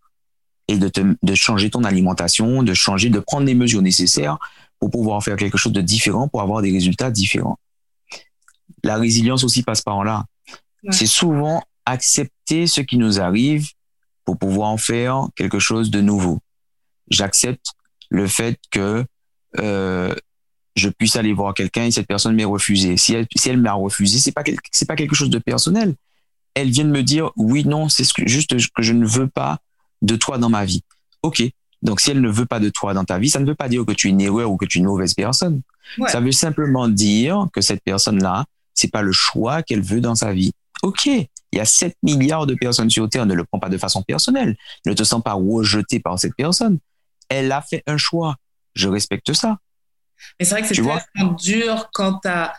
et 0.69 0.79
de 0.79 1.35
changer 1.35 1.71
ton 1.71 1.85
alimentation, 1.85 2.63
de 2.63 2.75
changer, 2.75 3.11
de 3.11 3.21
prendre 3.21 3.47
les 3.47 3.55
mesures 3.55 3.83
nécessaires 3.83 4.39
pour 4.81 4.91
pouvoir 4.91 5.23
faire 5.23 5.37
quelque 5.37 5.59
chose 5.59 5.73
de 5.73 5.83
différent, 5.83 6.29
pour 6.29 6.41
avoir 6.41 6.63
des 6.63 6.73
résultats 6.73 7.11
différents 7.11 7.59
la 8.85 8.97
résilience 8.97 9.45
aussi 9.45 9.63
passe 9.63 9.83
par 9.83 10.05
là. 10.05 10.25
C'est 10.91 11.07
souvent 11.07 11.63
accepter 11.87 12.67
ce 12.67 12.83
qui 12.83 12.99
nous 12.99 13.19
arrive 13.19 13.69
pour 14.25 14.39
pouvoir 14.39 14.69
en 14.69 14.77
faire 14.77 15.29
quelque 15.35 15.59
chose 15.59 15.91
de 15.91 16.01
nouveau. 16.01 16.39
J'accepte 17.11 17.73
le 18.11 18.27
fait 18.27 18.59
que 18.71 19.05
euh, 19.59 20.15
je 20.77 20.89
puisse 20.89 21.17
aller 21.17 21.33
voir 21.33 21.55
quelqu'un 21.55 21.85
et 21.85 21.91
cette 21.91 22.07
personne 22.07 22.35
m'ait 22.35 22.45
refusé. 22.45 22.97
Si 22.97 23.15
elle, 23.15 23.27
si 23.35 23.49
elle 23.49 23.59
m'a 23.59 23.73
refusé, 23.73 24.19
c'est 24.19 24.33
pas 24.33 24.43
c'est 24.71 24.87
pas 24.87 24.97
quelque 24.97 25.15
chose 25.15 25.31
de 25.31 25.39
personnel. 25.39 25.95
Elle 26.55 26.71
vient 26.71 26.85
de 26.85 26.91
me 26.91 27.03
dire 27.03 27.31
oui, 27.37 27.65
non, 27.65 27.89
c'est 27.89 28.05
ce 28.05 28.13
que, 28.13 28.27
juste 28.27 28.55
que 28.75 28.83
je 28.83 28.93
ne 28.93 29.07
veux 29.07 29.29
pas 29.29 29.59
de 30.03 30.17
toi 30.17 30.39
dans 30.39 30.51
ma 30.51 30.65
vie. 30.65 30.83
Ok. 31.23 31.43
Donc 31.83 32.01
si 32.01 32.11
elle 32.11 32.21
ne 32.21 32.31
veut 32.31 32.47
pas 32.47 32.61
de 32.61 32.69
toi 32.71 32.95
dans 32.95 33.05
ta 33.05 33.19
vie, 33.19 33.31
ça 33.31 33.41
ne 33.41 33.47
veut 33.47 33.55
pas 33.55 33.69
dire 33.69 33.85
que 33.85 33.93
tu 33.93 34.09
es 34.09 34.11
une 34.11 34.21
erreur 34.21 34.51
ou 34.51 34.57
que 34.57 34.65
tu 34.65 34.79
es 34.79 34.81
une 34.81 34.87
mauvaise 34.87 35.15
personne. 35.15 35.63
Ça 36.09 36.21
veut 36.21 36.33
simplement 36.33 36.89
dire 36.89 37.47
que 37.53 37.61
cette 37.61 37.83
personne-là 37.85 38.47
c'est 38.75 38.91
pas 38.91 39.03
le 39.03 39.13
choix 39.13 39.63
qu'elle 39.63 39.83
veut 39.83 40.01
dans 40.01 40.15
sa 40.15 40.33
vie. 40.33 40.53
OK, 40.83 41.07
il 41.07 41.59
y 41.59 41.61
a 41.61 41.65
7 41.65 41.97
milliards 42.03 42.47
de 42.47 42.55
personnes 42.55 42.91
sur 42.91 43.09
Terre, 43.09 43.27
ne 43.27 43.35
le 43.35 43.45
prends 43.45 43.61
pas 43.61 43.69
de 43.69 43.79
façon 43.79 44.03
personnelle. 44.03 44.57
Ne 44.87 44.93
te 44.93 45.05
sens 45.05 45.23
pas 45.23 45.35
rejeté 45.35 46.01
par 46.01 46.19
cette 46.19 46.35
personne. 46.35 46.79
Elle 47.29 47.53
a 47.53 47.63
fait 47.63 47.83
un 47.87 47.97
choix. 47.97 48.37
Je 48.75 48.89
respecte 48.89 49.33
ça. 49.33 49.59
Mais 50.39 50.45
c'est 50.45 50.55
vrai 50.57 50.63
que 50.63 50.69
c'est 50.69 50.83
tellement 50.83 51.33
dur 51.33 51.91
quand 51.93 52.21
tu 52.23 52.29
as, 52.29 52.53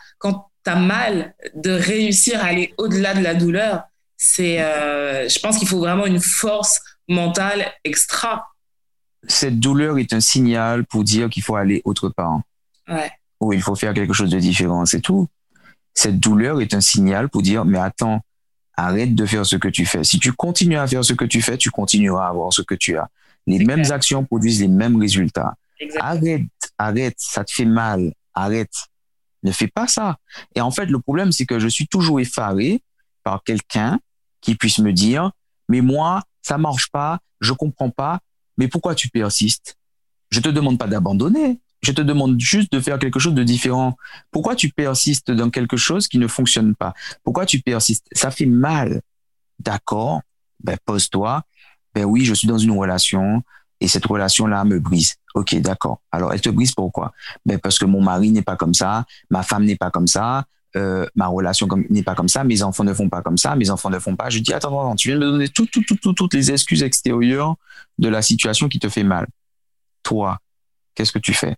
mal 0.74 1.34
de 1.54 1.70
réussir 1.70 2.40
à 2.40 2.46
aller 2.46 2.74
au-delà 2.78 3.14
de 3.14 3.20
la 3.20 3.34
douleur. 3.34 3.84
C'est, 4.16 4.60
euh, 4.60 5.28
je 5.28 5.38
pense 5.38 5.58
qu'il 5.58 5.68
faut 5.68 5.78
vraiment 5.78 6.06
une 6.06 6.18
force 6.18 6.80
mentale 7.06 7.70
extra. 7.84 8.48
Cette 9.28 9.60
douleur 9.60 9.98
est 9.98 10.12
un 10.12 10.20
signal 10.20 10.84
pour 10.86 11.04
dire 11.04 11.28
qu'il 11.28 11.42
faut 11.42 11.54
aller 11.54 11.82
autre 11.84 12.08
part. 12.08 12.40
Ouais. 12.88 13.12
Ou 13.40 13.52
il 13.52 13.62
faut 13.62 13.76
faire 13.76 13.94
quelque 13.94 14.12
chose 14.12 14.30
de 14.30 14.40
différent, 14.40 14.86
c'est 14.86 15.00
tout 15.00 15.28
cette 15.96 16.20
douleur 16.20 16.60
est 16.60 16.74
un 16.74 16.80
signal 16.80 17.28
pour 17.28 17.42
dire, 17.42 17.64
mais 17.64 17.78
attends, 17.78 18.20
arrête 18.76 19.14
de 19.14 19.26
faire 19.26 19.46
ce 19.46 19.56
que 19.56 19.66
tu 19.66 19.86
fais. 19.86 20.04
Si 20.04 20.20
tu 20.20 20.32
continues 20.32 20.76
à 20.76 20.86
faire 20.86 21.04
ce 21.04 21.14
que 21.14 21.24
tu 21.24 21.40
fais, 21.40 21.56
tu 21.56 21.70
continueras 21.70 22.26
à 22.26 22.28
avoir 22.28 22.52
ce 22.52 22.60
que 22.62 22.74
tu 22.74 22.96
as. 22.98 23.08
Les 23.46 23.64
mêmes 23.64 23.90
actions 23.90 24.22
produisent 24.24 24.60
les 24.60 24.68
mêmes 24.68 25.00
résultats. 25.00 25.54
Arrête, 25.98 26.42
arrête, 26.76 27.14
ça 27.16 27.44
te 27.44 27.50
fait 27.50 27.64
mal, 27.64 28.12
arrête. 28.34 28.74
Ne 29.42 29.52
fais 29.52 29.68
pas 29.68 29.88
ça. 29.88 30.18
Et 30.54 30.60
en 30.60 30.70
fait, 30.70 30.86
le 30.86 30.98
problème, 31.00 31.32
c'est 31.32 31.46
que 31.46 31.58
je 31.58 31.68
suis 31.68 31.86
toujours 31.86 32.20
effaré 32.20 32.82
par 33.22 33.42
quelqu'un 33.42 33.98
qui 34.42 34.54
puisse 34.54 34.78
me 34.78 34.92
dire, 34.92 35.30
mais 35.68 35.80
moi, 35.80 36.22
ça 36.42 36.58
marche 36.58 36.90
pas, 36.90 37.20
je 37.40 37.54
comprends 37.54 37.90
pas, 37.90 38.20
mais 38.58 38.68
pourquoi 38.68 38.94
tu 38.94 39.08
persistes? 39.08 39.76
Je 40.28 40.40
te 40.40 40.48
demande 40.50 40.78
pas 40.78 40.88
d'abandonner. 40.88 41.58
Je 41.82 41.92
te 41.92 42.00
demande 42.02 42.40
juste 42.40 42.72
de 42.72 42.80
faire 42.80 42.98
quelque 42.98 43.18
chose 43.18 43.34
de 43.34 43.42
différent. 43.42 43.96
Pourquoi 44.30 44.56
tu 44.56 44.70
persistes 44.70 45.30
dans 45.30 45.50
quelque 45.50 45.76
chose 45.76 46.08
qui 46.08 46.18
ne 46.18 46.26
fonctionne 46.26 46.74
pas? 46.74 46.94
Pourquoi 47.22 47.46
tu 47.46 47.60
persistes? 47.60 48.06
Ça 48.12 48.30
fait 48.30 48.46
mal. 48.46 49.02
D'accord 49.58 50.22
ben, 50.62 50.76
Pose-toi, 50.84 51.42
Ben 51.94 52.04
oui, 52.04 52.24
je 52.24 52.34
suis 52.34 52.48
dans 52.48 52.58
une 52.58 52.72
relation 52.72 53.42
et 53.80 53.88
cette 53.88 54.06
relation-là 54.06 54.64
me 54.64 54.78
brise. 54.78 55.16
Ok, 55.34 55.54
d'accord. 55.56 56.00
Alors, 56.10 56.32
elle 56.32 56.40
te 56.40 56.48
brise 56.48 56.72
pourquoi? 56.72 57.12
Ben 57.44 57.58
parce 57.58 57.78
que 57.78 57.84
mon 57.84 58.02
mari 58.02 58.30
n'est 58.30 58.42
pas 58.42 58.56
comme 58.56 58.74
ça, 58.74 59.04
ma 59.30 59.42
femme 59.42 59.64
n'est 59.64 59.76
pas 59.76 59.90
comme 59.90 60.06
ça, 60.06 60.46
euh, 60.76 61.06
ma 61.14 61.26
relation 61.26 61.68
n'est 61.90 62.02
pas 62.02 62.14
comme 62.14 62.28
ça, 62.28 62.42
mes 62.44 62.62
enfants 62.62 62.84
ne 62.84 62.92
font 62.94 63.08
pas 63.08 63.22
comme 63.22 63.38
ça, 63.38 63.54
mes 63.54 63.70
enfants 63.70 63.90
ne 63.90 63.98
font 63.98 64.16
pas. 64.16 64.30
Je 64.30 64.38
dis 64.38 64.52
attends, 64.52 64.68
attends, 64.68 64.96
tu 64.96 65.08
viens 65.08 65.18
de 65.18 65.24
me 65.24 65.30
donner 65.30 65.48
tout, 65.48 65.66
tout, 65.66 65.82
tout, 65.82 66.12
toutes 66.12 66.34
les 66.34 66.50
excuses 66.50 66.82
extérieures 66.82 67.56
de 67.98 68.08
la 68.08 68.22
situation 68.22 68.68
qui 68.68 68.78
te 68.78 68.88
fait 68.88 69.04
mal. 69.04 69.26
Toi, 70.02 70.38
qu'est-ce 70.94 71.12
que 71.12 71.18
tu 71.18 71.34
fais? 71.34 71.56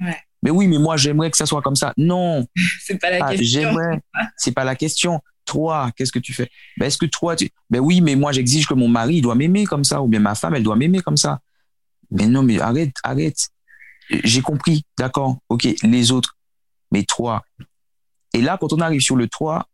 Ouais. 0.00 0.16
Mais 0.42 0.50
oui, 0.50 0.66
mais 0.66 0.78
moi 0.78 0.96
j'aimerais 0.96 1.30
que 1.30 1.36
ça 1.36 1.46
soit 1.46 1.62
comme 1.62 1.76
ça. 1.76 1.92
Non, 1.96 2.46
C'est 2.80 2.98
pas 2.98 3.10
la 3.10 3.24
ah, 3.24 3.30
question. 3.30 3.60
j'aimerais. 3.60 4.00
C'est 4.36 4.52
pas 4.52 4.64
la 4.64 4.74
question. 4.74 5.20
Toi, 5.44 5.90
qu'est-ce 5.96 6.12
que 6.12 6.18
tu 6.18 6.32
fais? 6.32 6.48
Ben, 6.76 6.86
Est-ce 6.86 6.98
que 6.98 7.06
toi, 7.06 7.34
tu... 7.34 7.50
ben 7.70 7.80
oui, 7.80 8.00
mais 8.00 8.14
moi 8.14 8.32
j'exige 8.32 8.66
que 8.66 8.74
mon 8.74 8.88
mari 8.88 9.16
il 9.16 9.22
doit 9.22 9.34
m'aimer 9.34 9.64
comme 9.64 9.84
ça, 9.84 10.00
ou 10.02 10.06
bien 10.06 10.20
ma 10.20 10.34
femme 10.34 10.54
elle 10.54 10.62
doit 10.62 10.76
m'aimer 10.76 11.00
comme 11.00 11.16
ça. 11.16 11.40
Mais 12.10 12.26
non, 12.26 12.42
mais 12.42 12.60
arrête, 12.60 12.94
arrête. 13.02 13.48
J'ai 14.24 14.42
compris, 14.42 14.84
d'accord, 14.98 15.38
ok, 15.48 15.68
les 15.82 16.10
autres, 16.12 16.36
mais 16.90 17.04
toi. 17.04 17.44
Et 18.32 18.42
là, 18.42 18.58
quand 18.60 18.72
on 18.72 18.80
arrive 18.80 19.00
sur 19.00 19.16
le 19.16 19.28
toit, 19.28 19.66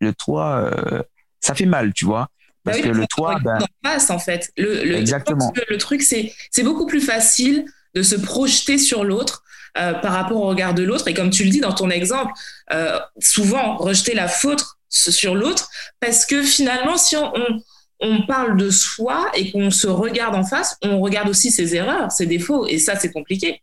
le 0.00 0.12
toit, 0.12 0.70
euh, 0.72 1.02
ça 1.40 1.54
fait 1.54 1.66
mal, 1.66 1.92
tu 1.92 2.04
vois. 2.04 2.28
Bah 2.64 2.72
Parce 2.72 2.78
oui, 2.78 2.82
que 2.84 2.88
le 2.88 2.98
parce 3.00 3.08
toit, 3.08 3.34
qu'on 3.36 3.42
ben, 3.42 3.54
regarde 3.54 3.70
en 3.84 3.88
face, 3.88 4.10
en 4.10 4.18
fait. 4.18 4.52
Le, 4.56 4.84
le, 4.84 4.96
Exactement. 4.96 5.52
Le, 5.68 5.78
truc, 5.78 6.02
c'est 6.02 6.32
c'est 6.50 6.64
beaucoup 6.64 6.86
plus 6.86 7.00
facile 7.00 7.64
de 7.96 8.02
se 8.02 8.14
projeter 8.14 8.78
sur 8.78 9.04
l'autre 9.04 9.42
euh, 9.78 9.94
par 9.94 10.12
rapport 10.12 10.36
au 10.36 10.46
regard 10.46 10.74
de 10.74 10.82
l'autre. 10.82 11.08
Et 11.08 11.14
comme 11.14 11.30
tu 11.30 11.44
le 11.44 11.50
dis 11.50 11.60
dans 11.60 11.72
ton 11.72 11.90
exemple, 11.90 12.32
euh, 12.72 13.00
souvent 13.18 13.76
rejeter 13.76 14.14
la 14.14 14.28
faute 14.28 14.62
sur 14.88 15.34
l'autre, 15.34 15.68
parce 15.98 16.26
que 16.26 16.42
finalement, 16.42 16.98
si 16.98 17.16
on, 17.16 17.32
on, 17.34 17.62
on 18.00 18.26
parle 18.26 18.58
de 18.58 18.70
soi 18.70 19.30
et 19.34 19.50
qu'on 19.50 19.70
se 19.70 19.86
regarde 19.86 20.34
en 20.34 20.44
face, 20.44 20.76
on 20.82 21.00
regarde 21.00 21.28
aussi 21.28 21.50
ses 21.50 21.74
erreurs, 21.74 22.12
ses 22.12 22.26
défauts. 22.26 22.66
Et 22.66 22.78
ça, 22.78 22.96
c'est 22.96 23.10
compliqué. 23.10 23.62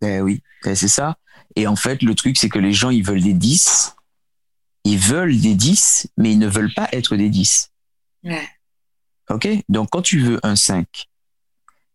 Ben 0.00 0.22
oui, 0.22 0.42
ben 0.64 0.74
c'est 0.74 0.88
ça. 0.88 1.16
Et 1.54 1.68
en 1.68 1.76
fait, 1.76 2.02
le 2.02 2.14
truc, 2.16 2.36
c'est 2.38 2.48
que 2.48 2.58
les 2.58 2.72
gens, 2.72 2.90
ils 2.90 3.04
veulent 3.04 3.22
des 3.22 3.34
10. 3.34 3.94
Ils 4.84 4.98
veulent 4.98 5.40
des 5.40 5.54
10, 5.54 6.08
mais 6.16 6.32
ils 6.32 6.38
ne 6.38 6.48
veulent 6.48 6.74
pas 6.74 6.88
être 6.92 7.14
des 7.14 7.28
10. 7.28 7.70
Ouais. 8.24 8.48
OK? 9.30 9.48
Donc, 9.68 9.90
quand 9.90 10.02
tu 10.02 10.18
veux 10.18 10.40
un 10.42 10.56
5, 10.56 10.86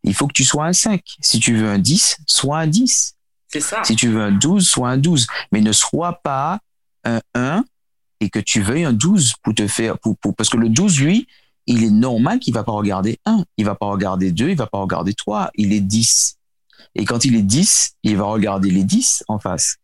il 0.07 0.13
faut 0.15 0.27
que 0.27 0.33
tu 0.33 0.43
sois 0.43 0.65
un 0.65 0.73
5. 0.73 1.01
Si 1.21 1.39
tu 1.39 1.55
veux 1.55 1.69
un 1.69 1.79
10, 1.79 2.17
sois 2.27 2.59
un 2.59 2.67
10. 2.67 3.15
C'est 3.47 3.61
ça. 3.61 3.81
Si 3.83 3.95
tu 3.95 4.07
veux 4.09 4.21
un 4.21 4.31
12, 4.31 4.67
sois 4.67 4.89
un 4.89 4.97
12. 4.97 5.27
Mais 5.51 5.61
ne 5.61 5.71
sois 5.71 6.19
pas 6.23 6.59
un 7.03 7.21
1 7.35 7.63
et 8.19 8.29
que 8.29 8.39
tu 8.39 8.61
veuilles 8.61 8.83
un 8.85 8.93
12 8.93 9.33
pour 9.43 9.53
te 9.53 9.67
faire. 9.67 9.97
Pour, 9.99 10.17
pour- 10.17 10.35
parce 10.35 10.49
que 10.49 10.57
le 10.57 10.69
12, 10.69 10.99
lui, 11.01 11.27
il 11.65 11.83
est 11.83 11.91
normal 11.91 12.39
qu'il 12.39 12.53
va 12.53 12.63
pas 12.63 12.71
regarder 12.71 13.19
1. 13.25 13.43
Il 13.57 13.65
va 13.65 13.75
pas 13.75 13.85
regarder 13.87 14.31
2, 14.31 14.49
il 14.49 14.57
va 14.57 14.67
pas 14.67 14.79
regarder 14.79 15.13
3. 15.13 15.51
Il 15.55 15.71
est 15.73 15.81
10. 15.81 16.37
Et 16.95 17.05
quand 17.05 17.25
il 17.25 17.35
est 17.35 17.41
10, 17.43 17.91
il 18.03 18.17
va 18.17 18.25
regarder 18.25 18.71
les 18.71 18.83
10 18.83 19.23
en 19.27 19.37
face. 19.39 19.75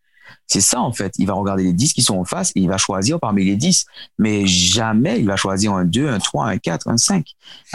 C'est 0.48 0.62
ça, 0.62 0.82
en 0.82 0.92
fait. 0.94 1.14
Il 1.18 1.28
va 1.28 1.34
regarder 1.34 1.64
les 1.64 1.74
10 1.74 1.94
qui 1.94 2.02
sont 2.02 2.18
en 2.18 2.26
face 2.26 2.52
et 2.56 2.60
il 2.60 2.68
va 2.68 2.78
choisir 2.78 3.20
parmi 3.20 3.44
les 3.46 3.56
10. 3.56 3.86
Mais 4.20 4.46
jamais 4.46 5.20
il 5.20 5.26
va 5.26 5.36
choisir 5.36 5.74
un 5.74 5.86
2, 5.86 6.08
un 6.08 6.20
3, 6.20 6.48
un 6.48 6.58
4, 6.58 6.88
un 6.90 6.98
5. 6.98 7.26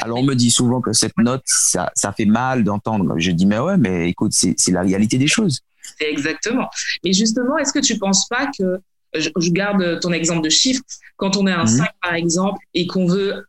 Alors, 0.02 0.18
on 0.18 0.22
me 0.22 0.34
dit 0.34 0.50
souvent 0.50 0.80
que 0.80 0.92
cette 0.92 1.16
note, 1.18 1.42
ça, 1.46 1.90
ça 1.94 2.12
fait 2.12 2.24
mal 2.26 2.64
d'entendre. 2.64 3.14
Je 3.18 3.30
dis, 3.30 3.46
mais 3.46 3.58
ouais, 3.58 3.76
mais 3.76 4.08
écoute, 4.08 4.32
c'est 4.32 4.56
la 4.70 4.82
réalité 4.82 5.18
des 5.18 5.26
choses. 5.26 5.61
C'est 5.98 6.11
exactement. 6.11 6.68
Mais 7.04 7.12
justement, 7.12 7.56
est-ce 7.58 7.72
que 7.72 7.78
tu 7.80 7.98
penses 7.98 8.26
pas 8.28 8.48
que, 8.58 8.78
je, 9.14 9.30
je 9.38 9.50
garde 9.50 10.00
ton 10.00 10.12
exemple 10.12 10.42
de 10.42 10.50
chiffre, 10.50 10.82
quand 11.16 11.37
on 11.37 11.46
est 11.46 11.52
un 11.52 11.62
Mhm. 11.62 11.78
5 11.78 11.88
par 12.02 12.14
exemple 12.14 12.58
et 12.74 12.87
qu'on 12.87 13.06
veut, 13.06 13.46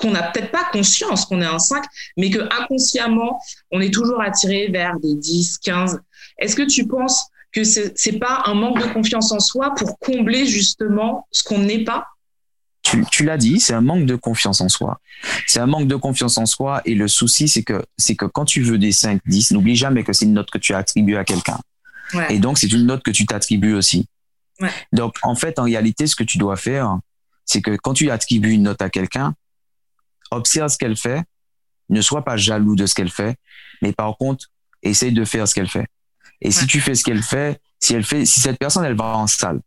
qu'on 0.00 0.10
n'a 0.10 0.24
peut-être 0.24 0.50
pas 0.50 0.64
conscience 0.72 1.24
qu'on 1.24 1.40
est 1.40 1.46
un 1.46 1.60
5, 1.60 1.84
mais 2.16 2.30
que 2.30 2.40
inconsciemment, 2.60 3.38
on 3.70 3.80
est 3.80 3.94
toujours 3.94 4.20
attiré 4.20 4.66
vers 4.68 4.98
des 4.98 5.14
10, 5.14 5.58
15, 5.58 6.00
est-ce 6.38 6.56
que 6.56 6.64
tu 6.66 6.86
penses 6.86 7.26
que 7.56 7.64
c'est 7.64 7.96
c'est 7.96 8.18
pas 8.18 8.42
un 8.44 8.54
manque 8.54 8.78
de 8.78 8.92
confiance 8.92 9.32
en 9.32 9.40
soi 9.40 9.74
pour 9.74 9.98
combler 9.98 10.44
justement 10.46 11.26
ce 11.30 11.42
qu'on 11.42 11.58
n'est 11.58 11.84
pas 11.84 12.06
tu, 12.82 13.04
tu 13.10 13.24
l'as 13.24 13.36
dit, 13.36 13.58
c'est 13.58 13.74
un 13.74 13.80
manque 13.80 14.06
de 14.06 14.14
confiance 14.14 14.60
en 14.60 14.68
soi. 14.68 15.00
C'est 15.48 15.58
un 15.58 15.66
manque 15.66 15.88
de 15.88 15.96
confiance 15.96 16.38
en 16.38 16.46
soi 16.46 16.82
et 16.84 16.94
le 16.94 17.08
souci, 17.08 17.48
c'est 17.48 17.64
que, 17.64 17.84
c'est 17.96 18.14
que 18.14 18.26
quand 18.26 18.44
tu 18.44 18.62
veux 18.62 18.78
des 18.78 18.92
5, 18.92 19.20
10, 19.26 19.50
n'oublie 19.52 19.74
jamais 19.74 20.04
que 20.04 20.12
c'est 20.12 20.24
une 20.24 20.34
note 20.34 20.52
que 20.52 20.58
tu 20.58 20.72
as 20.72 20.78
attribuée 20.78 21.16
à 21.16 21.24
quelqu'un. 21.24 21.58
Ouais. 22.14 22.36
Et 22.36 22.38
donc, 22.38 22.58
c'est 22.58 22.70
une 22.70 22.86
note 22.86 23.02
que 23.02 23.10
tu 23.10 23.26
t'attribues 23.26 23.74
aussi. 23.74 24.06
Ouais. 24.60 24.70
Donc, 24.92 25.16
en 25.24 25.34
fait, 25.34 25.58
en 25.58 25.64
réalité, 25.64 26.06
ce 26.06 26.14
que 26.14 26.22
tu 26.22 26.38
dois 26.38 26.54
faire, 26.54 26.96
c'est 27.44 27.60
que 27.60 27.74
quand 27.74 27.94
tu 27.94 28.08
attribues 28.08 28.52
une 28.52 28.62
note 28.62 28.80
à 28.80 28.88
quelqu'un, 28.88 29.34
observe 30.30 30.68
ce 30.68 30.78
qu'elle 30.78 30.96
fait, 30.96 31.24
ne 31.88 32.00
sois 32.00 32.24
pas 32.24 32.36
jaloux 32.36 32.76
de 32.76 32.86
ce 32.86 32.94
qu'elle 32.94 33.10
fait, 33.10 33.36
mais 33.82 33.92
par 33.92 34.16
contre, 34.16 34.46
essaye 34.84 35.10
de 35.10 35.24
faire 35.24 35.48
ce 35.48 35.56
qu'elle 35.56 35.68
fait. 35.68 35.88
Et 36.42 36.50
si 36.50 36.66
tu 36.66 36.80
fais 36.80 36.94
ce 36.94 37.02
qu'elle 37.04 37.22
fait, 37.22 37.60
si 37.80 37.94
elle 37.94 38.04
fait, 38.04 38.24
si 38.26 38.40
cette 38.40 38.58
personne, 38.58 38.84
elle 38.84 38.96
va 38.96 39.16
en 39.16 39.26
salle 39.26 39.60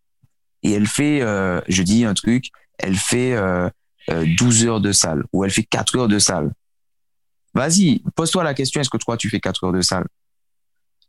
et 0.64 0.72
elle 0.74 0.88
fait, 0.88 1.22
euh, 1.22 1.62
je 1.68 1.82
dis 1.84 2.06
un 2.06 2.14
truc, 2.14 2.46
elle 2.78 2.96
fait 2.96 3.34
euh, 3.34 3.70
euh, 4.10 4.26
12 4.38 4.66
heures 4.66 4.82
de 4.82 4.92
salle 4.92 5.24
ou 5.34 5.44
elle 5.46 5.52
fait 5.52 5.64
4 5.64 5.98
heures 5.98 6.08
de 6.08 6.20
salle. 6.20 6.52
Vas-y, 7.54 8.04
pose-toi 8.16 8.44
la 8.44 8.54
question, 8.54 8.80
est-ce 8.82 8.90
que 8.90 8.98
toi, 8.98 9.18
tu 9.18 9.30
fais 9.30 9.40
4 9.40 9.64
heures 9.66 9.74
de 9.74 9.82
salle? 9.82 10.06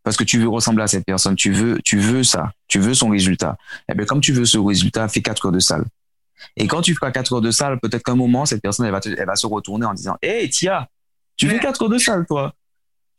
Parce 0.02 0.16
que 0.16 0.24
tu 0.24 0.38
veux 0.38 0.48
ressembler 0.48 0.82
à 0.82 0.86
cette 0.86 1.04
personne, 1.04 1.36
tu 1.36 1.52
veux, 1.52 1.78
tu 1.84 1.98
veux 1.98 2.24
ça, 2.24 2.52
tu 2.68 2.78
veux 2.78 2.94
son 2.94 3.10
résultat. 3.10 3.58
Eh 3.90 3.94
bien, 3.94 4.06
comme 4.06 4.22
tu 4.22 4.32
veux 4.32 4.46
ce 4.46 4.56
résultat, 4.56 5.06
fais 5.08 5.20
4 5.20 5.46
heures 5.46 5.52
de 5.52 5.60
salle. 5.60 5.84
Et 6.56 6.66
quand 6.66 6.80
tu 6.80 6.94
feras 6.94 7.10
4 7.10 7.34
heures 7.34 7.40
de 7.42 7.50
salle, 7.50 7.78
peut-être 7.80 8.02
qu'à 8.02 8.12
un 8.12 8.16
moment, 8.16 8.46
cette 8.46 8.62
personne, 8.62 8.86
elle 8.86 8.92
va, 8.92 9.00
te- 9.00 9.10
elle 9.10 9.26
va 9.26 9.36
se 9.36 9.46
retourner 9.46 9.84
en 9.84 9.92
disant 9.92 10.16
Hé, 10.22 10.48
Tia, 10.48 10.88
tu 11.36 11.46
fais 11.48 11.56
Ouais. 11.56 11.60
4 11.60 11.82
heures 11.82 11.88
de 11.90 11.98
salle, 11.98 12.24
toi 12.26 12.54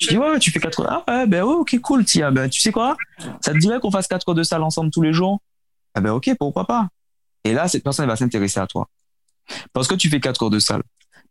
Je 0.02 0.08
dis 0.10 0.18
Ouais, 0.18 0.40
tu 0.40 0.52
fais 0.52 0.60
4 0.60 0.82
heures. 0.82 1.04
Ah, 1.08 1.20
ouais, 1.20 1.28
ben 1.28 1.44
ouais, 1.44 1.54
ok, 1.54 1.80
cool, 1.82 2.04
Tia. 2.06 2.32
Ben, 2.32 2.50
tu 2.50 2.60
sais 2.60 2.72
quoi? 2.72 2.98
Ça 3.42 3.54
te 3.54 3.58
dirait 3.58 3.80
qu'on 3.80 3.92
fasse 3.92 4.08
4 4.08 4.28
heures 4.30 4.36
de 4.36 4.44
salle 4.44 4.64
ensemble 4.64 4.90
tous 4.92 5.02
les 5.02 5.14
jours? 5.14 5.40
Ah, 5.94 6.02
ben 6.02 6.12
ok, 6.12 6.32
pourquoi 6.40 6.66
pas 6.66 6.88
Et 7.44 7.54
là, 7.54 7.68
cette 7.68 7.84
personne, 7.84 8.04
elle 8.04 8.10
va 8.10 8.16
s'intéresser 8.16 8.60
à 8.60 8.68
toi. 8.68 8.88
Parce 9.74 9.88
que 9.88 9.96
tu 9.96 10.10
fais 10.10 10.20
4 10.20 10.44
heures 10.44 10.50
de 10.50 10.60
salle. 10.60 10.82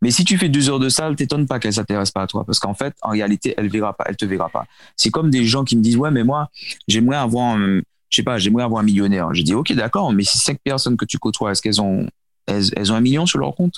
Mais 0.01 0.09
si 0.09 0.23
tu 0.23 0.37
fais 0.37 0.49
2 0.49 0.69
heures 0.69 0.79
de 0.79 0.89
salle, 0.89 1.15
t'étonnes 1.15 1.45
pas 1.47 1.59
qu'elle 1.59 1.73
s'intéresse 1.73 2.11
pas 2.11 2.23
à 2.23 2.27
toi. 2.27 2.43
Parce 2.45 2.59
qu'en 2.59 2.73
fait, 2.73 2.95
en 3.01 3.09
réalité, 3.09 3.53
elle 3.57 3.69
verra 3.69 3.93
pas, 3.93 4.05
elle 4.07 4.15
te 4.17 4.25
verra 4.25 4.49
pas. 4.49 4.65
C'est 4.95 5.11
comme 5.11 5.29
des 5.29 5.45
gens 5.45 5.63
qui 5.63 5.75
me 5.75 5.81
disent, 5.81 5.97
ouais, 5.97 6.11
mais 6.11 6.23
moi, 6.23 6.49
j'aimerais 6.87 7.17
avoir, 7.17 7.55
un- 7.55 7.81
je 8.09 8.15
sais 8.15 8.23
pas, 8.23 8.37
un 8.37 8.83
millionnaire. 8.83 9.33
Je 9.33 9.43
dis, 9.43 9.53
ok, 9.53 9.73
d'accord, 9.73 10.11
mais 10.11 10.23
si 10.23 10.37
cinq 10.37 10.59
personnes 10.63 10.97
que 10.97 11.05
tu 11.05 11.17
côtoies, 11.17 11.51
est-ce 11.51 11.61
qu'elles 11.61 11.81
ont, 11.81 12.07
elles, 12.47 12.65
elles 12.75 12.91
ont 12.91 12.95
un 12.95 13.01
million 13.01 13.25
sur 13.25 13.39
leur 13.39 13.53
compte? 13.55 13.75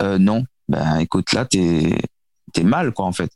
Euh, 0.00 0.18
non. 0.18 0.44
Ben, 0.68 0.98
écoute, 0.98 1.32
là, 1.32 1.44
t'es, 1.44 1.98
t'es 2.52 2.62
mal, 2.62 2.92
quoi, 2.92 3.06
en 3.06 3.12
fait. 3.12 3.30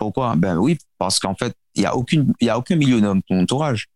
Pourquoi? 0.00 0.34
Ben 0.34 0.56
oui, 0.56 0.78
parce 0.96 1.18
qu'en 1.20 1.34
fait, 1.34 1.54
il 1.74 1.82
y 1.82 1.86
a 1.86 1.94
aucune, 1.94 2.32
il 2.40 2.46
y 2.46 2.50
a 2.50 2.56
aucun 2.56 2.74
millionnaire 2.74 3.14
dans 3.14 3.20
ton 3.20 3.42
entourage. 3.42 3.86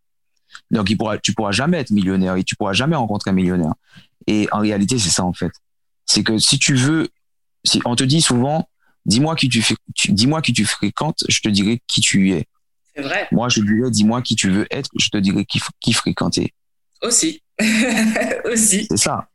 Donc, 0.71 0.90
il 0.90 0.99
pourra, 0.99 1.17
tu 1.17 1.33
pourras 1.33 1.51
jamais 1.51 1.79
être 1.79 1.90
millionnaire 1.90 2.37
et 2.37 2.45
tu 2.45 2.57
pourras 2.57 2.75
jamais 2.75 2.95
rencontrer 2.95 3.31
un 3.31 3.35
millionnaire. 3.35 3.73
Et 4.27 4.47
en 4.53 4.59
réalité, 4.61 4.99
c'est 4.99 5.09
ça, 5.09 5.25
en 5.25 5.33
fait. 5.33 5.51
C'est 6.05 6.23
que 6.23 6.37
si 6.37 6.59
tu 6.59 6.75
veux, 6.75 7.09
si 7.64 7.81
on 7.87 7.97
te 7.97 8.05
dit 8.05 8.21
souvent, 8.21 8.69
dis-moi 9.07 9.35
qui 9.35 9.49
tu, 9.49 9.64
dis-moi 10.11 10.43
qui 10.43 10.53
tu 10.53 10.67
fréquentes, 10.67 11.25
je 11.27 11.40
te 11.40 11.49
dirai 11.49 11.81
qui 11.87 12.03
tu 12.03 12.33
es. 12.33 12.47
C'est 12.95 13.03
vrai, 13.03 13.27
Moi, 13.33 13.49
je 13.49 13.62
dirais, 13.62 13.90
dis-moi 13.90 14.21
qui 14.21 14.37
tu 14.37 14.51
veux 14.51 14.67
être, 14.71 14.90
je 14.99 15.09
te 15.09 15.17
dirai 15.17 15.47
qui, 15.47 15.59
qui 15.81 15.95
fréquenter. 15.95 16.53
aussi. 17.03 17.43
aussi, 18.45 18.87
C'est 18.90 18.99
ça. 18.99 19.27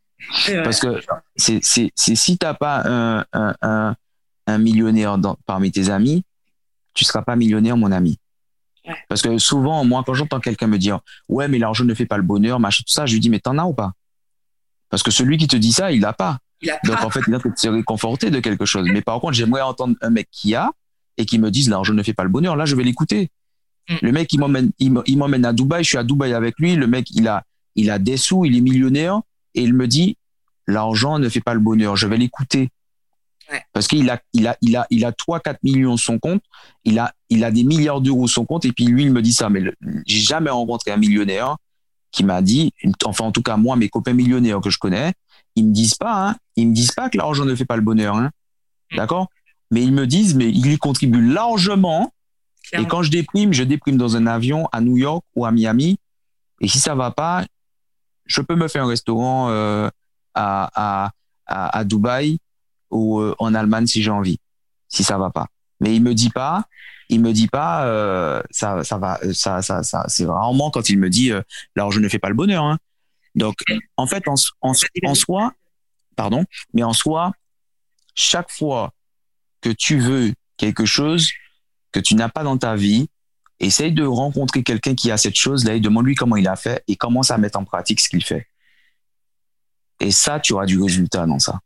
Parce 0.63 0.79
que 0.79 1.01
c'est, 1.35 1.59
si 1.95 2.37
t'as 2.37 2.53
pas 2.53 2.83
un, 2.85 3.25
un, 3.33 3.55
un, 3.63 3.95
un 4.45 4.57
millionnaire 4.59 5.17
dans, 5.17 5.35
parmi 5.47 5.71
tes 5.71 5.89
amis, 5.89 6.23
tu 6.99 7.05
seras 7.05 7.21
pas 7.21 7.35
millionnaire, 7.35 7.77
mon 7.77 7.91
ami. 7.91 8.17
Ouais. 8.87 8.95
Parce 9.07 9.21
que 9.21 9.37
souvent, 9.37 9.83
moi, 9.85 10.03
quand 10.05 10.13
j'entends 10.13 10.39
quelqu'un 10.39 10.67
me 10.67 10.77
dire, 10.77 10.99
ouais, 11.29 11.47
mais 11.47 11.57
l'argent 11.57 11.85
ne 11.85 11.93
fait 11.93 12.05
pas 12.05 12.17
le 12.17 12.23
bonheur, 12.23 12.59
machin, 12.59 12.83
tout 12.85 12.91
ça, 12.93 13.05
je 13.05 13.13
lui 13.13 13.19
dis, 13.19 13.29
mais 13.29 13.39
t'en 13.39 13.57
as 13.57 13.65
ou 13.65 13.73
pas? 13.73 13.93
Parce 14.89 15.03
que 15.03 15.11
celui 15.11 15.37
qui 15.37 15.47
te 15.47 15.55
dit 15.55 15.71
ça, 15.71 15.91
il 15.91 16.01
l'a 16.01 16.13
pas. 16.13 16.39
Il 16.61 16.69
a 16.71 16.79
Donc, 16.83 16.97
pas. 16.97 17.05
en 17.05 17.09
fait, 17.09 17.21
il 17.27 17.33
a 17.33 17.39
se 17.55 17.67
réconforter 17.69 18.31
de 18.31 18.39
quelque 18.39 18.65
chose. 18.65 18.85
Mais 18.91 19.01
par 19.01 19.19
contre, 19.21 19.33
j'aimerais 19.33 19.61
entendre 19.61 19.95
un 20.01 20.09
mec 20.09 20.27
qui 20.31 20.55
a 20.55 20.71
et 21.17 21.25
qui 21.25 21.39
me 21.39 21.51
dise 21.51 21.69
l'argent 21.69 21.93
ne 21.93 22.03
fait 22.03 22.13
pas 22.13 22.23
le 22.23 22.29
bonheur. 22.29 22.55
Là, 22.55 22.65
je 22.65 22.75
vais 22.75 22.83
l'écouter. 22.83 23.29
Mm. 23.89 23.95
Le 24.01 24.11
mec, 24.11 24.33
il 24.33 24.39
m'emmène, 24.39 24.71
il 24.79 25.17
m'emmène 25.17 25.45
à 25.45 25.53
Dubaï. 25.53 25.83
Je 25.83 25.89
suis 25.89 25.97
à 25.97 26.03
Dubaï 26.03 26.33
avec 26.33 26.55
lui. 26.59 26.75
Le 26.75 26.87
mec, 26.87 27.07
il 27.11 27.27
a, 27.27 27.43
il 27.75 27.89
a 27.91 27.99
des 27.99 28.17
sous, 28.17 28.45
il 28.45 28.57
est 28.57 28.61
millionnaire 28.61 29.21
et 29.55 29.61
il 29.61 29.73
me 29.73 29.87
dit 29.87 30.17
l'argent 30.67 31.17
ne 31.19 31.29
fait 31.29 31.41
pas 31.41 31.53
le 31.53 31.59
bonheur. 31.59 31.95
Je 31.95 32.07
vais 32.07 32.17
l'écouter. 32.17 32.69
Ouais. 33.51 33.61
Parce 33.73 33.87
qu'il 33.87 34.09
a, 34.09 34.19
il 34.33 34.47
a, 34.47 34.57
il 34.61 34.75
a, 34.75 34.85
il 34.89 35.05
a 35.05 35.11
3, 35.11 35.39
4 35.39 35.63
millions 35.63 35.97
sur 35.97 36.13
son 36.13 36.19
compte. 36.19 36.43
Il 36.83 36.99
a, 36.99 37.13
il 37.29 37.43
a 37.43 37.51
des 37.51 37.63
milliards 37.63 38.01
d'euros 38.01 38.27
sur 38.27 38.41
son 38.41 38.45
compte. 38.45 38.65
Et 38.65 38.71
puis 38.71 38.85
lui, 38.85 39.03
il 39.03 39.11
me 39.11 39.21
dit 39.21 39.33
ça. 39.33 39.49
Mais 39.49 39.63
j'ai 40.05 40.19
jamais 40.19 40.49
rencontré 40.49 40.91
un 40.91 40.97
millionnaire 40.97 41.57
qui 42.11 42.23
m'a 42.23 42.41
dit, 42.41 42.73
enfin, 43.05 43.25
en 43.25 43.31
tout 43.31 43.41
cas, 43.41 43.57
moi, 43.57 43.75
mes 43.75 43.89
copains 43.89 44.13
millionnaires 44.13 44.61
que 44.61 44.69
je 44.69 44.79
connais, 44.79 45.13
ils 45.55 45.65
me 45.65 45.73
disent 45.73 45.95
pas, 45.95 46.29
hein, 46.29 46.35
ils 46.55 46.67
me 46.67 46.73
disent 46.73 46.91
pas 46.91 47.09
que 47.09 47.17
l'argent 47.17 47.45
ne 47.45 47.55
fait 47.55 47.65
pas 47.65 47.75
le 47.75 47.81
bonheur, 47.81 48.15
hein. 48.15 48.31
Mm. 48.91 48.97
D'accord? 48.97 49.27
Mais 49.71 49.83
ils 49.83 49.91
me 49.91 50.07
disent, 50.07 50.35
mais 50.35 50.49
ils 50.49 50.71
y 50.71 50.77
contribuent 50.77 51.21
largement. 51.21 52.11
Et 52.73 52.85
quand 52.85 53.01
je 53.01 53.09
déprime, 53.09 53.53
je 53.53 53.63
déprime 53.63 53.97
dans 53.97 54.15
un 54.15 54.27
avion 54.27 54.67
à 54.71 54.81
New 54.81 54.97
York 54.97 55.23
ou 55.35 55.45
à 55.45 55.51
Miami. 55.51 55.97
Et 56.61 56.67
si 56.67 56.79
ça 56.79 56.93
va 56.93 57.11
pas, 57.11 57.45
je 58.25 58.41
peux 58.41 58.55
me 58.55 58.67
faire 58.67 58.83
un 58.83 58.87
restaurant 58.87 59.49
euh, 59.49 59.89
à, 60.35 60.69
à, 60.75 61.11
à, 61.47 61.77
à 61.79 61.83
Dubaï 61.83 62.39
ou 62.91 63.19
euh, 63.19 63.35
en 63.39 63.53
Allemagne 63.53 63.87
si 63.87 64.01
j'ai 64.01 64.11
envie, 64.11 64.39
si 64.87 65.03
ça 65.03 65.17
va 65.17 65.29
pas. 65.29 65.47
Mais 65.79 65.95
il 65.95 66.03
me 66.03 66.13
dit 66.13 66.29
pas, 66.29 66.65
il 67.09 67.21
me 67.21 67.33
dit 67.33 67.47
pas, 67.47 67.85
euh, 67.85 68.41
ça, 68.51 68.83
ça 68.83 68.97
va, 68.97 69.19
ça, 69.33 69.61
ça, 69.61 69.83
ça, 69.83 70.05
c'est 70.07 70.25
rarement 70.25 70.71
quand 70.71 70.89
il 70.89 70.99
me 70.99 71.09
dit, 71.09 71.31
euh, 71.31 71.41
alors 71.75 71.91
je 71.91 71.99
ne 71.99 72.07
fais 72.07 72.19
pas 72.19 72.29
le 72.29 72.35
bonheur. 72.35 72.63
Hein. 72.63 72.77
Donc, 73.35 73.55
en 73.97 74.07
fait, 74.07 74.27
en, 74.27 74.35
en, 74.61 74.73
en 75.05 75.15
soi, 75.15 75.53
pardon, 76.15 76.45
mais 76.73 76.83
en 76.83 76.93
soi, 76.93 77.31
chaque 78.15 78.51
fois 78.51 78.93
que 79.61 79.69
tu 79.69 79.99
veux 79.99 80.33
quelque 80.57 80.85
chose 80.85 81.29
que 81.91 81.99
tu 81.99 82.15
n'as 82.15 82.29
pas 82.29 82.43
dans 82.43 82.57
ta 82.57 82.75
vie, 82.75 83.07
essaye 83.59 83.91
de 83.91 84.05
rencontrer 84.05 84.63
quelqu'un 84.63 84.95
qui 84.95 85.11
a 85.11 85.17
cette 85.17 85.35
chose-là 85.35 85.75
et 85.75 85.79
demande-lui 85.79 86.15
comment 86.15 86.37
il 86.37 86.47
a 86.47 86.55
fait 86.55 86.83
et 86.87 86.95
commence 86.95 87.31
à 87.31 87.37
mettre 87.37 87.59
en 87.59 87.65
pratique 87.65 87.99
ce 87.99 88.09
qu'il 88.09 88.23
fait. 88.23 88.47
Et 89.99 90.11
ça, 90.11 90.39
tu 90.39 90.53
auras 90.53 90.65
du 90.65 90.81
résultat 90.81 91.25
dans 91.25 91.39
ça. 91.39 91.59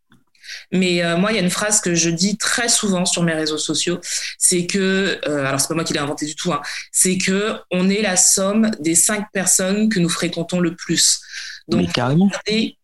Mais 0.71 1.03
euh, 1.03 1.17
moi, 1.17 1.31
il 1.31 1.35
y 1.35 1.39
a 1.39 1.41
une 1.41 1.49
phrase 1.49 1.81
que 1.81 1.95
je 1.95 2.09
dis 2.09 2.37
très 2.37 2.69
souvent 2.69 3.05
sur 3.05 3.23
mes 3.23 3.33
réseaux 3.33 3.57
sociaux, 3.57 3.99
c'est 4.37 4.65
que, 4.67 5.19
euh, 5.27 5.45
alors 5.45 5.59
c'est 5.59 5.67
pas 5.67 5.75
moi 5.75 5.83
qui 5.83 5.93
l'ai 5.93 5.99
inventé 5.99 6.25
du 6.25 6.35
tout, 6.35 6.51
hein, 6.51 6.61
c'est 6.91 7.17
que 7.17 7.55
on 7.71 7.89
est 7.89 8.01
la 8.01 8.15
somme 8.15 8.71
des 8.79 8.95
cinq 8.95 9.27
personnes 9.31 9.89
que 9.89 9.99
nous 9.99 10.09
fréquentons 10.09 10.59
le 10.59 10.75
plus. 10.75 11.21
Donc, 11.67 11.91
carrément. 11.93 12.29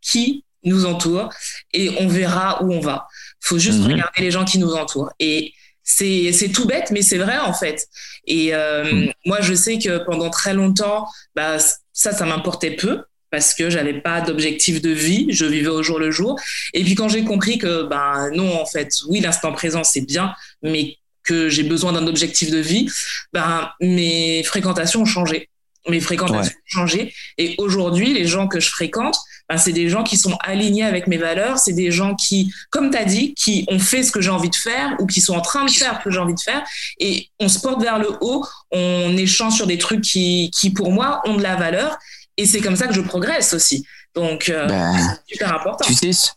qui 0.01 0.45
nous 0.63 0.85
entoure 0.85 1.29
et 1.73 1.89
on 1.99 2.07
verra 2.07 2.63
où 2.63 2.73
on 2.73 2.79
va. 2.79 3.07
Faut 3.41 3.57
juste 3.57 3.79
mhm. 3.79 3.93
regarder 3.93 4.21
les 4.21 4.31
gens 4.31 4.45
qui 4.45 4.59
nous 4.59 4.73
entourent. 4.73 5.11
Et 5.19 5.53
c'est 5.83 6.31
c'est 6.33 6.49
tout 6.49 6.65
bête, 6.65 6.91
mais 6.91 7.01
c'est 7.01 7.17
vrai 7.17 7.39
en 7.39 7.53
fait. 7.53 7.87
Et 8.25 8.53
euh, 8.53 8.83
mhm. 8.83 9.11
moi, 9.25 9.41
je 9.41 9.53
sais 9.53 9.79
que 9.79 10.03
pendant 10.05 10.29
très 10.29 10.53
longtemps, 10.53 11.07
bah, 11.35 11.57
ça, 11.93 12.11
ça 12.11 12.25
m'importait 12.25 12.75
peu 12.75 13.03
parce 13.31 13.53
que 13.53 13.69
j'avais 13.69 14.01
pas 14.01 14.21
d'objectif 14.21 14.81
de 14.81 14.89
vie, 14.89 15.27
je 15.29 15.45
vivais 15.45 15.67
au 15.67 15.83
jour 15.83 15.99
le 15.99 16.11
jour. 16.11 16.39
Et 16.73 16.83
puis 16.83 16.95
quand 16.95 17.09
j'ai 17.09 17.23
compris 17.23 17.57
que 17.57 17.83
ben 17.83 18.29
non 18.33 18.59
en 18.59 18.65
fait, 18.65 18.89
oui 19.07 19.19
l'instant 19.19 19.51
présent 19.51 19.83
c'est 19.83 20.05
bien, 20.05 20.33
mais 20.63 20.97
que 21.23 21.49
j'ai 21.49 21.63
besoin 21.63 21.93
d'un 21.93 22.07
objectif 22.07 22.49
de 22.49 22.57
vie, 22.57 22.89
ben 23.33 23.69
mes 23.81 24.43
fréquentations 24.43 25.01
ont 25.01 25.05
changé. 25.05 25.49
Mes 25.87 26.01
fréquentations 26.01 26.53
ont 26.53 26.69
changé. 26.79 27.13
Et 27.37 27.55
aujourd'hui 27.57 28.13
les 28.13 28.25
gens 28.25 28.47
que 28.47 28.59
je 28.59 28.69
fréquente, 28.69 29.17
ben, 29.47 29.57
c'est 29.57 29.71
des 29.71 29.89
gens 29.89 30.03
qui 30.03 30.17
sont 30.17 30.37
alignés 30.41 30.83
avec 30.83 31.07
mes 31.07 31.17
valeurs, 31.17 31.57
c'est 31.57 31.73
des 31.73 31.91
gens 31.91 32.15
qui 32.15 32.51
comme 32.69 32.91
tu 32.91 32.97
as 32.97 33.05
dit, 33.05 33.33
qui 33.33 33.65
ont 33.69 33.79
fait 33.79 34.03
ce 34.03 34.11
que 34.11 34.21
j'ai 34.21 34.29
envie 34.29 34.49
de 34.49 34.55
faire 34.55 34.95
ou 34.99 35.07
qui 35.07 35.21
sont 35.21 35.35
en 35.35 35.41
train 35.41 35.65
de 35.65 35.71
faire 35.71 35.99
ce 35.99 36.03
que 36.03 36.11
j'ai 36.11 36.19
envie 36.19 36.35
de 36.35 36.39
faire. 36.39 36.63
Et 36.99 37.29
on 37.39 37.47
se 37.47 37.59
porte 37.59 37.81
vers 37.81 37.99
le 37.99 38.09
haut, 38.21 38.45
on 38.71 39.15
échange 39.17 39.55
sur 39.55 39.67
des 39.67 39.77
trucs 39.77 40.01
qui 40.01 40.51
qui 40.51 40.71
pour 40.71 40.91
moi 40.91 41.21
ont 41.25 41.35
de 41.35 41.43
la 41.43 41.55
valeur 41.55 41.97
et 42.39 42.45
c'est 42.45 42.61
comme 42.61 42.77
ça 42.77 42.87
que 42.87 42.93
je 42.93 43.01
progresse 43.01 43.53
aussi. 43.53 43.85
Donc, 44.15 44.47
euh, 44.47 44.65
ben, 44.65 44.97
c'est 44.97 45.33
super 45.33 45.53
important. 45.53 45.85
Tu 45.85 45.93
sais, 45.93 46.31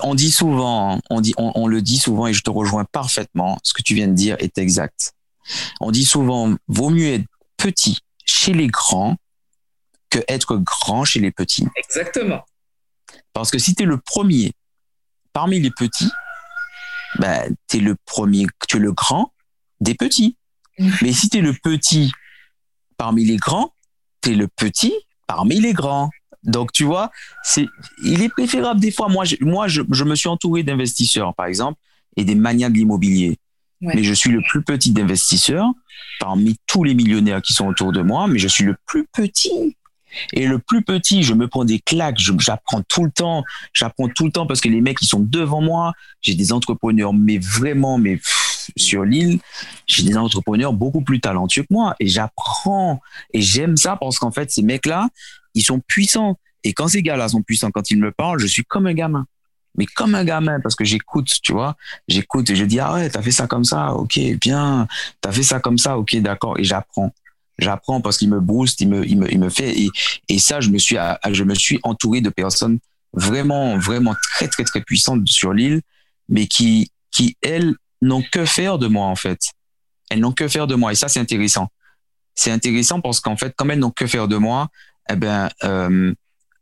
on 0.00 0.16
dit 0.16 0.32
souvent, 0.32 1.00
on, 1.10 1.20
dit, 1.20 1.32
on, 1.36 1.68
le 1.68 1.80
dit 1.80 1.98
souvent 1.98 2.26
et 2.26 2.32
je 2.32 2.42
te 2.42 2.50
rejoins 2.50 2.84
parfaitement. 2.84 3.56
Ce 3.62 3.72
que 3.72 3.80
tu 3.80 3.94
viens 3.94 4.08
de 4.08 4.14
dire 4.14 4.36
est 4.40 4.58
exact. 4.58 5.12
On 5.80 5.92
dit 5.92 6.04
souvent, 6.04 6.56
vaut 6.66 6.90
mieux 6.90 7.12
être 7.12 7.26
petit 7.56 7.98
chez 8.24 8.52
les 8.52 8.66
grands 8.66 9.16
que 10.10 10.18
être 10.26 10.56
grand 10.56 11.04
chez 11.04 11.20
les 11.20 11.30
petits. 11.30 11.68
Exactement. 11.76 12.44
Parce 13.32 13.52
que 13.52 13.58
si 13.58 13.76
tu 13.76 13.84
es 13.84 13.86
le 13.86 13.98
premier 13.98 14.52
parmi 15.32 15.60
les 15.60 15.70
petits, 15.70 16.10
ben, 17.20 17.54
tu 17.68 17.76
es 17.76 17.80
le 17.80 17.94
premier, 18.06 18.46
tu 18.68 18.78
es 18.78 18.80
le 18.80 18.92
grand 18.92 19.32
des 19.80 19.94
petits. 19.94 20.36
Mm. 20.80 20.90
Mais 21.02 21.12
si 21.12 21.28
tu 21.28 21.38
es 21.38 21.40
le 21.40 21.52
petit 21.52 22.10
parmi 22.96 23.24
les 23.24 23.36
grands, 23.36 23.72
tu 24.20 24.32
es 24.32 24.34
le 24.34 24.48
petit 24.48 24.92
parmi 25.26 25.60
les 25.60 25.72
grands. 25.72 26.10
Donc, 26.42 26.72
tu 26.72 26.84
vois, 26.84 27.10
c'est, 27.42 27.66
il 28.04 28.22
est 28.22 28.28
préférable 28.28 28.80
des 28.80 28.90
fois. 28.90 29.08
Moi, 29.08 29.24
je, 29.24 29.36
moi, 29.40 29.66
je, 29.68 29.82
me 29.82 30.14
suis 30.14 30.28
entouré 30.28 30.62
d'investisseurs, 30.62 31.34
par 31.34 31.46
exemple, 31.46 31.78
et 32.16 32.24
des 32.24 32.34
manias 32.34 32.68
de 32.68 32.74
l'immobilier. 32.74 33.38
Mais 33.80 34.02
je 34.02 34.14
suis 34.14 34.30
le 34.30 34.40
plus 34.40 34.62
petit 34.62 34.92
d'investisseurs 34.92 35.70
parmi 36.20 36.56
tous 36.66 36.84
les 36.84 36.94
millionnaires 36.94 37.42
qui 37.42 37.52
sont 37.52 37.66
autour 37.66 37.92
de 37.92 38.00
moi, 38.00 38.26
mais 38.28 38.38
je 38.38 38.48
suis 38.48 38.64
le 38.64 38.76
plus 38.86 39.06
petit. 39.12 39.76
Et 40.32 40.46
le 40.46 40.58
plus 40.58 40.82
petit, 40.82 41.22
je 41.22 41.34
me 41.34 41.48
prends 41.48 41.64
des 41.64 41.80
claques, 41.80 42.18
j'apprends 42.18 42.82
tout 42.82 43.04
le 43.04 43.10
temps, 43.10 43.42
j'apprends 43.72 44.08
tout 44.08 44.24
le 44.24 44.30
temps 44.30 44.46
parce 44.46 44.60
que 44.60 44.68
les 44.68 44.80
mecs, 44.80 45.02
ils 45.02 45.06
sont 45.06 45.20
devant 45.20 45.60
moi. 45.60 45.92
J'ai 46.22 46.34
des 46.34 46.52
entrepreneurs, 46.52 47.12
mais 47.12 47.38
vraiment, 47.38 47.98
mais 47.98 48.20
sur 48.76 49.04
l'île, 49.04 49.40
j'ai 49.86 50.02
des 50.02 50.16
entrepreneurs 50.16 50.72
beaucoup 50.72 51.02
plus 51.02 51.20
talentueux 51.20 51.62
que 51.62 51.72
moi. 51.72 51.94
Et 52.00 52.08
j'apprends 52.08 53.00
et 53.32 53.40
j'aime 53.40 53.76
ça 53.76 53.96
parce 53.96 54.18
qu'en 54.18 54.30
fait, 54.30 54.50
ces 54.50 54.62
mecs-là, 54.62 55.08
ils 55.54 55.62
sont 55.62 55.80
puissants. 55.80 56.38
Et 56.64 56.72
quand 56.72 56.88
ces 56.88 57.02
gars-là 57.02 57.28
sont 57.28 57.42
puissants, 57.42 57.70
quand 57.70 57.90
ils 57.90 57.98
me 57.98 58.10
parlent, 58.10 58.38
je 58.38 58.46
suis 58.46 58.64
comme 58.64 58.86
un 58.86 58.94
gamin. 58.94 59.26
Mais 59.76 59.86
comme 59.86 60.14
un 60.14 60.24
gamin, 60.24 60.60
parce 60.60 60.76
que 60.76 60.84
j'écoute, 60.84 61.30
tu 61.42 61.52
vois, 61.52 61.76
j'écoute 62.06 62.48
et 62.50 62.56
je 62.56 62.64
dis, 62.64 62.78
ah 62.78 62.94
ouais, 62.94 63.10
t'as 63.10 63.22
fait 63.22 63.32
ça 63.32 63.46
comme 63.46 63.64
ça, 63.64 63.92
ok, 63.92 64.18
bien, 64.40 64.86
t'as 65.20 65.32
fait 65.32 65.42
ça 65.42 65.58
comme 65.58 65.78
ça, 65.78 65.98
ok, 65.98 66.16
d'accord, 66.16 66.58
et 66.58 66.64
j'apprends. 66.64 67.12
J'apprends 67.58 68.00
parce 68.00 68.18
qu'il 68.18 68.30
me 68.30 68.40
booste, 68.40 68.80
il 68.80 68.88
me, 68.88 69.06
il 69.06 69.18
me, 69.18 69.28
me 69.28 69.48
fait. 69.48 69.78
Et, 69.78 69.90
et 70.28 70.38
ça, 70.38 70.60
je 70.60 70.70
me 70.70 70.78
suis, 70.78 70.96
je 71.30 71.44
me 71.44 71.54
suis 71.54 71.78
entouré 71.82 72.20
de 72.20 72.30
personnes 72.30 72.78
vraiment, 73.12 73.78
vraiment 73.78 74.14
très, 74.34 74.48
très, 74.48 74.64
très 74.64 74.80
puissantes 74.80 75.26
sur 75.26 75.52
l'île, 75.52 75.80
mais 76.28 76.46
qui, 76.46 76.90
qui 77.10 77.36
elles 77.42 77.74
n'ont 78.04 78.22
que 78.32 78.44
faire 78.44 78.78
de 78.78 78.86
moi 78.86 79.06
en 79.06 79.16
fait. 79.16 79.40
Elles 80.10 80.20
n'ont 80.20 80.32
que 80.32 80.48
faire 80.48 80.66
de 80.66 80.74
moi 80.74 80.92
et 80.92 80.94
ça, 80.94 81.08
c'est 81.08 81.20
intéressant. 81.20 81.68
C'est 82.34 82.50
intéressant 82.50 83.00
parce 83.00 83.20
qu'en 83.20 83.36
fait, 83.36 83.54
comme 83.56 83.70
elles 83.70 83.78
n'ont 83.78 83.90
que 83.90 84.06
faire 84.06 84.28
de 84.28 84.36
moi, 84.36 84.68
eh 85.10 85.16
ben, 85.16 85.48
euh, 85.62 86.12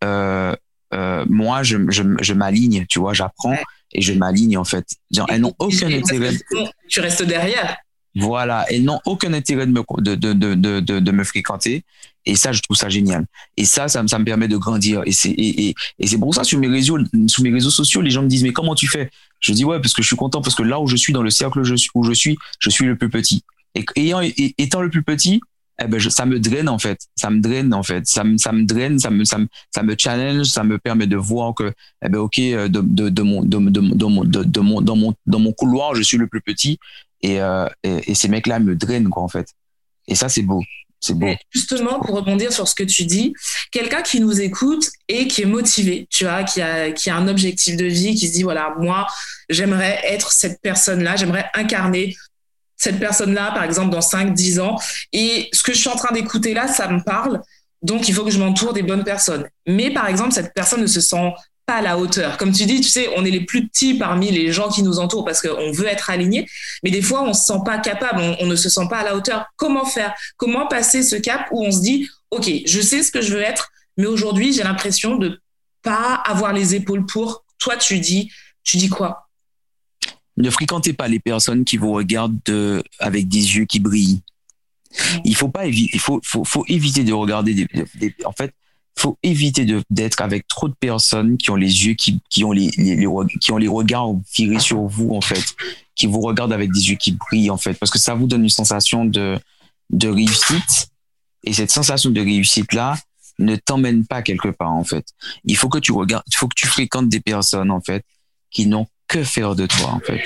euh, 0.05 0.55
euh, 0.95 1.25
moi, 1.29 1.63
je, 1.63 1.79
je, 1.89 2.03
je 2.21 2.35
m'aligne, 2.35 2.87
tu 2.89 2.99
vois, 2.99 3.15
j'apprends 3.15 3.57
et 3.93 4.03
je 4.03 4.13
m'aligne 4.13 4.59
en 4.59 4.65
fait. 4.65 4.87
elles 5.29 5.41
n'ont 5.41 5.55
aucun 5.59 5.91
intérêt. 5.91 6.33
Tu 6.89 7.01
restes 7.01 7.23
derrière. 7.23 7.77
Voilà, 8.15 8.67
elles 8.69 8.85
n'ont 8.85 9.01
aucun 9.07 9.33
intérêt 9.33 9.67
de 9.67 9.73
me, 9.73 9.83
de, 10.03 10.15
de, 10.15 10.33
de, 10.35 10.81
de, 10.81 10.99
de 11.01 11.13
me 11.13 11.25
fréquenter. 11.25 11.85
Et 12.25 12.37
ça, 12.37 12.53
je 12.53 12.61
trouve 12.61 12.77
ça 12.77 12.89
génial. 12.89 13.27
Et 13.57 13.65
ça, 13.65 13.89
ça, 13.89 14.07
ça 14.07 14.19
me 14.19 14.25
permet 14.25 14.49
de 14.49 14.57
grandir. 14.57 15.03
Et 15.07 15.13
c'est 15.13 15.31
et, 15.31 15.69
et, 15.69 15.75
et 15.99 16.07
c'est 16.07 16.19
pour 16.19 16.35
ça 16.35 16.45
sur 16.45 16.59
mes 16.59 16.69
réseaux, 16.69 16.99
sur 17.27 17.43
mes 17.43 17.51
réseaux 17.51 17.71
sociaux, 17.71 18.01
les 18.01 18.11
gens 18.11 18.23
me 18.23 18.29
disent 18.29 18.43
mais 18.43 18.53
comment 18.53 18.75
tu 18.75 18.89
fais? 18.89 19.11
Je 19.41 19.53
dis 19.53 19.65
ouais 19.65 19.81
parce 19.81 19.93
que 19.93 20.03
je 20.03 20.07
suis 20.07 20.17
content 20.17 20.41
parce 20.41 20.55
que 20.55 20.63
là 20.63 20.81
où 20.81 20.87
je 20.87 20.97
suis 20.97 21.13
dans 21.13 21.23
le 21.23 21.31
cercle 21.31 21.61
où 21.61 21.65
je 21.65 21.75
suis, 21.75 21.91
je 21.95 22.13
suis, 22.13 22.37
je 22.59 22.85
le 22.85 22.97
plus 22.97 23.11
petit. 23.11 23.43
Et 23.75 23.85
ayant 23.97 24.21
étant 24.59 24.83
le 24.83 24.91
plus 24.91 25.03
petit, 25.03 25.41
eh 25.83 25.87
ben 25.89 25.99
ça 25.99 26.27
me 26.27 26.39
draine 26.39 26.69
en 26.69 26.79
fait. 26.79 26.99
Ça 27.17 27.31
me 27.31 27.41
draine 27.41 27.75
en 27.75 27.83
fait. 27.83 28.07
Ça 28.07 28.23
me 28.23 28.37
ça 28.39 28.53
me 28.53 28.65
draine, 28.65 28.99
ça 28.99 29.11
me 29.11 29.25
ça 29.25 29.39
me 29.39 29.49
ça 29.75 29.83
me 29.83 29.97
challenge, 29.99 30.47
ça 30.47 30.63
me 30.63 30.79
permet 30.79 31.07
de 31.07 31.17
voir 31.17 31.55
que 31.55 31.73
eh 32.05 32.09
ben 32.09 32.19
ok 32.19 32.39
de 32.39 32.69
de 32.69 33.09
de 33.09 33.23
mon 33.23 33.43
de, 33.43 33.59
de, 33.59 33.81
de, 33.81 34.07
mon 34.07 34.25
de, 34.25 34.61
mon 34.61 34.81
dans 34.81 34.97
mon 34.97 35.15
dans 35.27 35.39
mon 35.41 35.53
couloir, 35.53 35.95
je 35.95 36.03
suis 36.03 36.19
le 36.19 36.29
plus 36.29 36.41
petit 36.41 36.79
euh, 37.25 37.69
et, 37.83 38.11
et, 38.11 38.15
ces 38.15 38.29
mecs-là 38.29 38.59
me 38.59 38.75
drainent, 38.75 39.09
quoi, 39.09 39.23
en 39.23 39.29
fait. 39.29 39.49
Et 40.09 40.15
ça, 40.15 40.29
c'est 40.29 40.43
beau. 40.43 40.63
Justement, 41.51 42.01
pour 42.01 42.15
rebondir 42.15 42.53
sur 42.53 42.69
ce 42.69 42.75
que 42.75 42.85
tu 42.85 43.05
dis, 43.05 43.35
quelqu'un 43.71 44.03
qui 44.03 44.21
nous 44.21 44.41
écoute 44.41 44.91
et 45.09 45.29
qui 45.29 45.43
est 45.43 45.47
motivé, 45.47 46.07
tu 46.11 46.25
vois, 46.25 46.45
qui 46.45 46.63
a, 46.63 46.93
qui 46.93 47.11
a 47.11 47.17
un 47.17 47.29
objectif 47.29 47.77
de 47.77 47.87
vie, 47.87 48.15
qui 48.15 48.29
se 48.29 48.33
dit, 48.33 48.43
voilà, 48.43 48.75
moi, 48.79 49.07
j'aimerais 49.49 50.01
être 50.05 50.33
cette 50.33 50.61
personne-là, 50.63 51.17
j'aimerais 51.17 51.47
incarner 51.55 52.17
cette 52.77 52.99
personne-là, 52.99 53.53
par 53.53 53.63
exemple, 53.63 53.91
dans 53.91 54.01
5, 54.01 54.35
10 54.35 54.61
ans. 54.61 54.77
Et 55.13 55.49
ce 55.53 55.63
que 55.63 55.73
je 55.73 55.79
suis 55.79 55.89
en 55.89 55.97
train 55.97 56.13
d'écouter 56.13 56.53
là, 56.53 56.67
ça 56.67 56.89
me 56.89 57.03
parle. 57.03 57.41
Donc, 57.81 58.09
il 58.09 58.15
faut 58.15 58.25
que 58.25 58.31
je 58.31 58.39
m'entoure 58.39 58.73
des 58.73 58.83
bonnes 58.83 59.05
personnes. 59.05 59.49
Mais, 59.67 59.93
par 59.93 60.09
exemple, 60.09 60.33
cette 60.33 60.53
personne 60.53 60.81
ne 60.81 60.87
se 60.87 61.01
sent 61.01 61.33
pas 61.67 61.77
à 61.77 61.83
la 61.83 61.99
hauteur. 61.99 62.37
Comme 62.39 62.53
tu 62.53 62.67
dis, 62.67 62.81
tu 62.81 62.89
sais, 62.89 63.09
on 63.17 63.25
est 63.25 63.31
les 63.31 63.45
plus 63.45 63.69
petits 63.69 63.95
parmi 63.95 64.31
les 64.31 64.53
gens 64.53 64.69
qui 64.69 64.83
nous 64.83 64.99
entourent 64.99 65.25
parce 65.25 65.41
qu'on 65.41 65.73
veut 65.73 65.87
être 65.87 66.11
aligné, 66.11 66.49
mais 66.83 66.91
des 66.91 67.03
fois, 67.03 67.23
on 67.23 67.33
se 67.33 67.45
sent 67.45 67.61
pas 67.65 67.79
capable, 67.79 68.21
on, 68.41 68.47
ne 68.47 68.57
se 68.57 68.69
sent 68.69 68.87
pas 68.91 68.99
à 68.99 69.05
la 69.05 69.17
hauteur. 69.17 69.47
Comment 69.57 69.85
faire? 69.85 70.15
Comment 70.37 70.67
passer 70.67 71.03
ce 71.03 71.17
cap 71.17 71.49
où 71.53 71.65
on 71.65 71.71
se 71.71 71.81
dit, 71.81 72.09
OK, 72.31 72.51
je 72.67 72.81
sais 72.81 73.03
ce 73.03 73.13
que 73.13 73.21
je 73.21 73.35
veux 73.35 73.43
être, 73.43 73.71
mais 73.97 74.07
aujourd'hui, 74.07 74.53
j'ai 74.53 74.63
l'impression 74.63 75.17
de 75.17 75.41
pas 75.83 76.15
avoir 76.15 76.53
les 76.53 76.75
épaules 76.75 77.07
pour. 77.07 77.45
Toi, 77.59 77.77
tu 77.77 77.99
dis, 78.01 78.31
tu 78.65 78.77
dis 78.77 78.89
quoi? 78.89 79.29
Ne 80.37 80.51
fréquentez 80.51 80.93
pas 80.93 81.09
les 81.09 81.21
personnes 81.21 81.65
qui 81.65 81.77
vous 81.77 81.93
regardent 81.93 82.83
avec 82.99 83.29
des 83.29 83.57
yeux 83.57 83.67
qui 83.67 83.81
brillent. 83.81 84.23
Il 85.25 85.37
faut 85.37 85.49
pas 85.49 85.67
il 85.67 86.01
faut, 86.01 86.21
faut, 86.25 86.45
faut 86.45 86.65
éviter 86.69 87.05
de 87.05 87.13
regarder 87.13 87.55
des, 87.55 88.15
en 88.25 88.33
fait 88.33 88.53
faut 88.99 89.19
éviter 89.23 89.67
d'être 89.91 90.21
avec 90.21 90.47
trop 90.47 90.69
de 90.69 90.75
personnes 90.75 91.37
qui 91.37 91.51
ont 91.51 91.57
les 91.57 91.87
yeux 91.87 91.95
qui, 91.95 92.21
qui 92.29 92.45
ont 92.45 92.53
les, 92.53 92.71
les, 92.77 93.07
qui 93.41 93.53
ont 93.53 93.57
les 93.57 93.69
regards 93.69 94.13
virés 94.35 94.61
sur 94.61 94.83
vous 94.83 95.11
en 95.11 95.21
fait, 95.21 95.45
qui 95.95 96.07
vous 96.07 96.21
regardent 96.21 96.53
avec 96.53 96.73
des 96.73 96.91
yeux 96.91 96.97
qui 96.97 97.13
brillent 97.13 97.51
en 97.51 97.57
fait, 97.57 97.75
parce 97.75 97.91
que 97.91 97.99
ça 97.99 98.15
vous 98.15 98.27
donne 98.27 98.43
une 98.43 98.49
sensation 98.49 99.05
de 99.05 99.39
de 99.91 100.09
réussite 100.09 100.89
et 101.45 101.53
cette 101.53 101.71
sensation 101.71 102.11
de 102.11 102.21
réussite 102.21 102.73
là 102.73 102.97
ne 103.39 103.57
t'emmène 103.57 104.07
pas 104.07 104.23
quelque 104.23 104.49
part 104.49 104.73
en 104.73 104.85
fait. 104.85 105.07
Il 105.45 105.57
faut 105.57 105.69
que 105.69 105.79
tu 105.79 105.93
regardes, 105.93 106.25
il 106.27 106.37
faut 106.37 106.49
que 106.49 106.55
tu 106.57 106.67
fréquentes 106.67 107.09
des 107.09 107.21
personnes 107.21 107.71
en 107.71 107.81
fait 107.81 108.05
qui 108.51 108.67
n'ont 108.67 108.87
que 109.09 109.25
faire 109.25 109.55
de 109.55 109.67
toi 109.67 109.91
en 109.91 110.01
fait, 110.01 110.23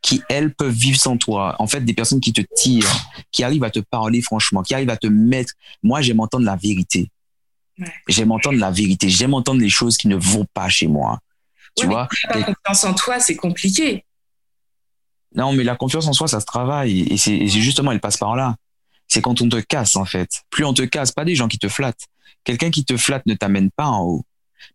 qui 0.00 0.22
elles 0.28 0.54
peuvent 0.54 0.72
vivre 0.72 0.98
sans 0.98 1.16
toi. 1.16 1.56
En 1.58 1.66
fait, 1.66 1.80
des 1.80 1.94
personnes 1.94 2.20
qui 2.20 2.32
te 2.32 2.42
tirent, 2.56 2.90
qui 3.30 3.42
arrivent 3.42 3.64
à 3.64 3.70
te 3.70 3.80
parler 3.80 4.22
franchement, 4.22 4.62
qui 4.62 4.74
arrivent 4.74 4.90
à 4.90 4.96
te 4.96 5.06
mettre. 5.06 5.54
Moi, 5.82 6.02
j'aime 6.02 6.20
entendre 6.20 6.44
la 6.44 6.56
vérité. 6.56 7.10
J'aime 8.08 8.32
entendre 8.32 8.58
la 8.58 8.70
vérité. 8.70 9.08
J'aime 9.08 9.34
entendre 9.34 9.60
les 9.60 9.68
choses 9.68 9.96
qui 9.96 10.08
ne 10.08 10.16
vont 10.16 10.46
pas 10.52 10.68
chez 10.68 10.86
moi. 10.86 11.18
Tu 11.76 11.86
vois? 11.86 12.08
Pas 12.28 12.42
confiance 12.42 12.84
en 12.84 12.94
toi, 12.94 13.20
c'est 13.20 13.36
compliqué. 13.36 14.04
Non, 15.34 15.52
mais 15.52 15.64
la 15.64 15.76
confiance 15.76 16.06
en 16.06 16.12
soi, 16.12 16.28
ça 16.28 16.40
se 16.40 16.46
travaille. 16.46 17.02
Et 17.02 17.16
c'est 17.16 17.46
justement, 17.48 17.92
elle 17.92 18.00
passe 18.00 18.18
par 18.18 18.36
là. 18.36 18.56
C'est 19.08 19.22
quand 19.22 19.40
on 19.40 19.48
te 19.48 19.60
casse, 19.60 19.96
en 19.96 20.04
fait. 20.04 20.42
Plus 20.50 20.64
on 20.64 20.74
te 20.74 20.82
casse, 20.82 21.12
pas 21.12 21.24
des 21.24 21.34
gens 21.34 21.48
qui 21.48 21.58
te 21.58 21.68
flattent. 21.68 22.06
Quelqu'un 22.44 22.70
qui 22.70 22.84
te 22.84 22.96
flatte 22.96 23.26
ne 23.26 23.34
t'amène 23.34 23.70
pas 23.70 23.86
en 23.86 24.02
haut. 24.02 24.24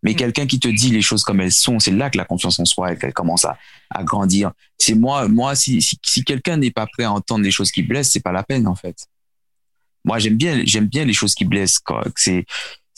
Mais 0.02 0.12
mm. 0.12 0.16
quelqu'un 0.16 0.46
qui 0.46 0.60
te 0.60 0.68
dit 0.68 0.90
les 0.90 1.02
choses 1.02 1.22
comme 1.22 1.40
elles 1.40 1.52
sont, 1.52 1.78
c'est 1.78 1.90
là 1.90 2.10
que 2.10 2.18
la 2.18 2.24
confiance 2.24 2.58
en 2.58 2.64
soi, 2.64 2.92
elle, 2.92 3.12
commence 3.12 3.44
à, 3.44 3.58
à 3.90 4.02
grandir. 4.02 4.52
C'est 4.76 4.94
moi, 4.94 5.28
moi, 5.28 5.54
si, 5.54 5.80
si, 5.82 5.98
si 6.04 6.24
quelqu'un 6.24 6.56
n'est 6.56 6.70
pas 6.70 6.86
prêt 6.86 7.04
à 7.04 7.12
entendre 7.12 7.44
les 7.44 7.50
choses 7.50 7.70
qui 7.70 7.82
blessent, 7.82 8.10
c'est 8.10 8.20
pas 8.20 8.32
la 8.32 8.42
peine, 8.42 8.66
en 8.66 8.74
fait. 8.74 8.96
Moi, 10.04 10.18
j'aime 10.18 10.36
bien, 10.36 10.62
j'aime 10.64 10.86
bien 10.86 11.04
les 11.04 11.12
choses 11.12 11.34
qui 11.34 11.44
blessent. 11.44 11.80
C'est, 12.16 12.46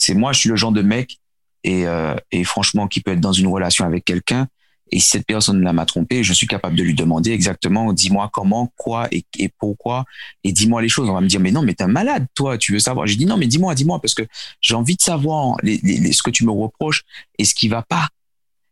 c'est 0.01 0.13
moi, 0.13 0.33
je 0.33 0.39
suis 0.39 0.49
le 0.49 0.55
genre 0.55 0.71
de 0.71 0.81
mec 0.81 1.17
et, 1.63 1.85
euh, 1.87 2.15
et 2.31 2.43
franchement, 2.43 2.87
qui 2.87 3.01
peut 3.01 3.11
être 3.11 3.19
dans 3.19 3.33
une 3.33 3.47
relation 3.47 3.85
avec 3.85 4.05
quelqu'un 4.05 4.47
et 4.91 4.99
si 4.99 5.07
cette 5.07 5.25
personne-là 5.25 5.71
m'a 5.71 5.85
trompé, 5.85 6.23
je 6.23 6.33
suis 6.33 6.47
capable 6.47 6.75
de 6.75 6.83
lui 6.83 6.93
demander 6.93 7.31
exactement, 7.31 7.93
dis-moi 7.93 8.29
comment, 8.33 8.71
quoi 8.75 9.07
et, 9.11 9.23
et 9.39 9.49
pourquoi, 9.57 10.03
et 10.43 10.51
dis-moi 10.51 10.81
les 10.81 10.89
choses. 10.89 11.09
On 11.09 11.13
va 11.13 11.21
me 11.21 11.27
dire, 11.27 11.39
mais 11.39 11.51
non, 11.51 11.61
mais 11.61 11.73
t'es 11.73 11.85
un 11.85 11.87
malade, 11.87 12.25
toi, 12.35 12.57
tu 12.57 12.73
veux 12.73 12.79
savoir. 12.79 13.07
J'ai 13.07 13.15
dit, 13.15 13.25
non, 13.25 13.37
mais 13.37 13.47
dis-moi, 13.47 13.73
dis-moi, 13.73 14.01
parce 14.01 14.13
que 14.13 14.23
j'ai 14.59 14.75
envie 14.75 14.97
de 14.97 15.01
savoir 15.01 15.55
les, 15.63 15.79
les, 15.81 16.11
ce 16.11 16.21
que 16.21 16.29
tu 16.29 16.45
me 16.45 16.51
reproches 16.51 17.03
et 17.37 17.45
ce 17.45 17.55
qui 17.55 17.69
va 17.69 17.83
pas. 17.83 18.09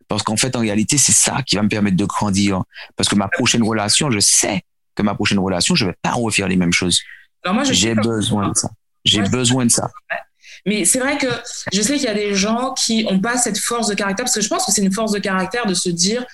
Parce 0.09 0.23
qu'en 0.23 0.35
fait, 0.35 0.55
en 0.55 0.59
réalité, 0.59 0.97
c'est 0.97 1.13
ça 1.13 1.41
qui 1.43 1.55
va 1.55 1.63
me 1.63 1.69
permettre 1.69 1.95
de 1.95 2.05
grandir. 2.05 2.63
Parce 2.97 3.07
que 3.07 3.15
ma 3.15 3.29
prochaine 3.29 3.63
relation, 3.63 4.11
je 4.11 4.19
sais 4.19 4.63
que 4.95 5.03
ma 5.03 5.15
prochaine 5.15 5.39
relation, 5.39 5.75
je 5.75 5.85
vais 5.85 5.95
pas 6.01 6.11
refaire 6.11 6.49
les 6.49 6.57
mêmes 6.57 6.73
choses. 6.73 6.99
J'ai 7.71 7.95
besoin 7.95 8.49
de 8.49 8.57
ça. 8.57 8.69
J'ai 9.05 9.21
besoin 9.21 9.65
de 9.65 9.71
ça. 9.71 9.89
Mais 10.65 10.85
c'est 10.85 10.99
vrai 10.99 11.17
que 11.17 11.27
je 11.71 11.81
sais 11.81 11.95
qu'il 11.95 12.03
y 12.03 12.07
a 12.07 12.13
des 12.13 12.33
gens 12.35 12.73
qui 12.73 13.03
n'ont 13.03 13.19
pas 13.19 13.37
cette 13.37 13.57
force 13.57 13.87
de 13.87 13.95
caractère, 13.95 14.25
parce 14.25 14.35
que 14.35 14.41
je 14.41 14.49
pense 14.49 14.65
que 14.65 14.71
c'est 14.71 14.81
une 14.81 14.91
force 14.91 15.11
de 15.11 15.19
caractère 15.19 15.65
de 15.65 15.73
se 15.73 15.89
dire 15.89 16.25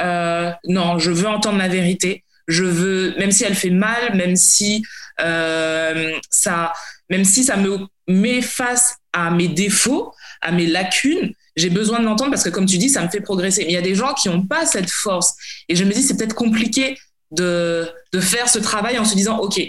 euh, 0.00 0.50
non, 0.64 0.98
je 0.98 1.10
veux 1.10 1.28
entendre 1.28 1.58
ma 1.58 1.68
vérité, 1.68 2.24
je 2.48 2.64
veux, 2.64 3.14
même 3.18 3.30
si 3.30 3.44
elle 3.44 3.54
fait 3.54 3.70
mal, 3.70 4.16
même 4.16 4.36
si 4.36 4.82
euh, 5.20 6.12
ça, 6.30 6.72
même 7.10 7.24
si 7.24 7.44
ça 7.44 7.56
me 7.56 7.78
met 8.08 8.42
face 8.42 8.96
à 9.12 9.30
mes 9.30 9.48
défauts, 9.48 10.12
à 10.40 10.50
mes 10.52 10.66
lacunes, 10.66 11.32
j'ai 11.56 11.70
besoin 11.70 12.00
de 12.00 12.04
l'entendre 12.04 12.30
parce 12.30 12.42
que 12.42 12.50
comme 12.50 12.66
tu 12.66 12.78
dis, 12.78 12.88
ça 12.88 13.02
me 13.02 13.08
fait 13.08 13.20
progresser. 13.20 13.64
Mais 13.64 13.70
il 13.70 13.74
y 13.74 13.78
a 13.78 13.82
des 13.82 13.94
gens 13.94 14.12
qui 14.14 14.28
n'ont 14.28 14.44
pas 14.46 14.66
cette 14.66 14.90
force, 14.90 15.34
et 15.68 15.76
je 15.76 15.84
me 15.84 15.92
dis 15.92 16.02
c'est 16.02 16.16
peut-être 16.16 16.34
compliqué 16.34 16.98
de, 17.30 17.88
de 18.12 18.20
faire 18.20 18.48
ce 18.48 18.58
travail 18.58 18.98
en 18.98 19.04
se 19.04 19.14
disant 19.14 19.38
ok 19.38 19.60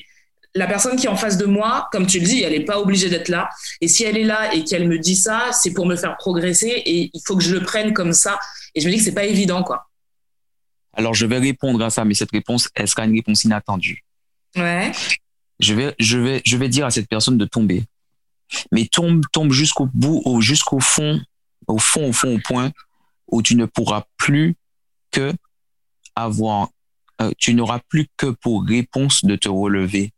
la 0.55 0.67
personne 0.67 0.95
qui 0.95 1.05
est 1.05 1.09
en 1.09 1.17
face 1.17 1.37
de 1.37 1.45
moi, 1.45 1.89
comme 1.91 2.07
tu 2.07 2.19
le 2.19 2.25
dis, 2.25 2.41
elle 2.41 2.53
n'est 2.53 2.63
pas 2.63 2.79
obligée 2.79 3.09
d'être 3.09 3.27
là. 3.27 3.49
Et 3.81 3.89
si 3.89 4.05
elle 4.05 4.17
est 4.17 4.23
là 4.23 4.53
et 4.53 4.63
qu'elle 4.63 4.87
me 4.87 4.97
dit 4.97 5.17
ça, 5.17 5.49
c'est 5.51 5.73
pour 5.73 5.85
me 5.85 5.97
faire 5.97 6.15
progresser 6.15 6.81
et 6.85 7.11
il 7.13 7.21
faut 7.25 7.35
que 7.35 7.43
je 7.43 7.53
le 7.53 7.61
prenne 7.61 7.93
comme 7.93 8.13
ça. 8.13 8.39
Et 8.73 8.79
je 8.79 8.87
me 8.87 8.91
dis 8.91 8.97
que 8.97 9.03
c'est 9.03 9.13
pas 9.13 9.25
évident, 9.25 9.63
quoi. 9.63 9.89
Alors, 10.93 11.13
je 11.13 11.25
vais 11.25 11.39
répondre 11.39 11.83
à 11.83 11.89
ça, 11.89 12.05
mais 12.05 12.13
cette 12.13 12.31
réponse, 12.31 12.69
elle 12.73 12.87
sera 12.87 13.03
une 13.03 13.13
réponse 13.13 13.43
inattendue. 13.43 14.05
Ouais. 14.55 14.93
Je 15.59 15.73
vais, 15.73 15.93
je 15.99 16.17
vais, 16.17 16.41
je 16.45 16.55
vais 16.55 16.69
dire 16.69 16.85
à 16.85 16.91
cette 16.91 17.09
personne 17.09 17.37
de 17.37 17.45
tomber. 17.45 17.83
Mais 18.71 18.87
tombe, 18.89 19.23
tombe 19.33 19.51
jusqu'au 19.51 19.89
bout, 19.93 20.23
jusqu'au 20.39 20.79
fond, 20.79 21.19
au 21.67 21.79
fond, 21.79 22.07
au 22.07 22.13
fond, 22.13 22.33
au 22.33 22.39
point 22.39 22.71
où 23.27 23.41
tu 23.41 23.55
ne 23.55 23.65
pourras 23.65 24.03
plus 24.15 24.55
que 25.11 25.33
avoir, 26.15 26.69
euh, 27.21 27.31
tu 27.37 27.53
n'auras 27.53 27.79
plus 27.89 28.07
que 28.15 28.27
pour 28.27 28.65
réponse 28.65 29.25
de 29.25 29.35
te 29.35 29.49
relever 29.49 30.13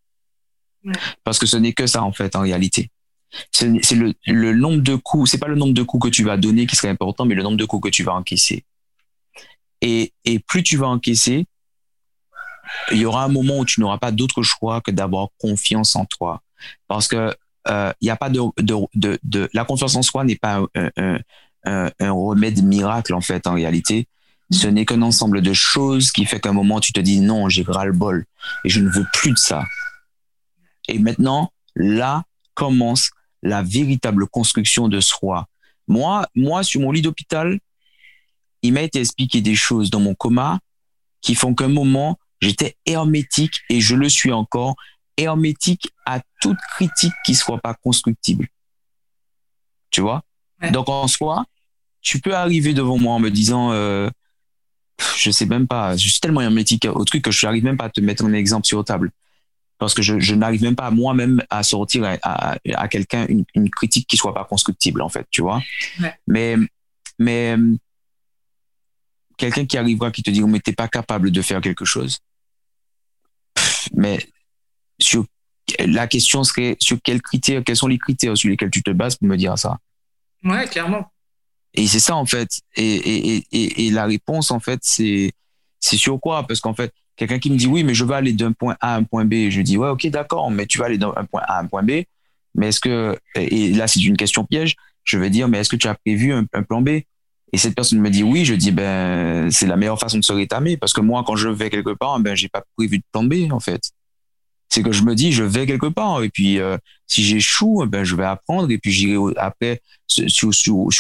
parce 1.24 1.40
que 1.40 1.46
ce 1.46 1.58
n'est 1.58 1.74
que 1.74 1.88
ça, 1.88 2.04
en 2.04 2.12
fait, 2.12 2.36
en 2.36 2.42
réalité. 2.42 2.92
C'est 3.52 3.68
le, 3.96 4.14
le, 4.26 4.54
nombre 4.54 4.82
de 4.82 4.96
coups, 4.96 5.30
c'est 5.30 5.38
pas 5.38 5.48
le 5.48 5.56
nombre 5.56 5.74
de 5.74 5.84
coups 5.84 6.06
que 6.06 6.10
tu 6.10 6.24
vas 6.24 6.38
donner 6.38 6.66
qui 6.66 6.76
serait 6.76 6.90
important, 6.90 7.26
mais 7.26 7.36
le 7.36 7.44
nombre 7.44 7.58
de 7.58 7.66
coups 7.66 7.84
que 7.84 7.90
tu 7.90 8.04
vas 8.04 8.14
encaisser. 8.14 8.64
Et, 9.82 10.14
et 10.24 10.40
plus 10.40 10.64
tu 10.64 10.78
vas 10.78 10.88
encaisser, 10.88 11.46
il 12.92 12.98
y 12.98 13.06
aura 13.06 13.24
un 13.24 13.30
moment 13.30 13.60
où 13.60 13.66
tu 13.66 13.82
n'auras 13.82 13.98
pas 13.98 14.12
d'autre 14.12 14.44
choix 14.44 14.82
que 14.82 14.92
d'avoir 14.92 15.28
confiance 15.40 15.96
en 15.96 16.06
toi. 16.06 16.42
Parce 16.88 17.08
que 17.08 17.36
euh, 17.68 17.94
il 18.02 18.06
n'y 18.06 18.10
a 18.10 18.16
pas 18.16 18.30
de, 18.30 18.40
de, 18.60 18.76
de, 18.96 19.20
de, 19.24 19.50
la 19.54 19.66
confiance 19.66 19.96
en 19.96 20.02
soi 20.02 20.24
n'est 20.24 20.38
pas 20.38 20.62
un, 20.76 20.90
un, 20.98 21.20
un, 21.66 21.92
un, 22.00 22.12
remède 22.12 22.64
miracle 22.64 23.14
en 23.14 23.22
fait 23.22 23.46
en 23.46 23.54
réalité. 23.54 24.08
Ce 24.52 24.68
n'est 24.68 24.86
qu'un 24.86 25.02
ensemble 25.02 25.42
de 25.42 25.54
choses 25.54 26.12
qui 26.12 26.26
fait 26.26 26.40
qu'à 26.40 26.50
un 26.50 26.54
moment 26.54 26.80
tu 26.80 26.94
te 26.94 27.02
dis 27.02 27.20
non 27.20 27.50
j'ai 27.50 27.64
ras 27.68 27.86
le 27.86 27.92
bol 27.92 28.26
et 28.64 28.70
je 28.70 28.80
ne 28.80 28.90
veux 28.90 29.06
plus 29.14 29.32
de 29.32 29.38
ça. 29.38 29.64
Et 30.88 31.00
maintenant, 31.00 31.52
là 31.76 32.24
commence 32.54 33.12
la 33.44 33.62
véritable 33.62 34.28
construction 34.28 34.88
de 34.88 35.00
soi. 35.00 35.48
Moi, 35.88 36.28
moi, 36.36 36.64
sur 36.64 36.82
mon 36.82 36.92
lit 36.92 37.02
d'hôpital, 37.02 37.60
il 38.62 38.74
m'a 38.74 38.82
été 38.82 39.00
expliqué 39.00 39.42
des 39.42 39.56
choses 39.56 39.90
dans 39.90 40.00
mon 40.00 40.16
coma 40.16 40.60
qui 41.22 41.36
font 41.36 41.54
qu'un 41.54 41.68
moment, 41.68 42.18
j'étais 42.42 42.76
hermétique 42.86 43.62
et 43.70 43.80
je 43.80 43.96
le 43.96 44.10
suis 44.10 44.32
encore, 44.32 44.76
hermétique 45.18 45.92
à 46.06 46.22
toute 46.42 46.58
critique 46.72 47.14
qui 47.26 47.36
soit 47.36 47.60
pas 47.60 47.74
constructible. 47.74 48.48
Tu 49.90 50.02
vois? 50.02 50.24
Donc, 50.72 50.90
en 50.90 51.08
soi, 51.08 51.46
tu 52.02 52.20
peux 52.20 52.36
arriver 52.36 52.74
devant 52.74 52.98
moi 52.98 53.14
en 53.14 53.20
me 53.20 53.30
disant, 53.30 53.72
euh, 53.72 54.10
je 55.16 55.32
sais 55.32 55.46
même 55.46 55.68
pas, 55.68 55.96
je 55.96 56.10
suis 56.10 56.20
tellement 56.20 56.42
hermétique 56.42 56.86
au 56.86 57.06
truc 57.06 57.24
que 57.24 57.32
je 57.32 57.46
n'arrive 57.46 57.64
même 57.64 57.78
pas 57.78 57.86
à 57.86 57.90
te 57.90 58.02
mettre 58.02 58.26
un 58.26 58.34
exemple 58.34 58.66
sur 58.66 58.80
la 58.80 58.84
table 58.84 59.12
parce 59.78 59.94
que 59.94 60.02
je, 60.02 60.20
je 60.20 60.36
n'arrive 60.36 60.64
même 60.64 60.76
pas 60.76 60.90
moi-même 60.92 61.44
à 61.50 61.64
sortir 61.64 62.04
à, 62.22 62.58
à, 62.74 62.88
quelqu'un 62.88 63.26
une, 63.28 63.46
une, 63.54 63.70
critique 63.70 64.08
qui 64.08 64.18
soit 64.18 64.34
pas 64.34 64.44
constructible 64.44 65.02
en 65.02 65.10
fait 65.10 65.28
tu 65.30 65.42
vois. 65.42 65.62
Ouais. 66.02 66.14
mais 66.28 66.56
mais 67.20 67.56
quelqu'un 69.38 69.66
qui 69.66 69.78
arrivera 69.78 70.12
qui 70.12 70.24
te 70.24 70.30
dit 70.30 70.42
mais 70.42 70.60
t'es 70.60 70.74
pas 70.74 70.88
capable 70.88 71.32
de 71.32 71.42
faire 71.42 71.62
quelque 71.62 71.86
chose. 71.86 72.20
Mais 73.94 74.20
sur 75.00 75.26
la 75.80 76.08
question 76.08 76.44
serait 76.44 76.76
sur 76.80 76.98
quels 77.04 77.22
critères 77.22 77.64
quels 77.64 77.76
sont 77.76 77.88
les 77.88 78.00
critères 78.00 78.38
sur 78.38 78.50
lesquels 78.50 78.72
tu 78.72 78.82
te 78.82 78.92
bases 78.92 79.16
pour 79.16 79.28
me 79.28 79.38
dire 79.38 79.58
ça. 79.58 79.78
Ouais 80.44 80.68
clairement. 80.68 81.12
Et 81.74 81.86
c'est 81.86 82.00
ça 82.00 82.16
en 82.16 82.26
fait. 82.26 82.62
Et, 82.76 82.96
et, 82.96 83.48
et, 83.52 83.88
et 83.88 83.92
la 83.92 84.06
réponse 84.06 84.50
en 84.50 84.60
fait 84.60 84.80
c'est 84.82 85.32
c'est 85.80 85.98
sur 85.98 86.20
quoi? 86.20 86.46
Parce 86.48 86.60
qu'en 86.60 86.74
fait 86.74 86.92
Quelqu'un 87.18 87.40
qui 87.40 87.50
me 87.50 87.58
dit 87.58 87.66
oui, 87.66 87.84
mais 87.84 87.96
je 87.96 88.06
veux 88.06 88.14
aller 88.14 88.32
d'un 88.32 88.54
point 88.54 88.78
A 88.80 88.94
à 88.94 88.98
un 88.98 89.04
point 89.04 89.26
B. 89.26 89.50
Je 89.50 89.62
dis 89.62 89.76
ouais, 89.76 89.90
ok, 89.90 90.08
d'accord, 90.08 90.52
mais 90.52 90.68
tu 90.68 90.78
vas 90.78 90.86
aller 90.86 91.00
d'un 91.00 91.12
point 91.30 91.42
A 91.42 91.58
à 91.58 91.62
un 91.62 91.66
point 91.66 91.84
B. 91.84 92.04
Mais 92.56 92.70
est-ce 92.70 92.80
que, 92.80 93.18
et 93.36 93.74
là, 93.74 93.88
c'est 93.88 94.02
une 94.02 94.18
question 94.18 94.46
piège. 94.46 94.76
Je 95.04 95.18
vais 95.18 95.30
dire, 95.30 95.48
mais 95.48 95.60
est-ce 95.60 95.70
que 95.70 95.76
tu 95.76 95.88
as 95.88 95.96
prévu 95.96 96.32
un, 96.32 96.46
plan 96.64 96.82
B? 96.82 96.90
Et 97.54 97.58
cette 97.58 97.76
personne 97.76 98.00
me 98.00 98.10
dit 98.10 98.24
oui, 98.24 98.46
je 98.46 98.54
dis 98.54 98.72
ben 98.72 99.50
c'est 99.50 99.68
la 99.68 99.78
meilleure 99.78 100.00
façon 100.00 100.20
de 100.20 100.24
se 100.24 100.34
rétamer 100.34 100.76
parce 100.76 100.92
que 100.92 101.00
moi 101.00 101.24
quand 101.26 101.38
je 101.38 101.48
vais 101.48 101.70
quelque 101.70 101.94
part 101.94 102.20
ben 102.20 102.36
j'ai 102.36 102.50
pas 102.50 102.62
prévu 102.76 102.98
de 102.98 103.04
plan 103.14 103.24
B 103.24 103.50
en 103.52 103.62
fait. 103.62 103.92
C'est 104.68 104.84
que 104.84 104.92
je 104.92 105.02
me 105.04 105.16
dis 105.16 105.32
je 105.32 105.44
vais 105.44 105.66
quelque 105.66 105.86
part 105.88 106.24
et 106.24 106.30
puis 106.30 106.60
euh, 106.60 106.78
si 107.08 107.24
j'échoue 107.24 107.86
ben 107.88 108.04
je 108.04 108.18
vais 108.18 108.26
apprendre 108.26 108.70
et 108.70 108.78
puis 108.78 108.92
j'irai 108.92 109.16
après 109.38 109.82
sur, 110.08 110.52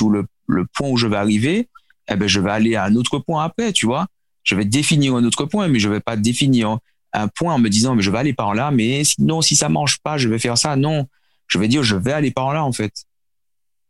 le, 0.09 0.25
le 0.47 0.65
point 0.73 0.87
où 0.87 0.95
je 0.95 1.07
vais 1.07 1.17
arriver 1.17 1.67
eh 2.09 2.15
ben 2.15 2.29
je 2.29 2.39
vais 2.39 2.49
aller 2.49 2.75
à 2.75 2.85
un 2.85 2.95
autre 2.95 3.19
point 3.19 3.43
après 3.43 3.73
tu 3.73 3.85
vois 3.85 4.07
je 4.47 4.55
vais 4.55 4.65
définir 4.65 5.13
un 5.15 5.25
autre 5.25 5.43
point, 5.43 5.67
mais 5.67 5.77
je 5.77 5.89
vais 5.89 5.99
pas 5.99 6.15
définir 6.15 6.79
un 7.11 7.27
point 7.27 7.55
en 7.55 7.59
me 7.59 7.69
disant, 7.69 7.95
mais 7.95 8.01
je 8.01 8.09
vais 8.09 8.17
aller 8.17 8.33
par 8.33 8.55
là, 8.55 8.71
mais 8.71 9.03
sinon, 9.03 9.41
si 9.41 9.57
ça 9.57 9.67
marche 9.67 9.99
pas, 9.99 10.17
je 10.17 10.29
vais 10.29 10.39
faire 10.39 10.57
ça. 10.57 10.77
Non, 10.77 11.05
je 11.47 11.57
vais 11.57 11.67
dire, 11.67 11.83
je 11.83 11.97
vais 11.97 12.13
aller 12.13 12.31
par 12.31 12.53
là, 12.53 12.63
en 12.63 12.71
fait. 12.71 12.93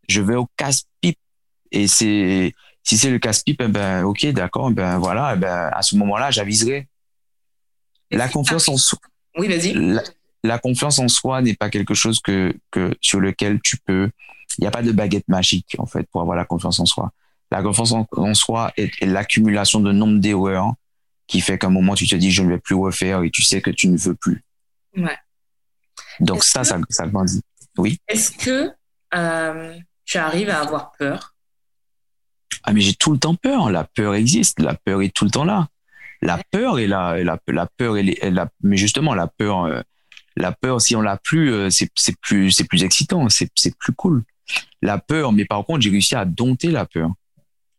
Je 0.09 0.19
vais 0.19 0.33
au 0.33 0.47
casse-pipe. 0.57 1.19
Et 1.71 1.87
c'est, 1.87 2.55
si 2.81 2.97
c'est 2.97 3.11
le 3.11 3.19
casse-pipe, 3.19 3.61
eh 3.63 3.67
ben, 3.67 4.03
ok, 4.03 4.25
d'accord, 4.27 4.69
eh 4.71 4.73
ben, 4.73 4.97
voilà, 4.97 5.35
eh 5.35 5.39
ben, 5.39 5.69
à 5.71 5.83
ce 5.83 5.95
moment-là, 5.95 6.31
j'aviserai. 6.31 6.87
La 8.09 8.27
confiance 8.27 8.67
en 8.67 8.77
soi. 8.77 8.97
Oui, 9.37 9.47
vas-y. 9.47 9.75
La, 10.43 10.57
confiance 10.57 10.97
en 10.97 11.07
soi 11.07 11.41
n'est 11.43 11.55
pas 11.55 11.69
quelque 11.69 11.93
chose 11.93 12.19
que, 12.19 12.55
que, 12.71 12.95
sur 13.01 13.19
lequel 13.19 13.59
tu 13.61 13.77
peux, 13.77 14.09
il 14.57 14.61
n'y 14.61 14.67
a 14.67 14.71
pas 14.71 14.81
de 14.81 14.91
baguette 14.91 15.27
magique, 15.27 15.75
en 15.77 15.85
fait, 15.85 16.07
pour 16.11 16.21
avoir 16.21 16.35
la 16.35 16.45
confiance 16.45 16.79
en 16.79 16.85
soi. 16.85 17.11
La 17.51 17.61
confiance 17.61 17.93
en, 17.93 18.33
soi 18.33 18.71
est, 18.77 19.05
l'accumulation 19.05 19.79
de 19.79 19.91
nombre 19.91 20.19
d'erreurs 20.19 20.73
qui 21.27 21.41
fait 21.41 21.57
qu'à 21.57 21.67
un 21.67 21.71
moment, 21.71 21.95
tu 21.95 22.07
te 22.07 22.15
dis, 22.15 22.31
je 22.31 22.43
ne 22.43 22.49
vais 22.49 22.59
plus 22.59 22.75
refaire 22.75 23.23
et 23.23 23.29
tu 23.29 23.43
sais 23.43 23.61
que 23.61 23.69
tu 23.69 23.87
ne 23.87 23.97
veux 23.97 24.15
plus. 24.15 24.43
Ouais. 24.95 25.17
Donc 26.19 26.43
ça, 26.43 26.63
ça, 26.63 26.79
ça 26.89 27.07
grandit. 27.07 27.41
Oui. 27.77 27.99
Est-ce 28.07 28.31
que 28.31 28.71
euh, 29.13 29.77
tu 30.05 30.17
arrives 30.17 30.49
à 30.49 30.61
avoir 30.61 30.91
peur? 30.93 31.35
Ah, 32.63 32.73
mais 32.73 32.81
j'ai 32.81 32.93
tout 32.93 33.11
le 33.11 33.19
temps 33.19 33.35
peur. 33.35 33.69
La 33.69 33.83
peur 33.83 34.15
existe. 34.15 34.59
La 34.59 34.73
peur 34.73 35.01
est 35.01 35.13
tout 35.13 35.25
le 35.25 35.31
temps 35.31 35.45
là. 35.45 35.67
La 36.21 36.41
peur 36.51 36.79
est 36.79 36.87
là. 36.87 37.21
La, 37.23 37.39
la 37.47 37.65
peur, 37.65 37.97
elle 37.97 38.15
la, 38.33 38.49
mais 38.61 38.77
justement, 38.77 39.13
la 39.13 39.27
peur, 39.27 39.65
euh, 39.65 39.81
la 40.35 40.51
peur, 40.51 40.81
si 40.81 40.95
on 40.95 41.01
l'a 41.01 41.17
plus, 41.17 41.51
euh, 41.51 41.69
c'est 41.69 41.89
plus, 42.19 42.51
c'est 42.51 42.65
plus 42.65 42.83
excitant. 42.83 43.27
C'est 43.29 43.77
plus 43.77 43.93
cool. 43.93 44.23
La 44.81 44.97
peur, 44.97 45.33
mais 45.33 45.45
par 45.45 45.65
contre, 45.65 45.81
j'ai 45.81 45.89
réussi 45.89 46.15
à 46.15 46.25
dompter 46.25 46.71
la 46.71 46.85
peur. 46.85 47.11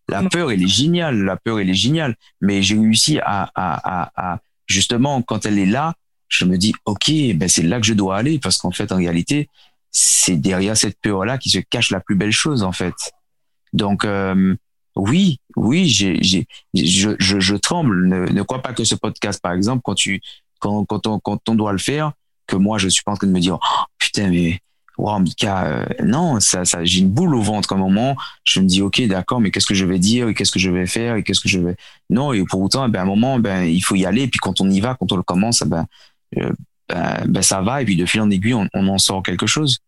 La 0.09 0.23
peur, 0.29 0.51
elle 0.51 0.63
est 0.63 0.67
géniale. 0.69 1.23
La 1.25 1.37
peur, 1.37 1.61
elle 1.61 1.71
est 1.71 1.75
géniale. 1.75 2.17
Mais 2.41 2.63
j'ai 2.63 2.79
réussi 2.79 3.19
à, 3.19 3.51
à, 3.55 4.11
à, 4.15 4.33
à, 4.33 4.41
justement, 4.67 5.23
quand 5.23 5.45
elle 5.47 5.59
est 5.59 5.67
là, 5.67 5.95
je 6.29 6.45
me 6.45 6.57
dis, 6.57 6.75
OK, 6.85 7.11
ben 7.35 7.49
c'est 7.49 7.63
là 7.63 7.81
que 7.81 7.87
je 7.87 7.95
dois 7.95 8.17
aller 8.17 8.39
parce 8.39 8.59
qu'en 8.59 8.71
fait, 8.71 8.91
en 8.93 8.97
réalité, 8.97 9.49
c'est 9.91 10.37
derrière 10.37 10.77
cette 10.77 10.99
peur-là 11.01 11.39
qui 11.39 11.51
se 11.51 11.59
cache 11.59 11.91
la 11.91 12.01
plus 12.01 12.17
belle 12.17 12.33
chose, 12.33 12.63
en 12.63 12.73
fait. 12.73 12.95
Donc, 13.73 14.05
euh, 14.05 14.55
Oui, 14.97 15.39
oui, 15.57 15.87
j'ai, 15.89 16.19
j'ai, 16.23 16.47
je, 16.75 17.11
je, 17.19 17.39
je 17.41 17.57
tremble. 17.57 18.07
Ne, 18.09 18.27
ne 18.33 18.43
crois 18.43 18.63
pas 18.63 18.73
que 18.73 18.85
ce 18.85 18.95
podcast, 18.97 19.41
par 19.41 19.53
exemple, 19.53 19.83
quand 19.85 19.95
tu, 19.95 20.21
quand, 20.59 20.85
quand 20.87 21.07
on, 21.07 21.21
quand 21.21 21.49
on 21.49 21.55
doit 21.55 21.73
le 21.73 21.79
faire, 21.79 22.13
que 22.47 22.57
moi, 22.57 22.79
je 22.79 22.89
suis 22.89 23.03
pas 23.05 23.13
en 23.13 23.17
train 23.17 23.27
de 23.29 23.33
me 23.33 23.41
dire, 23.41 23.59
oh, 23.63 23.85
putain, 23.99 24.29
mais, 24.29 24.61
wow, 24.99 25.21
Mika, 25.21 25.67
euh, 25.67 25.87
non, 26.05 26.41
ça, 26.41 26.65
ça, 26.65 26.85
j'ai 26.85 27.01
une 27.01 27.11
boule 27.11 27.35
au 27.35 27.41
ventre. 27.41 27.73
Un 27.73 27.77
moment, 27.77 28.17
je 28.45 28.61
me 28.61 28.67
dis, 28.67 28.83
ok, 28.83 29.01
d'accord, 29.07 29.41
mais 29.41 29.51
qu'est-ce 29.51 29.67
que 29.67 29.75
je 29.75 29.85
vais 29.85 29.99
dire, 29.99 30.29
et 30.29 30.35
qu'est-ce 30.35 30.51
que 30.51 30.59
je 30.59 30.71
vais 30.71 30.87
faire, 30.87 31.17
et 31.17 31.23
qu'est-ce 31.23 31.41
que 31.41 31.49
je 31.49 31.61
vais, 31.61 31.77
non, 32.11 32.33
et 32.33 32.45
pour 32.45 32.61
autant, 32.61 32.87
eh 32.87 32.91
ben, 32.91 33.01
à 33.01 33.03
un 33.03 33.07
moment, 33.07 33.39
ben, 33.39 33.63
il 33.63 33.81
faut 33.81 33.95
y 33.95 34.05
aller, 34.05 34.23
et 34.23 34.29
puis 34.29 34.41
quand 34.41 34.61
on 34.61 34.69
y 34.69 34.81
va, 34.81 34.97
quand 34.99 35.11
on 35.13 35.17
le 35.17 35.23
commence, 35.23 35.63
eh 35.63 35.69
ben, 35.69 35.87
euh, 36.39 36.53
ben, 36.89 37.25
ben, 37.27 37.43
ça 37.43 37.63
va, 37.63 37.81
et 37.81 37.85
puis 37.85 37.97
de 37.97 38.07
fil 38.07 38.21
en 38.21 38.31
aiguille, 38.31 38.55
on, 38.55 38.69
en 38.75 38.99
sort 38.99 39.23
quelque 39.23 39.47
chose. 39.47 39.79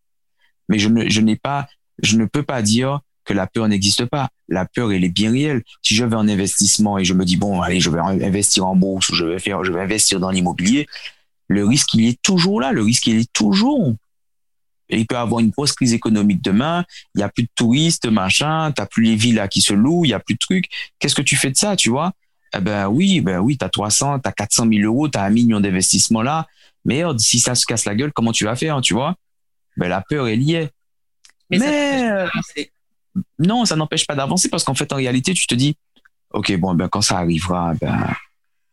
Mais 0.69 0.79
je 0.79 0.89
ne, 0.89 1.09
je 1.09 1.21
n'ai 1.21 1.37
pas, 1.37 1.69
je 2.03 2.17
ne 2.17 2.25
peux 2.25 2.45
pas 2.45 2.63
dire 2.63 3.01
que 3.25 3.35
la 3.35 3.47
peur 3.47 3.69
n'existe 3.69 4.07
pas. 4.07 4.29
La 4.49 4.65
peur, 4.65 4.93
elle 4.93 5.05
est 5.05 5.09
bien 5.09 5.33
réelle. 5.33 5.63
Si 5.83 5.95
je 5.95 6.05
en 6.05 6.29
investissement 6.29 6.99
et 6.99 7.05
je 7.05 7.15
me 7.15 7.25
dis, 7.25 7.37
bon, 7.37 7.61
allez, 7.61 7.81
je 7.81 7.91
vais 7.91 8.01
investir 8.01 8.67
en 8.67 8.77
bourse 8.77 9.09
ou 9.09 9.15
je 9.15 9.25
vais 9.25 9.39
faire, 9.39 9.65
je 9.65 9.73
vais 9.73 9.81
investir 9.81 10.21
dans 10.21 10.31
l'immobilier, 10.31 10.87
le 11.49 11.67
risque, 11.67 11.95
il 11.95 12.09
est 12.09 12.23
toujours 12.23 12.61
là. 12.61 12.73
Le 12.73 12.83
risque, 12.83 13.09
il 13.09 13.19
est 13.19 13.33
toujours. 13.33 13.95
Il 14.91 15.07
peut 15.07 15.15
y 15.15 15.19
avoir 15.19 15.41
une 15.41 15.51
grosse 15.51 15.73
crise 15.73 15.93
économique 15.93 16.43
demain. 16.43 16.85
Il 17.15 17.19
n'y 17.19 17.25
a 17.25 17.29
plus 17.29 17.45
de 17.45 17.51
touristes, 17.55 18.07
machin. 18.07 18.73
T'as 18.73 18.87
plus 18.87 19.05
les 19.05 19.17
villas 19.17 19.49
qui 19.49 19.61
se 19.61 19.73
louent. 19.73 20.05
Il 20.05 20.09
y 20.09 20.15
a 20.15 20.21
plus 20.21 20.35
de 20.35 20.39
trucs. 20.39 20.67
Qu'est-ce 20.99 21.15
que 21.15 21.23
tu 21.23 21.37
fais 21.37 21.51
de 21.51 21.57
ça, 21.57 21.77
tu 21.77 21.91
vois? 21.91 22.13
Eh 22.55 22.61
ben 22.61 22.89
oui, 22.89 23.21
ben 23.21 23.39
oui, 23.39 23.57
t'as 23.57 23.69
300, 23.69 24.19
t'as 24.21 24.33
400 24.33 24.67
000 24.73 24.83
euros, 24.85 25.07
t'as 25.09 25.23
un 25.25 25.31
million 25.31 25.61
d'investissements 25.61 26.23
là. 26.23 26.49
Merde, 26.85 27.21
si 27.21 27.39
ça 27.39 27.55
se 27.55 27.65
casse 27.65 27.85
la 27.85 27.95
gueule, 27.95 28.13
comment 28.13 28.33
tu 28.33 28.45
vas 28.45 28.57
faire, 28.57 28.81
tu 28.81 28.95
vois? 28.95 29.15
Ben 29.77 29.89
la 29.89 30.01
peur, 30.01 30.27
elle 30.27 30.43
y 30.43 30.55
est. 30.55 30.71
Mais, 31.49 31.59
ça 31.59 31.67
Mais, 31.67 32.09
avancer. 32.09 32.73
non, 33.39 33.65
ça 33.65 33.77
n'empêche 33.77 34.07
pas 34.07 34.17
d'avancer 34.17 34.49
parce 34.49 34.65
qu'en 34.65 34.75
fait, 34.75 34.93
en 34.93 34.97
réalité, 34.97 35.33
tu 35.35 35.47
te 35.47 35.55
dis, 35.55 35.77
OK, 36.33 36.57
bon, 36.59 36.75
ben, 36.75 36.89
quand 36.89 37.03
ça 37.03 37.19
arrivera, 37.19 37.75
ben, 37.75 38.13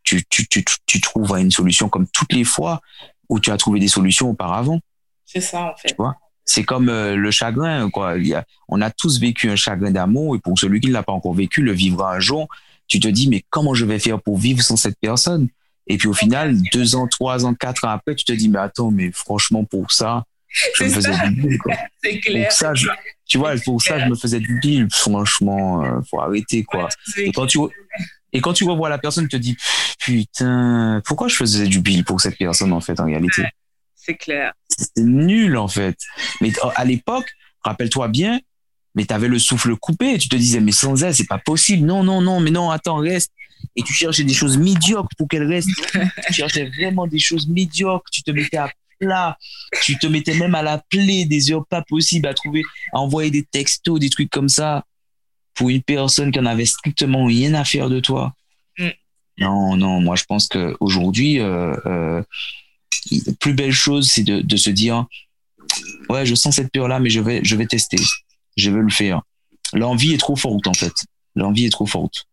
tu, 0.03 0.23
tu, 0.29 0.47
tu, 0.47 0.63
tu 0.85 1.01
trouveras 1.01 1.39
une 1.39 1.51
solution 1.51 1.89
comme 1.89 2.07
toutes 2.07 2.33
les 2.33 2.43
fois 2.43 2.81
où 3.29 3.39
tu 3.39 3.51
as 3.51 3.57
trouvé 3.57 3.79
des 3.79 3.87
solutions 3.87 4.29
auparavant. 4.29 4.79
C'est 5.27 5.41
ça, 5.41 5.65
en 5.65 5.75
fait. 5.77 5.89
Tu 5.89 5.95
vois? 5.97 6.15
C'est 6.45 6.63
comme 6.63 6.87
euh, 6.89 7.15
le 7.15 7.29
chagrin, 7.29 7.89
quoi. 7.89 8.17
Il 8.17 8.25
y 8.27 8.33
a, 8.33 8.43
on 8.69 8.81
a 8.81 8.89
tous 8.89 9.19
vécu 9.19 9.49
un 9.49 9.55
chagrin 9.57 9.91
d'amour 9.91 10.35
et 10.35 10.39
pour 10.39 10.57
celui 10.57 10.79
qui 10.79 10.87
ne 10.87 10.93
l'a 10.93 11.03
pas 11.03 11.11
encore 11.11 11.33
vécu, 11.33 11.61
le 11.61 11.73
vivra 11.73 12.13
un 12.15 12.19
jour. 12.19 12.47
Tu 12.87 12.99
te 13.01 13.07
dis, 13.09 13.27
mais 13.27 13.43
comment 13.49 13.73
je 13.73 13.83
vais 13.85 13.99
faire 13.99 14.21
pour 14.21 14.37
vivre 14.37 14.61
sans 14.63 14.77
cette 14.77 14.97
personne? 15.01 15.49
Et 15.87 15.97
puis 15.97 16.07
au 16.07 16.13
final, 16.13 16.57
deux 16.73 16.95
ans, 16.95 17.07
trois 17.07 17.45
ans, 17.45 17.53
quatre 17.53 17.83
ans 17.85 17.89
après, 17.89 18.15
tu 18.15 18.23
te 18.25 18.31
dis, 18.31 18.47
mais 18.49 18.59
attends, 18.59 18.91
mais 18.91 19.11
franchement, 19.11 19.65
pour 19.65 19.91
ça, 19.91 20.23
je 20.77 20.85
me 20.85 20.89
faisais 20.89 21.11
ça. 21.13 21.27
du 21.27 21.57
quoi. 21.59 21.73
C'est 22.03 22.19
clair. 22.19 22.47
Pour 22.47 22.57
ça, 22.57 22.73
je- 22.73 22.87
tu 23.25 23.37
vois, 23.37 23.53
pour 23.65 23.81
ça, 23.81 23.99
je 23.99 24.05
me 24.05 24.15
faisais 24.15 24.39
du 24.39 24.57
deal. 24.61 24.87
Franchement, 24.89 25.83
euh, 25.83 25.99
faut 26.09 26.21
arrêter, 26.21 26.63
quoi. 26.63 26.87
Et 27.17 27.31
quand 27.33 27.45
tu, 27.45 27.59
et 28.31 28.39
quand 28.39 28.53
tu 28.53 28.63
revois 28.63 28.87
la 28.87 28.97
personne, 28.97 29.25
tu 29.27 29.35
te 29.37 29.41
dis, 29.41 29.57
putain, 29.99 31.01
pourquoi 31.05 31.27
je 31.27 31.35
faisais 31.35 31.67
du 31.67 31.81
bill 31.81 32.03
pour 32.05 32.21
cette 32.21 32.37
personne, 32.37 32.71
en 32.71 32.79
fait, 32.81 32.97
en 33.01 33.05
réalité? 33.05 33.43
C'est 34.07 34.15
clair. 34.15 34.53
C'est 34.69 35.03
nul, 35.03 35.57
en 35.57 35.67
fait. 35.67 35.97
Mais 36.41 36.51
t- 36.51 36.59
à 36.75 36.85
l'époque, 36.85 37.27
rappelle-toi 37.63 38.07
bien, 38.07 38.39
mais 38.95 39.05
tu 39.05 39.13
avais 39.13 39.27
le 39.27 39.39
souffle 39.39 39.75
coupé. 39.75 40.17
Tu 40.17 40.29
te 40.29 40.35
disais, 40.35 40.59
mais 40.59 40.71
sans 40.71 41.03
elle, 41.03 41.13
c'est 41.13 41.27
pas 41.27 41.37
possible. 41.37 41.85
Non, 41.85 42.03
non, 42.03 42.21
non, 42.21 42.39
mais 42.39 42.51
non, 42.51 42.71
attends, 42.71 42.97
reste. 42.97 43.31
Et 43.75 43.83
tu 43.83 43.93
cherchais 43.93 44.23
des 44.23 44.33
choses 44.33 44.57
médiocres 44.57 45.09
pour 45.17 45.27
qu'elle 45.27 45.47
reste. 45.47 45.69
tu 46.27 46.33
cherchais 46.33 46.69
vraiment 46.69 47.05
des 47.07 47.19
choses 47.19 47.47
médiocres. 47.47 48.09
Tu 48.11 48.23
te 48.23 48.31
mettais 48.31 48.57
à 48.57 48.69
plat. 48.99 49.37
Tu 49.83 49.97
te 49.97 50.07
mettais 50.07 50.33
même 50.35 50.55
à 50.55 50.63
la 50.63 50.77
plaie 50.89 51.25
des 51.25 51.51
heures 51.51 51.65
pas 51.67 51.83
possibles 51.83 52.27
à 52.27 52.33
trouver, 52.33 52.63
à 52.93 52.99
envoyer 52.99 53.29
des 53.29 53.43
textos, 53.43 53.99
des 53.99 54.09
trucs 54.09 54.29
comme 54.29 54.49
ça 54.49 54.85
pour 55.53 55.69
une 55.69 55.81
personne 55.81 56.31
qui 56.31 56.39
en 56.39 56.45
avait 56.45 56.65
strictement 56.65 57.25
rien 57.25 57.53
à 57.55 57.63
faire 57.63 57.89
de 57.89 57.99
toi. 57.99 58.33
Mm. 58.77 58.87
Non, 59.39 59.75
non, 59.75 60.01
moi 60.01 60.15
je 60.15 60.23
pense 60.23 60.47
qu'aujourd'hui, 60.47 61.39
euh, 61.39 61.75
euh, 61.85 62.23
la 63.11 63.33
plus 63.33 63.53
belle 63.53 63.71
chose, 63.71 64.09
c'est 64.09 64.23
de, 64.23 64.57
se 64.57 64.69
dire, 64.69 65.05
ouais, 66.09 66.25
je 66.25 66.35
sens 66.35 66.55
cette 66.55 66.71
peur-là, 66.71 66.99
mais 66.99 67.09
je 67.09 67.19
vais, 67.19 67.41
je 67.43 67.55
vais 67.55 67.65
tester, 67.65 67.97
je 68.55 68.69
vais 68.69 68.81
le 68.81 68.89
faire. 68.89 69.21
L'envie 69.73 70.13
est 70.13 70.17
trop 70.17 70.35
forte 70.35 70.67
en 70.67 70.73
fait. 70.73 70.93
L'envie 71.35 71.65
est 71.65 71.71
trop 71.71 71.85
forte. 71.85 72.27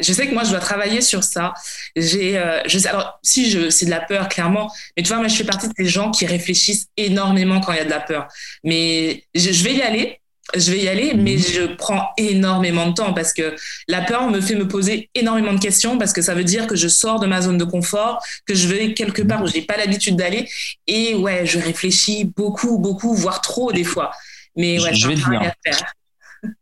Je 0.00 0.12
sais 0.12 0.26
que 0.26 0.34
moi, 0.34 0.42
je 0.42 0.50
dois 0.50 0.58
travailler 0.58 1.00
sur 1.00 1.22
ça. 1.22 1.54
Euh, 1.96 2.62
alors, 2.86 3.20
si 3.22 3.48
je, 3.48 3.70
c'est 3.70 3.86
de 3.86 3.90
la 3.90 4.00
peur, 4.00 4.28
clairement. 4.28 4.72
Mais 4.96 5.02
tu 5.02 5.08
vois, 5.08 5.18
moi, 5.18 5.28
je 5.28 5.36
fais 5.36 5.44
partie 5.44 5.68
de 5.68 5.74
ces 5.76 5.86
gens 5.86 6.10
qui 6.10 6.26
réfléchissent 6.26 6.88
énormément 6.96 7.60
quand 7.60 7.72
il 7.72 7.78
y 7.78 7.80
a 7.80 7.84
de 7.84 7.90
la 7.90 8.00
peur. 8.00 8.26
Mais 8.64 9.24
je 9.34 9.62
vais 9.62 9.74
y 9.74 9.82
aller. 9.82 10.20
Je 10.56 10.70
vais 10.72 10.78
y 10.80 10.88
aller, 10.88 11.12
Mhm. 11.14 11.22
mais 11.22 11.36
je 11.38 11.74
prends 11.76 12.08
énormément 12.16 12.88
de 12.88 12.94
temps 12.94 13.12
parce 13.12 13.32
que 13.34 13.54
la 13.86 14.00
peur 14.02 14.30
me 14.30 14.40
fait 14.40 14.54
me 14.54 14.66
poser 14.66 15.10
énormément 15.14 15.52
de 15.52 15.60
questions 15.60 15.98
parce 15.98 16.12
que 16.14 16.22
ça 16.22 16.34
veut 16.34 16.44
dire 16.44 16.66
que 16.66 16.74
je 16.76 16.88
sors 16.88 17.20
de 17.20 17.26
ma 17.26 17.42
zone 17.42 17.58
de 17.58 17.64
confort, 17.64 18.22
que 18.46 18.54
je 18.54 18.66
vais 18.68 18.94
quelque 18.94 19.20
part 19.22 19.42
où 19.42 19.46
j'ai 19.46 19.62
pas 19.62 19.76
l'habitude 19.76 20.16
d'aller. 20.16 20.48
Et 20.86 21.14
ouais, 21.14 21.44
je 21.46 21.58
réfléchis 21.58 22.24
beaucoup, 22.36 22.78
beaucoup, 22.78 23.14
voire 23.14 23.40
trop 23.42 23.72
des 23.72 23.84
fois. 23.84 24.10
Mais 24.56 24.80
ouais, 24.80 24.94
Je 24.94 25.06
vais 25.08 25.14
te 25.16 25.28
dire. 25.28 25.52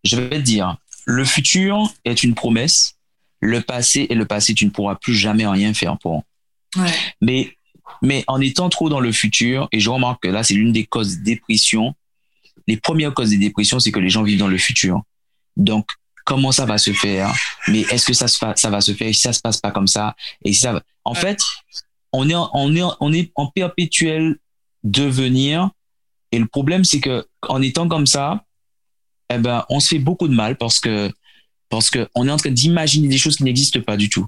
Je 0.04 0.16
vais 0.16 0.30
te 0.30 0.42
dire, 0.42 0.76
le 1.04 1.24
futur 1.24 1.92
est 2.04 2.22
une 2.24 2.34
promesse. 2.34 2.94
Le 3.40 3.60
passé 3.60 4.06
et 4.10 4.14
le 4.14 4.24
passé, 4.24 4.54
tu 4.54 4.64
ne 4.64 4.70
pourras 4.70 4.94
plus 4.96 5.14
jamais 5.14 5.46
rien 5.46 5.72
faire 5.74 5.96
pour. 5.98 6.24
Ouais. 6.76 6.90
Mais, 7.20 7.52
mais 8.02 8.24
en 8.26 8.40
étant 8.40 8.68
trop 8.70 8.88
dans 8.88 8.98
le 9.00 9.12
futur, 9.12 9.68
et 9.72 9.78
je 9.78 9.90
remarque 9.90 10.22
que 10.24 10.28
là, 10.28 10.42
c'est 10.42 10.54
l'une 10.54 10.72
des 10.72 10.84
causes 10.84 11.18
de 11.18 11.22
dépression. 11.24 11.94
Les 12.66 12.76
premières 12.76 13.14
causes 13.14 13.30
des 13.30 13.36
dépressions, 13.38 13.78
c'est 13.78 13.92
que 13.92 13.98
les 14.00 14.10
gens 14.10 14.22
vivent 14.22 14.38
dans 14.38 14.48
le 14.48 14.58
futur. 14.58 15.02
Donc, 15.56 15.88
comment 16.24 16.52
ça 16.52 16.66
va 16.66 16.78
se 16.78 16.92
faire? 16.92 17.32
Mais 17.68 17.80
est-ce 17.82 18.06
que 18.06 18.12
ça, 18.12 18.26
se 18.28 18.38
fa- 18.38 18.56
ça 18.56 18.70
va 18.70 18.80
se 18.80 18.92
faire? 18.92 19.14
Si 19.14 19.20
ça 19.20 19.32
se 19.32 19.40
passe 19.40 19.58
pas 19.58 19.70
comme 19.70 19.86
ça? 19.86 20.16
Et 20.44 20.52
si 20.52 20.60
ça 20.60 20.72
va... 20.72 20.82
En 21.04 21.12
Ouais. 21.14 21.20
fait, 21.20 21.42
on 22.12 22.28
est, 22.28 22.34
en- 22.34 22.50
on 22.54 22.74
est, 22.74 22.82
en- 22.82 22.96
on 23.00 23.12
est 23.12 23.30
en 23.36 23.46
perpétuel 23.48 24.36
devenir. 24.82 25.70
Et 26.32 26.38
le 26.38 26.46
problème, 26.46 26.84
c'est 26.84 27.00
que 27.00 27.26
en 27.42 27.62
étant 27.62 27.88
comme 27.88 28.06
ça, 28.06 28.44
eh 29.30 29.38
ben, 29.38 29.64
on 29.68 29.80
se 29.80 29.88
fait 29.88 29.98
beaucoup 29.98 30.28
de 30.28 30.34
mal 30.34 30.56
parce 30.56 30.80
que, 30.80 31.10
parce 31.68 31.90
que 31.90 32.08
on 32.14 32.26
est 32.28 32.30
en 32.30 32.36
train 32.36 32.50
d'imaginer 32.50 33.08
des 33.08 33.18
choses 33.18 33.36
qui 33.36 33.44
n'existent 33.44 33.80
pas 33.80 33.96
du 33.96 34.08
tout. 34.08 34.26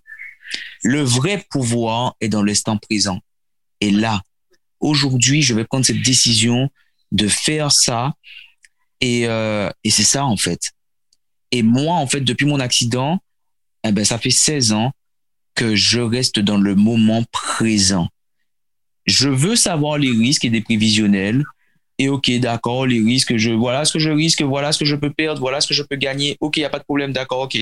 Le 0.82 1.02
vrai 1.02 1.44
pouvoir 1.50 2.14
est 2.20 2.28
dans 2.28 2.42
l'instant 2.42 2.76
présent. 2.78 3.20
Et 3.80 3.90
là, 3.90 4.22
aujourd'hui, 4.80 5.42
je 5.42 5.54
vais 5.54 5.64
prendre 5.64 5.84
cette 5.84 6.02
décision 6.02 6.70
de 7.12 7.28
faire 7.28 7.72
ça. 7.72 8.14
Et, 9.00 9.26
euh, 9.26 9.70
et 9.84 9.90
c'est 9.90 10.04
ça, 10.04 10.24
en 10.24 10.36
fait. 10.36 10.72
Et 11.50 11.62
moi, 11.62 11.94
en 11.94 12.06
fait, 12.06 12.20
depuis 12.20 12.46
mon 12.46 12.60
accident, 12.60 13.18
eh 13.84 13.92
ben, 13.92 14.04
ça 14.04 14.18
fait 14.18 14.30
16 14.30 14.72
ans 14.72 14.92
que 15.54 15.74
je 15.74 16.00
reste 16.00 16.38
dans 16.38 16.58
le 16.58 16.74
moment 16.74 17.24
présent. 17.32 18.08
Je 19.06 19.28
veux 19.28 19.56
savoir 19.56 19.98
les 19.98 20.10
risques 20.10 20.44
et 20.44 20.50
des 20.50 20.60
prévisionnels. 20.60 21.42
Et 21.98 22.08
ok, 22.08 22.30
d'accord, 22.38 22.86
les 22.86 23.00
risques, 23.00 23.36
je, 23.36 23.50
voilà 23.50 23.84
ce 23.84 23.92
que 23.92 23.98
je 23.98 24.10
risque, 24.10 24.42
voilà 24.42 24.70
ce 24.70 24.78
que 24.78 24.84
je 24.84 24.94
peux 24.94 25.12
perdre, 25.12 25.40
voilà 25.40 25.60
ce 25.60 25.66
que 25.66 25.74
je 25.74 25.82
peux 25.82 25.96
gagner. 25.96 26.36
Ok, 26.40 26.56
il 26.56 26.60
n'y 26.60 26.64
a 26.64 26.70
pas 26.70 26.78
de 26.78 26.84
problème, 26.84 27.12
d'accord, 27.12 27.40
ok. 27.40 27.58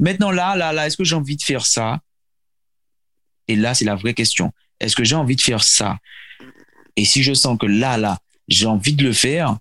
Maintenant, 0.00 0.32
là, 0.32 0.56
là, 0.56 0.72
là, 0.72 0.86
est-ce 0.86 0.96
que 0.96 1.04
j'ai 1.04 1.14
envie 1.14 1.36
de 1.36 1.42
faire 1.42 1.64
ça? 1.64 2.00
Et 3.46 3.54
là, 3.54 3.74
c'est 3.74 3.84
la 3.84 3.94
vraie 3.94 4.14
question. 4.14 4.52
Est-ce 4.80 4.96
que 4.96 5.04
j'ai 5.04 5.14
envie 5.14 5.36
de 5.36 5.40
faire 5.40 5.62
ça? 5.62 5.98
Et 6.96 7.04
si 7.04 7.22
je 7.22 7.32
sens 7.32 7.56
que 7.58 7.66
là, 7.66 7.96
là, 7.96 8.18
j'ai 8.50 8.66
envie 8.66 8.92
de 8.92 9.04
le 9.04 9.12
faire, 9.12 9.56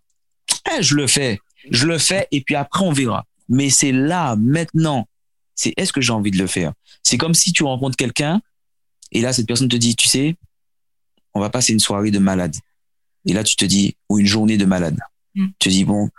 eh, 0.76 0.84
je 0.84 0.96
le 0.96 1.08
fais. 1.08 1.40
Je 1.72 1.86
le 1.86 1.98
fais 1.98 2.28
et 2.32 2.42
puis 2.42 2.56
après, 2.56 2.84
on 2.84 2.92
verra. 2.92 3.26
Mais 3.48 3.70
c'est 3.70 3.92
là, 3.92 4.36
maintenant. 4.36 5.08
C'est 5.56 5.74
est-ce 5.78 5.94
que 5.94 6.02
j'ai 6.02 6.12
envie 6.12 6.32
de 6.32 6.38
le 6.38 6.48
faire? 6.48 6.74
C'est 7.04 7.18
comme 7.18 7.34
si 7.34 7.54
tu 7.54 7.64
rencontres 7.64 7.96
quelqu'un 7.96 8.42
et 9.12 9.22
là, 9.22 9.34
cette 9.34 9.48
personne 9.48 9.70
te 9.70 9.76
dit, 9.76 9.96
tu 9.96 10.08
sais, 10.08 10.36
on 11.34 11.40
va 11.40 11.50
passer 11.50 11.74
une 11.74 11.80
soirée 11.80 12.12
de 12.12 12.20
malade. 12.20 12.56
Et 13.26 13.34
là, 13.34 13.44
tu 13.44 13.56
te 13.56 13.66
dis, 13.66 13.96
ou 14.08 14.20
une 14.20 14.26
journée 14.26 14.58
de 14.58 14.66
malade. 14.66 14.98
Mm. 15.36 15.48
Tu 15.60 15.70
te 15.70 15.70
dis, 15.70 15.86
bon, 15.86 16.10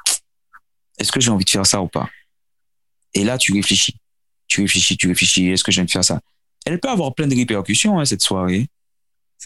est-ce 0.99 1.13
que 1.13 1.21
j'ai 1.21 1.31
envie 1.31 1.45
de 1.45 1.51
faire 1.51 1.67
ça 1.67 1.81
ou 1.83 1.89
pas? 1.89 2.09
Et 3.15 3.25
là, 3.25 3.39
tu 3.39 3.53
réfléchis. 3.53 3.97
Tu 4.47 4.63
réfléchis, 4.63 4.97
tu 4.97 5.09
réfléchis, 5.09 5.49
est-ce 5.49 5.65
que 5.65 5.73
j'ai 5.73 5.81
envie 5.81 5.87
de 5.87 5.93
faire 5.93 6.05
ça? 6.05 6.21
Elle 6.67 6.79
peut 6.79 6.91
avoir 6.91 7.15
plein 7.15 7.27
de 7.27 7.35
répercussions, 7.35 7.99
hein, 7.99 8.05
cette 8.05 8.23
soirée. 8.23 8.69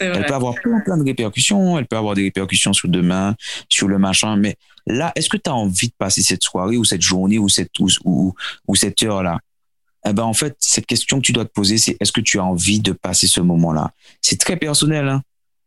Elle 0.01 0.27
peut 0.27 0.35
avoir 0.35 0.55
plein, 0.55 0.81
plein 0.81 0.97
de 0.97 1.05
répercussions. 1.05 1.79
Elle 1.79 1.87
peut 1.87 1.97
avoir 1.97 2.15
des 2.15 2.23
répercussions 2.23 2.73
sur 2.73 2.89
demain, 2.89 3.37
sur 3.69 3.89
le 3.89 3.99
machin. 3.99 4.37
Mais 4.37 4.57
là, 4.87 5.13
est-ce 5.15 5.29
que 5.29 5.37
tu 5.37 5.51
as 5.51 5.55
envie 5.55 5.89
de 5.89 5.95
passer 5.97 6.23
cette 6.23 6.43
soirée 6.43 6.77
ou 6.77 6.85
cette 6.85 7.03
journée 7.03 7.39
ou 7.39 7.49
cette, 7.49 7.79
ou, 7.79 7.89
ou, 8.05 8.35
ou 8.67 8.75
cette 8.75 9.03
heure-là? 9.03 9.39
Eh 10.07 10.13
ben, 10.13 10.25
en 10.25 10.35
fait, 10.35 10.57
cette 10.59 10.87
question 10.87 11.19
que 11.19 11.23
tu 11.23 11.33
dois 11.33 11.45
te 11.45 11.53
poser, 11.53 11.79
c'est 11.79 11.97
est-ce 11.99 12.13
que 12.13 12.21
tu 12.21 12.39
as 12.39 12.45
envie 12.45 12.81
de 12.81 12.93
passer 12.93 13.27
ce 13.27 13.41
moment-là? 13.41 13.93
C'est 14.21 14.39
très 14.39 14.57
personnel, 14.57 15.09
hein. 15.09 15.23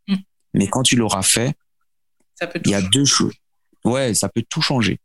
Mm. 0.07 0.15
Mais 0.53 0.67
quand 0.67 0.83
tu 0.83 0.95
l'auras 0.95 1.23
fait, 1.23 1.55
il 2.65 2.71
y 2.71 2.75
a 2.75 2.81
deux 2.81 3.05
choses. 3.05 3.33
Ouais, 3.83 4.13
ça 4.13 4.29
peut 4.29 4.43
tout 4.47 4.61
changer. 4.61 4.99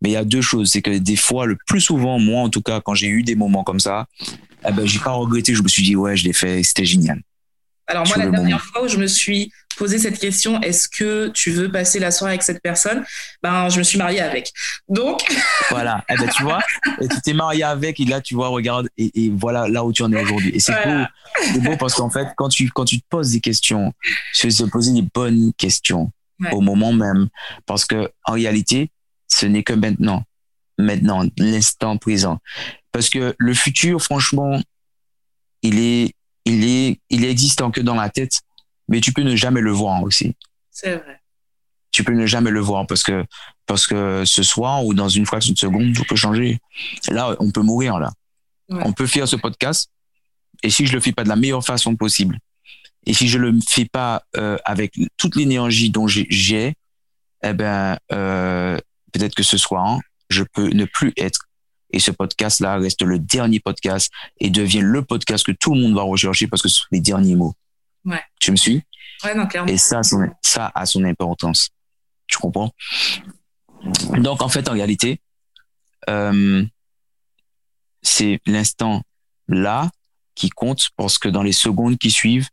Mais 0.00 0.10
il 0.10 0.12
y 0.12 0.16
a 0.16 0.24
deux 0.24 0.42
choses. 0.42 0.70
C'est 0.70 0.82
que 0.82 0.96
des 0.96 1.16
fois, 1.16 1.46
le 1.46 1.56
plus 1.66 1.80
souvent, 1.80 2.18
moi, 2.18 2.42
en 2.42 2.50
tout 2.50 2.62
cas, 2.62 2.80
quand 2.80 2.94
j'ai 2.94 3.08
eu 3.08 3.22
des 3.22 3.34
moments 3.34 3.64
comme 3.64 3.80
ça, 3.80 4.06
eh 4.66 4.72
ben, 4.72 4.86
j'ai 4.86 5.00
pas 5.00 5.10
regretté. 5.10 5.54
Je 5.54 5.62
me 5.62 5.68
suis 5.68 5.82
dit, 5.82 5.96
ouais, 5.96 6.16
je 6.16 6.24
l'ai 6.24 6.32
fait, 6.32 6.62
c'était 6.62 6.84
génial. 6.84 7.20
Alors 7.88 8.06
moi, 8.06 8.18
la 8.18 8.26
dernière 8.26 8.62
fois 8.62 8.84
où 8.84 8.88
je 8.88 8.98
me 8.98 9.06
suis 9.06 9.50
posé 9.78 9.98
cette 9.98 10.18
question, 10.18 10.60
est-ce 10.60 10.88
que 10.88 11.28
tu 11.28 11.50
veux 11.50 11.70
passer 11.70 11.98
la 11.98 12.10
soirée 12.10 12.32
avec 12.32 12.42
cette 12.42 12.60
personne? 12.60 13.04
Ben, 13.42 13.68
je 13.70 13.78
me 13.78 13.82
suis 13.82 13.96
mariée 13.96 14.20
avec. 14.20 14.52
Donc. 14.88 15.22
voilà. 15.70 16.04
Eh 16.10 16.16
ben, 16.16 16.28
tu 16.36 16.42
vois, 16.42 16.58
et 17.00 17.08
tu 17.08 17.20
t'es 17.22 17.32
mariée 17.32 17.62
avec, 17.62 17.98
et 17.98 18.04
là, 18.04 18.20
tu 18.20 18.34
vois, 18.34 18.48
regarde, 18.48 18.88
et, 18.98 19.30
voilà 19.30 19.68
là 19.68 19.84
où 19.84 19.92
tu 19.92 20.02
en 20.02 20.12
es 20.12 20.20
aujourd'hui. 20.20 20.50
Et 20.54 20.60
c'est 20.60 20.72
beau. 20.72 21.04
C'est 21.42 21.62
beau 21.62 21.76
parce 21.78 21.94
qu'en 21.94 22.10
fait, 22.10 22.28
quand 22.36 22.48
tu, 22.48 22.68
quand 22.70 22.84
tu 22.84 23.00
te 23.00 23.06
poses 23.08 23.30
des 23.30 23.40
questions, 23.40 23.94
tu 24.34 24.50
se 24.50 24.64
poser 24.64 24.92
des 24.92 25.08
bonnes 25.14 25.52
questions 25.56 26.12
au 26.52 26.60
moment 26.60 26.92
même. 26.92 27.28
Parce 27.64 27.86
que, 27.86 28.10
en 28.24 28.32
réalité, 28.32 28.90
ce 29.28 29.46
n'est 29.46 29.62
que 29.62 29.72
maintenant. 29.72 30.24
Maintenant, 30.78 31.24
l'instant 31.38 31.96
présent. 31.96 32.38
Parce 32.92 33.10
que 33.10 33.34
le 33.38 33.54
futur, 33.54 34.00
franchement, 34.00 34.60
il 35.62 35.78
est, 35.80 36.14
il 36.48 36.64
est, 36.64 37.00
il 37.10 37.24
est 37.24 37.30
existant 37.30 37.70
que 37.70 37.80
dans 37.80 37.94
la 37.94 38.08
tête, 38.08 38.40
mais 38.88 39.00
tu 39.00 39.12
peux 39.12 39.22
ne 39.22 39.36
jamais 39.36 39.60
le 39.60 39.70
voir 39.70 40.02
aussi. 40.02 40.34
C'est 40.70 40.96
vrai. 40.96 41.20
Tu 41.90 42.04
peux 42.04 42.12
ne 42.12 42.26
jamais 42.26 42.50
le 42.50 42.60
voir 42.60 42.86
parce 42.86 43.02
que, 43.02 43.24
parce 43.66 43.86
que 43.86 44.24
ce 44.24 44.42
soir 44.42 44.84
ou 44.84 44.94
dans 44.94 45.08
une 45.08 45.26
fraction 45.26 45.52
de 45.52 45.58
seconde, 45.58 45.94
tout 45.94 46.04
peut 46.08 46.16
changer. 46.16 46.58
Là, 47.10 47.36
on 47.38 47.50
peut 47.50 47.62
mourir, 47.62 47.98
là. 47.98 48.12
On 48.70 48.92
peut 48.92 49.06
faire 49.06 49.26
ce 49.26 49.36
podcast. 49.36 49.90
Et 50.62 50.70
si 50.70 50.86
je 50.86 50.92
le 50.92 51.00
fais 51.00 51.12
pas 51.12 51.24
de 51.24 51.28
la 51.28 51.36
meilleure 51.36 51.64
façon 51.64 51.96
possible, 51.96 52.38
et 53.06 53.14
si 53.14 53.28
je 53.28 53.38
le 53.38 53.58
fais 53.66 53.86
pas 53.86 54.22
euh, 54.36 54.58
avec 54.64 54.92
toute 55.16 55.36
l'énergie 55.36 55.90
dont 55.90 56.06
j'ai, 56.06 56.74
eh 57.42 57.52
ben, 57.54 57.98
euh, 58.12 58.78
peut-être 59.12 59.34
que 59.34 59.42
ce 59.42 59.56
soir, 59.56 59.98
je 60.28 60.42
peux 60.42 60.68
ne 60.68 60.84
plus 60.84 61.12
être 61.16 61.47
et 61.90 62.00
ce 62.00 62.10
podcast-là 62.10 62.78
reste 62.78 63.02
le 63.02 63.18
dernier 63.18 63.60
podcast 63.60 64.10
et 64.38 64.50
devient 64.50 64.80
le 64.82 65.02
podcast 65.02 65.44
que 65.44 65.52
tout 65.52 65.74
le 65.74 65.80
monde 65.80 65.94
va 65.94 66.02
rechercher 66.02 66.46
parce 66.46 66.62
que 66.62 66.68
ce 66.68 66.80
sont 66.80 66.86
les 66.90 67.00
derniers 67.00 67.34
mots. 67.34 67.54
Ouais. 68.04 68.22
Tu 68.40 68.50
me 68.50 68.56
suis? 68.56 68.82
Ouais, 69.24 69.34
non, 69.34 69.46
clairement. 69.46 69.70
Et 69.70 69.78
ça, 69.78 70.00
ça 70.42 70.70
a 70.74 70.86
son 70.86 71.04
importance. 71.04 71.70
Tu 72.26 72.38
comprends? 72.38 72.72
Donc, 74.18 74.42
en 74.42 74.48
fait, 74.48 74.68
en 74.68 74.72
réalité, 74.72 75.20
euh, 76.08 76.64
c'est 78.02 78.40
l'instant 78.46 79.02
là 79.48 79.90
qui 80.34 80.50
compte 80.50 80.90
parce 80.96 81.18
que 81.18 81.28
dans 81.28 81.42
les 81.42 81.52
secondes 81.52 81.98
qui 81.98 82.10
suivent, 82.10 82.48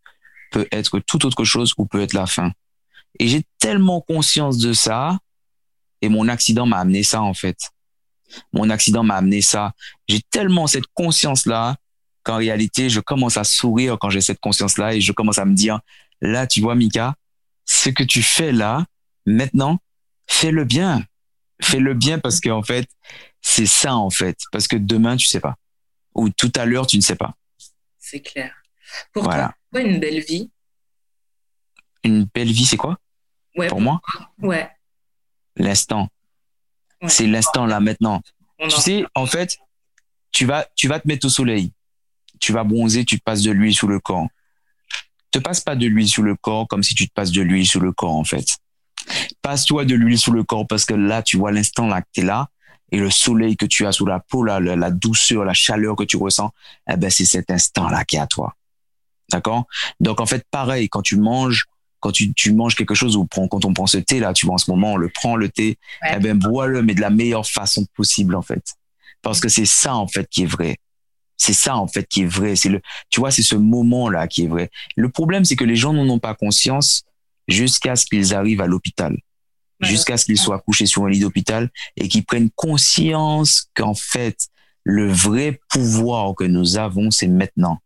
peut 0.51 0.67
être 0.71 0.99
tout 0.99 1.25
autre 1.25 1.43
chose 1.43 1.73
ou 1.77 1.85
peut 1.85 2.01
être 2.01 2.13
la 2.13 2.25
fin. 2.25 2.51
Et 3.19 3.27
j'ai 3.27 3.43
tellement 3.59 4.01
conscience 4.01 4.57
de 4.57 4.73
ça 4.73 5.19
et 6.01 6.09
mon 6.09 6.27
accident 6.27 6.65
m'a 6.65 6.77
amené 6.79 7.03
ça, 7.03 7.21
en 7.21 7.33
fait 7.33 7.57
mon 8.53 8.69
accident 8.69 9.03
m'a 9.03 9.15
amené 9.15 9.41
ça. 9.41 9.73
J'ai 10.07 10.21
tellement 10.21 10.67
cette 10.67 10.87
conscience-là 10.93 11.75
qu'en 12.23 12.37
réalité, 12.37 12.89
je 12.89 12.99
commence 12.99 13.37
à 13.37 13.43
sourire 13.43 13.97
quand 13.99 14.09
j'ai 14.09 14.21
cette 14.21 14.39
conscience-là 14.39 14.95
et 14.95 15.01
je 15.01 15.11
commence 15.11 15.37
à 15.37 15.45
me 15.45 15.53
dire, 15.53 15.79
là, 16.21 16.47
tu 16.47 16.61
vois, 16.61 16.75
Mika, 16.75 17.15
ce 17.65 17.89
que 17.89 18.03
tu 18.03 18.23
fais 18.23 18.51
là, 18.51 18.85
maintenant, 19.25 19.79
fais-le 20.27 20.65
bien. 20.65 21.03
Fais-le 21.61 21.93
bien 21.93 22.19
parce 22.19 22.41
qu'en 22.41 22.63
fait, 22.63 22.89
c'est 23.41 23.65
ça, 23.65 23.95
en 23.95 24.09
fait. 24.09 24.37
Parce 24.51 24.67
que 24.67 24.75
demain, 24.75 25.15
tu 25.17 25.27
sais 25.27 25.39
pas. 25.39 25.55
Ou 26.15 26.29
tout 26.29 26.51
à 26.55 26.65
l'heure, 26.65 26.87
tu 26.87 26.97
ne 26.97 27.01
sais 27.01 27.15
pas. 27.15 27.35
C'est 27.99 28.21
clair. 28.21 28.53
Pour 29.13 29.23
voilà. 29.23 29.53
toi, 29.71 29.81
une 29.81 29.99
belle 29.99 30.21
vie? 30.21 30.51
Une 32.03 32.25
belle 32.25 32.51
vie, 32.51 32.65
c'est 32.65 32.77
quoi? 32.77 32.97
Ouais, 33.55 33.67
pour, 33.67 33.81
moi? 33.81 34.01
Ouais. 34.39 34.69
L'instant. 35.55 36.09
C'est 37.07 37.27
l'instant 37.27 37.65
là 37.65 37.79
maintenant. 37.79 38.21
Tu 38.59 38.69
sais, 38.69 39.05
en 39.15 39.25
fait, 39.25 39.57
tu 40.31 40.45
vas, 40.45 40.65
tu 40.75 40.87
vas 40.87 40.99
te 40.99 41.07
mettre 41.07 41.25
au 41.25 41.29
soleil. 41.29 41.71
Tu 42.39 42.51
vas 42.51 42.63
bronzer, 42.63 43.05
tu 43.05 43.19
te 43.19 43.23
passes 43.23 43.41
de 43.41 43.51
l'huile 43.51 43.73
sous 43.73 43.87
le 43.87 43.99
corps. 43.99 44.27
Te 45.31 45.39
passe 45.39 45.61
pas 45.61 45.75
de 45.75 45.85
l'huile 45.85 46.07
sous 46.07 46.23
le 46.23 46.35
corps 46.35 46.67
comme 46.67 46.83
si 46.83 46.95
tu 46.95 47.07
te 47.07 47.13
passes 47.13 47.31
de 47.31 47.41
l'huile 47.41 47.67
sous 47.67 47.79
le 47.79 47.91
corps, 47.91 48.15
en 48.15 48.23
fait. 48.23 48.45
Passe-toi 49.41 49.85
de 49.85 49.95
l'huile 49.95 50.17
sous 50.17 50.31
le 50.31 50.43
corps 50.43 50.65
parce 50.67 50.85
que 50.85 50.93
là, 50.93 51.21
tu 51.21 51.37
vois 51.37 51.51
l'instant 51.51 51.87
là 51.87 52.01
que 52.01 52.07
tu 52.13 52.21
es 52.21 52.23
là 52.23 52.49
et 52.91 52.97
le 52.97 53.09
soleil 53.09 53.57
que 53.57 53.65
tu 53.65 53.85
as 53.85 53.91
sous 53.91 54.05
la 54.05 54.19
peau, 54.19 54.43
là, 54.43 54.59
la, 54.59 54.91
douceur, 54.91 55.43
la 55.43 55.53
chaleur 55.53 55.95
que 55.95 56.03
tu 56.03 56.17
ressens, 56.17 56.51
eh 56.89 56.95
ben, 56.95 57.09
c'est 57.09 57.25
cet 57.25 57.51
instant-là 57.51 58.05
qui 58.05 58.15
est 58.15 58.19
à 58.19 58.27
toi. 58.27 58.55
D'accord? 59.31 59.65
Donc, 59.99 60.21
en 60.21 60.25
fait, 60.25 60.45
pareil, 60.49 60.87
quand 60.87 61.01
tu 61.01 61.17
manges, 61.17 61.65
quand 62.05 62.11
tu, 62.11 62.31
tu, 62.35 62.53
manges 62.53 62.75
quelque 62.75 62.93
chose 62.93 63.15
ou 63.15 63.25
quand 63.25 63.65
on 63.65 63.73
prend 63.73 63.87
ce 63.87 63.97
thé 63.97 64.19
là, 64.19 64.31
tu 64.31 64.45
vois 64.45 64.55
en 64.55 64.59
ce 64.59 64.69
moment 64.69 64.93
on 64.93 64.97
le 64.97 65.09
prend 65.09 65.35
le 65.35 65.49
thé, 65.49 65.79
eh 66.13 66.19
ben 66.19 66.37
bois-le 66.37 66.83
mais 66.83 66.93
de 66.93 67.01
la 67.01 67.09
meilleure 67.09 67.47
façon 67.47 67.83
possible 67.95 68.35
en 68.35 68.43
fait, 68.43 68.63
parce 69.23 69.39
que 69.39 69.49
c'est 69.49 69.65
ça 69.65 69.95
en 69.95 70.07
fait 70.07 70.29
qui 70.29 70.43
est 70.43 70.45
vrai. 70.45 70.77
C'est 71.35 71.53
ça 71.53 71.75
en 71.77 71.87
fait 71.87 72.07
qui 72.07 72.21
est 72.21 72.27
vrai. 72.27 72.55
C'est 72.55 72.69
le, 72.69 72.79
tu 73.09 73.19
vois, 73.19 73.31
c'est 73.31 73.41
ce 73.41 73.55
moment 73.55 74.07
là 74.07 74.27
qui 74.27 74.43
est 74.43 74.47
vrai. 74.47 74.69
Le 74.95 75.09
problème 75.09 75.45
c'est 75.45 75.55
que 75.55 75.63
les 75.63 75.75
gens 75.75 75.93
n'en 75.93 76.07
ont 76.07 76.19
pas 76.19 76.35
conscience 76.35 77.05
jusqu'à 77.47 77.95
ce 77.95 78.05
qu'ils 78.05 78.35
arrivent 78.35 78.61
à 78.61 78.67
l'hôpital, 78.67 79.17
jusqu'à 79.81 80.15
ce 80.17 80.25
qu'ils 80.25 80.37
soient 80.37 80.59
couchés 80.59 80.85
sur 80.85 81.05
un 81.05 81.09
lit 81.09 81.21
d'hôpital 81.21 81.71
et 81.97 82.07
qu'ils 82.07 82.23
prennent 82.23 82.51
conscience 82.55 83.67
qu'en 83.73 83.95
fait 83.95 84.47
le 84.83 85.11
vrai 85.11 85.59
pouvoir 85.71 86.35
que 86.35 86.43
nous 86.43 86.77
avons 86.77 87.09
c'est 87.09 87.27
maintenant. 87.27 87.79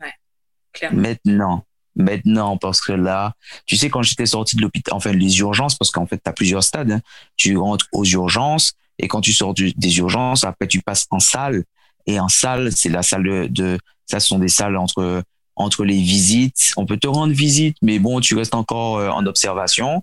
Ouais, 0.00 0.90
maintenant 0.90 1.66
maintenant 1.96 2.56
parce 2.56 2.80
que 2.80 2.92
là, 2.92 3.32
tu 3.66 3.76
sais, 3.76 3.90
quand 3.90 4.02
j'étais 4.02 4.26
sorti 4.26 4.56
de 4.56 4.62
l'hôpital, 4.62 4.94
enfin 4.94 5.12
les 5.12 5.38
urgences, 5.38 5.74
parce 5.74 5.90
qu'en 5.90 6.06
fait, 6.06 6.20
tu 6.22 6.28
as 6.28 6.32
plusieurs 6.32 6.62
stades, 6.62 6.90
hein. 6.92 7.00
tu 7.36 7.56
rentres 7.56 7.86
aux 7.92 8.04
urgences 8.04 8.74
et 8.98 9.08
quand 9.08 9.20
tu 9.20 9.32
sors 9.32 9.54
des 9.54 9.98
urgences, 9.98 10.44
après 10.44 10.68
tu 10.68 10.80
passes 10.80 11.06
en 11.10 11.20
salle 11.20 11.64
et 12.06 12.20
en 12.20 12.28
salle, 12.28 12.72
c'est 12.72 12.88
la 12.88 13.02
salle 13.02 13.24
de, 13.24 13.46
de, 13.50 13.78
ça 14.06 14.20
ce 14.20 14.28
sont 14.28 14.38
des 14.38 14.48
salles 14.48 14.76
entre 14.76 15.22
entre 15.56 15.84
les 15.84 15.96
visites. 15.96 16.72
On 16.76 16.84
peut 16.84 16.98
te 16.98 17.08
rendre 17.08 17.32
visite, 17.32 17.76
mais 17.82 17.98
bon, 17.98 18.20
tu 18.20 18.36
restes 18.36 18.54
encore 18.54 18.98
euh, 18.98 19.08
en 19.08 19.24
observation. 19.26 20.02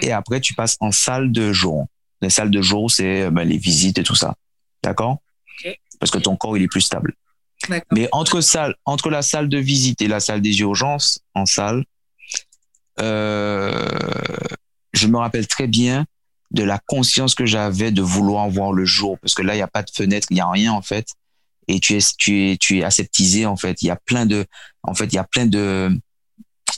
Et 0.00 0.12
après, 0.12 0.40
tu 0.40 0.54
passes 0.54 0.78
en 0.80 0.90
salle 0.90 1.30
de 1.30 1.52
jour. 1.52 1.86
Les 2.22 2.30
salles 2.30 2.50
de 2.50 2.62
jour, 2.62 2.90
c'est 2.90 3.30
ben, 3.30 3.46
les 3.46 3.58
visites 3.58 3.98
et 3.98 4.02
tout 4.02 4.14
ça. 4.14 4.34
D'accord? 4.82 5.18
Parce 6.00 6.10
que 6.10 6.18
ton 6.18 6.36
corps, 6.36 6.56
il 6.56 6.62
est 6.62 6.68
plus 6.68 6.80
stable. 6.80 7.14
Mais 7.92 8.08
entre, 8.12 8.40
salle, 8.40 8.74
entre 8.84 9.10
la 9.10 9.22
salle 9.22 9.48
de 9.48 9.58
visite 9.58 10.02
et 10.02 10.08
la 10.08 10.20
salle 10.20 10.40
des 10.40 10.60
urgences, 10.60 11.20
en 11.34 11.46
salle, 11.46 11.84
euh, 13.00 13.88
je 14.92 15.06
me 15.06 15.18
rappelle 15.18 15.46
très 15.46 15.66
bien 15.66 16.06
de 16.50 16.62
la 16.62 16.78
conscience 16.86 17.34
que 17.34 17.46
j'avais 17.46 17.90
de 17.90 18.02
vouloir 18.02 18.48
voir 18.48 18.72
le 18.72 18.84
jour, 18.84 19.18
parce 19.18 19.34
que 19.34 19.42
là, 19.42 19.54
il 19.54 19.58
n'y 19.58 19.62
a 19.62 19.68
pas 19.68 19.82
de 19.82 19.90
fenêtre, 19.90 20.28
il 20.30 20.34
n'y 20.34 20.40
a 20.40 20.48
rien 20.48 20.72
en 20.72 20.82
fait, 20.82 21.08
et 21.66 21.80
tu 21.80 21.96
es, 21.96 21.98
tu 22.16 22.50
es, 22.50 22.56
tu 22.56 22.78
es 22.78 22.84
aseptisé 22.84 23.46
en 23.46 23.56
fait. 23.56 23.82
Il 23.82 23.86
y 23.86 23.90
a 23.90 23.96
plein 23.96 24.26
de, 24.26 24.46
en 24.82 24.94
fait, 24.94 25.06
il 25.06 25.16
y 25.16 25.18
a 25.18 25.24
plein 25.24 25.46
de, 25.46 25.90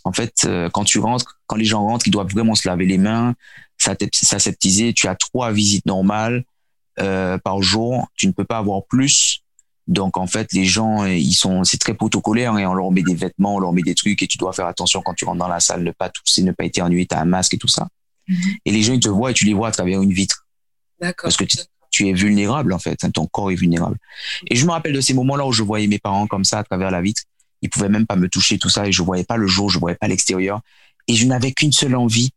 en 0.05 0.13
fait, 0.13 0.45
euh, 0.45 0.71
quand 0.71 0.85
tu 0.85 0.99
rentres, 0.99 1.41
quand 1.47 1.57
les 1.57 1.65
gens 1.65 1.85
rentrent, 1.85 2.07
ils 2.07 2.13
doivent 2.13 2.31
vraiment 2.31 2.55
se 2.55 2.69
laver 2.69 2.87
les 2.87 2.99
mains, 2.99 3.35
s'aseptiser. 3.77 4.93
Tu 4.93 5.09
as 5.09 5.15
trois 5.15 5.53
visites 5.53 5.87
normales 5.87 6.45
euh, 7.01 7.39
par 7.39 7.63
jour. 7.63 8.09
Tu 8.17 8.27
ne 8.27 8.33
peux 8.33 8.45
pas 8.45 8.59
avoir 8.59 8.87
plus. 8.87 9.43
Donc 9.87 10.17
en 10.17 10.27
fait, 10.27 10.53
les 10.53 10.65
gens, 10.65 11.05
ils 11.05 11.35
sont, 11.35 11.63
c'est 11.63 11.79
très 11.79 11.95
protocolaire 11.95 12.59
et 12.59 12.67
on 12.67 12.75
leur 12.75 12.91
met 12.91 13.03
des 13.03 13.15
vêtements, 13.15 13.55
on 13.55 13.59
leur 13.61 13.73
met 13.73 13.83
des 13.83 13.95
trucs 13.95 14.21
et 14.23 14.27
tu 14.27 14.37
dois 14.37 14.53
faire 14.53 14.67
attention 14.67 15.01
quand 15.03 15.15
tu 15.15 15.25
rentres 15.25 15.39
dans 15.39 15.49
la 15.49 15.61
salle, 15.61 15.85
ne 15.85 15.93
pas 15.93 16.09
tousser, 16.09 16.43
ne 16.43 16.53
pas 16.53 16.65
éternuer, 16.65 17.07
t'as 17.07 17.21
un 17.21 17.25
masque 17.25 17.55
et 17.55 17.59
tout 17.59 17.69
ça. 17.69 17.89
Mhm. 18.29 18.39
Et 18.65 18.73
les 18.73 18.83
gens, 18.83 18.95
ils 18.95 19.01
te 19.01 19.09
voient 19.09 19.31
et 19.31 19.35
tu 19.35 19.45
les 19.45 19.55
vois 19.55 19.69
à 19.69 19.71
travers 19.71 20.03
une 20.03 20.13
vitre. 20.13 20.47
D'accord. 21.01 21.25
Parce 21.25 21.37
que 21.37 21.45
tu, 21.91 22.09
es 22.09 22.13
vulnérable 22.13 22.73
en 22.73 22.79
fait, 22.79 23.05
hein, 23.05 23.11
ton 23.11 23.27
corps 23.27 23.51
est 23.51 23.55
vulnérable. 23.55 23.97
Et 24.51 24.57
je 24.57 24.67
me 24.67 24.73
rappelle 24.73 24.93
de 24.93 25.01
ces 25.01 25.15
moments-là 25.15 25.47
où 25.47 25.53
je 25.53 25.63
voyais 25.63 25.87
mes 25.87 25.99
parents 25.99 26.27
comme 26.27 26.45
ça 26.45 26.59
à 26.59 26.65
travers 26.65 26.91
la 26.91 27.01
vitre. 27.01 27.23
Ils 27.63 27.71
pouvaient 27.71 27.89
même 27.89 28.07
pas 28.07 28.17
me 28.17 28.29
toucher 28.29 28.59
tout 28.59 28.69
ça 28.69 28.87
et 28.87 28.93
je 28.93 29.03
voyais 29.03 29.25
pas 29.25 29.37
le 29.37 29.47
jour, 29.47 29.71
je 29.71 29.79
voyais 29.79 29.97
pas 29.97 30.09
l'extérieur. 30.09 30.61
Et 31.09 31.15
je 31.15 31.27
n'avais 31.27 31.53
qu'une 31.53 31.73
seule 31.73 31.95
envie. 31.95 32.31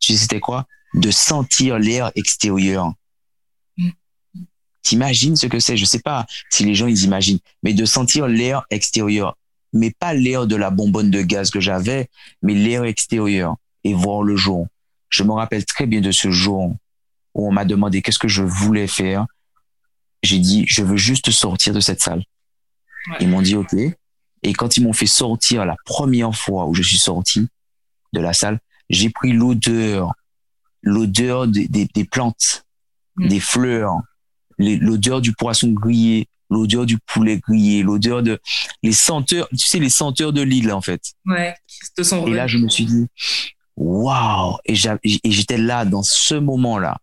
Tu 0.00 0.12
sais, 0.12 0.18
c'était 0.18 0.40
quoi? 0.40 0.66
De 0.94 1.10
sentir 1.10 1.78
l'air 1.78 2.10
extérieur. 2.16 2.92
T'imagines 4.82 5.36
ce 5.36 5.46
que 5.46 5.60
c'est 5.60 5.76
Je 5.76 5.84
sais 5.84 6.00
pas 6.00 6.26
si 6.50 6.64
les 6.64 6.74
gens 6.74 6.86
ils 6.86 7.04
imaginent, 7.04 7.38
mais 7.62 7.74
de 7.74 7.84
sentir 7.84 8.26
l'air 8.26 8.64
extérieur, 8.70 9.36
mais 9.72 9.90
pas 9.90 10.12
l'air 10.12 10.46
de 10.46 10.56
la 10.56 10.70
bonbonne 10.70 11.10
de 11.10 11.22
gaz 11.22 11.50
que 11.50 11.60
j'avais, 11.60 12.08
mais 12.42 12.54
l'air 12.54 12.84
extérieur 12.84 13.56
et 13.84 13.94
voir 13.94 14.22
le 14.22 14.36
jour. 14.36 14.66
Je 15.08 15.22
me 15.22 15.32
rappelle 15.32 15.64
très 15.64 15.86
bien 15.86 16.00
de 16.00 16.10
ce 16.10 16.30
jour 16.30 16.74
où 17.34 17.48
on 17.48 17.52
m'a 17.52 17.64
demandé 17.64 18.02
qu'est-ce 18.02 18.18
que 18.18 18.28
je 18.28 18.42
voulais 18.42 18.86
faire. 18.86 19.26
J'ai 20.22 20.38
dit 20.38 20.64
je 20.66 20.82
veux 20.82 20.96
juste 20.96 21.30
sortir 21.30 21.72
de 21.72 21.80
cette 21.80 22.00
salle. 22.00 22.22
Ils 23.20 23.28
m'ont 23.28 23.42
dit 23.42 23.56
ok. 23.56 23.74
Et 24.42 24.52
quand 24.52 24.76
ils 24.76 24.82
m'ont 24.82 24.92
fait 24.92 25.06
sortir 25.06 25.64
la 25.64 25.76
première 25.84 26.34
fois 26.34 26.66
où 26.66 26.74
je 26.74 26.82
suis 26.82 26.98
sorti 26.98 27.46
de 28.12 28.20
la 28.20 28.32
salle, 28.32 28.58
j'ai 28.90 29.10
pris 29.10 29.32
l'odeur, 29.32 30.12
l'odeur 30.82 31.46
des, 31.46 31.68
des, 31.68 32.04
plantes, 32.04 32.64
mm. 33.16 33.28
des 33.28 33.40
fleurs, 33.40 34.00
l'odeur 34.58 35.20
du 35.20 35.32
poisson 35.32 35.68
grillé, 35.70 36.28
l'odeur 36.50 36.86
du 36.86 36.98
poulet 36.98 37.38
grillé, 37.38 37.82
l'odeur 37.82 38.22
de 38.22 38.38
les 38.82 38.92
senteurs, 38.92 39.48
tu 39.50 39.66
sais 39.66 39.78
les 39.78 39.88
senteurs 39.88 40.32
de 40.32 40.42
l'île 40.42 40.72
en 40.72 40.80
fait. 40.80 41.00
Ouais, 41.26 41.54
Et 41.98 42.30
là 42.30 42.46
je 42.46 42.58
me 42.58 42.68
suis 42.68 42.84
dit 42.84 43.06
waouh 43.76 44.58
et 44.64 44.74
j'étais 44.74 45.58
là 45.58 45.84
dans 45.84 46.02
ce 46.02 46.34
moment-là. 46.34 46.98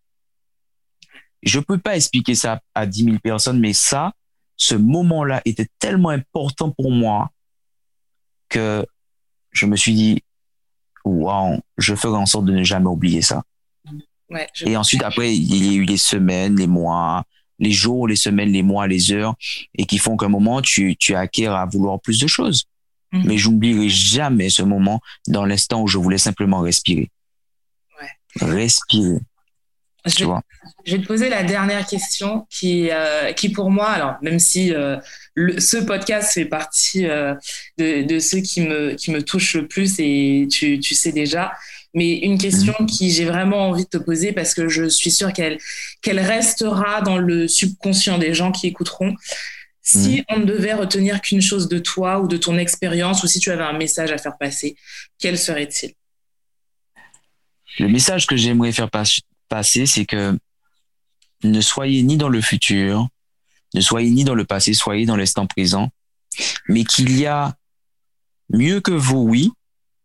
Je 1.41 1.59
peux 1.59 1.77
pas 1.77 1.95
expliquer 1.95 2.35
ça 2.35 2.61
à 2.75 2.85
10 2.85 3.03
000 3.05 3.17
personnes, 3.19 3.59
mais 3.59 3.73
ça, 3.73 4.13
ce 4.57 4.75
moment-là 4.75 5.41
était 5.45 5.67
tellement 5.79 6.09
important 6.09 6.69
pour 6.71 6.91
moi 6.91 7.31
que 8.49 8.85
je 9.51 9.65
me 9.65 9.77
suis 9.77 9.93
dit, 9.93 10.23
waouh, 11.05 11.59
je 11.77 11.95
ferai 11.95 12.17
en 12.17 12.25
sorte 12.25 12.45
de 12.45 12.51
ne 12.51 12.63
jamais 12.63 12.87
oublier 12.87 13.21
ça. 13.21 13.43
Ouais, 14.29 14.47
Et 14.61 14.75
ensuite, 14.75 15.01
après, 15.01 15.33
il 15.35 15.65
y 15.65 15.69
a 15.69 15.73
eu 15.73 15.85
les 15.85 15.97
semaines, 15.97 16.57
les 16.57 16.67
mois, 16.67 17.23
les 17.59 17.71
jours, 17.71 18.07
les 18.07 18.15
semaines, 18.15 18.51
les 18.51 18.63
mois, 18.63 18.87
les 18.87 19.11
heures, 19.11 19.35
et 19.77 19.85
qui 19.85 19.97
font 19.97 20.17
qu'à 20.17 20.25
un 20.25 20.29
moment, 20.29 20.61
tu, 20.61 20.95
tu 20.97 21.13
acquiers 21.15 21.47
à 21.47 21.65
vouloir 21.65 21.99
plus 21.99 22.19
de 22.19 22.27
choses. 22.27 22.65
Mhm. 23.11 23.23
Mais 23.25 23.37
j'oublierai 23.37 23.89
jamais 23.89 24.49
ce 24.49 24.61
moment 24.63 25.01
dans 25.27 25.45
l'instant 25.45 25.81
où 25.81 25.87
je 25.87 25.97
voulais 25.97 26.17
simplement 26.19 26.59
respirer. 26.61 27.09
Respirer, 28.39 29.19
je 30.05 30.11
tu 30.11 30.19
vais- 30.21 30.25
vois? 30.25 30.41
Je 30.85 30.95
vais 30.95 31.01
te 31.01 31.07
poser 31.07 31.29
la 31.29 31.43
dernière 31.43 31.85
question 31.87 32.45
qui, 32.49 32.89
euh, 32.91 33.33
qui 33.33 33.49
pour 33.49 33.71
moi, 33.71 33.89
alors 33.89 34.15
même 34.21 34.37
si 34.39 34.71
euh, 34.73 34.97
le- 35.33 35.59
ce 35.59 35.77
podcast 35.77 36.33
fait 36.33 36.45
partie 36.45 37.05
euh, 37.07 37.33
de, 37.77 38.03
de 38.03 38.19
ceux 38.19 38.39
qui 38.41 38.61
me, 38.61 38.93
qui 38.93 39.09
me 39.11 39.23
touchent 39.23 39.55
le 39.55 39.67
plus 39.67 39.95
et 39.99 40.47
tu, 40.49 40.79
tu 40.79 40.93
sais 40.95 41.11
déjà, 41.11 41.51
mais 41.93 42.19
une 42.19 42.37
question 42.37 42.73
qui 42.85 43.11
j'ai 43.11 43.25
vraiment 43.25 43.69
envie 43.69 43.85
de 43.85 43.89
te 43.89 43.97
poser 43.97 44.31
parce 44.31 44.53
que 44.53 44.67
je 44.69 44.87
suis 44.87 45.11
sûre 45.11 45.33
qu'elle 45.33 45.57
qu'elle 46.01 46.19
restera 46.19 47.01
dans 47.01 47.17
le 47.17 47.47
subconscient 47.47 48.17
des 48.17 48.33
gens 48.33 48.51
qui 48.51 48.67
écouteront. 48.67 49.15
Si 49.81 50.23
on 50.29 50.39
ne 50.39 50.45
devait 50.45 50.73
retenir 50.75 51.19
qu'une 51.19 51.41
chose 51.41 51.67
de 51.67 51.79
toi 51.79 52.19
ou 52.19 52.27
de 52.27 52.37
ton 52.37 52.57
expérience 52.59 53.23
ou 53.23 53.27
si 53.27 53.39
tu 53.39 53.49
avais 53.49 53.63
un 53.63 53.73
message 53.77 54.11
à 54.11 54.19
faire 54.19 54.37
passer, 54.37 54.75
quel 55.17 55.35
serait-il? 55.37 55.93
Le 57.79 57.87
message 57.87 58.27
que 58.27 58.35
j'aimerais 58.35 58.71
faire 58.71 58.89
pas- 58.91 59.03
passer, 59.47 59.87
c'est 59.87 60.05
que 60.05 60.37
ne 61.43 61.61
soyez 61.61 62.03
ni 62.03 62.17
dans 62.17 62.29
le 62.29 62.41
futur, 62.41 63.07
ne 63.73 63.81
soyez 63.81 64.11
ni 64.11 64.23
dans 64.23 64.35
le 64.35 64.45
passé, 64.45 64.73
soyez 64.73 65.05
dans 65.05 65.15
l'instant 65.15 65.47
présent, 65.47 65.89
mais 66.67 66.83
qu'il 66.83 67.17
y 67.17 67.25
a 67.25 67.55
mieux 68.49 68.81
que 68.81 68.91
vous, 68.91 69.19
oui, 69.23 69.51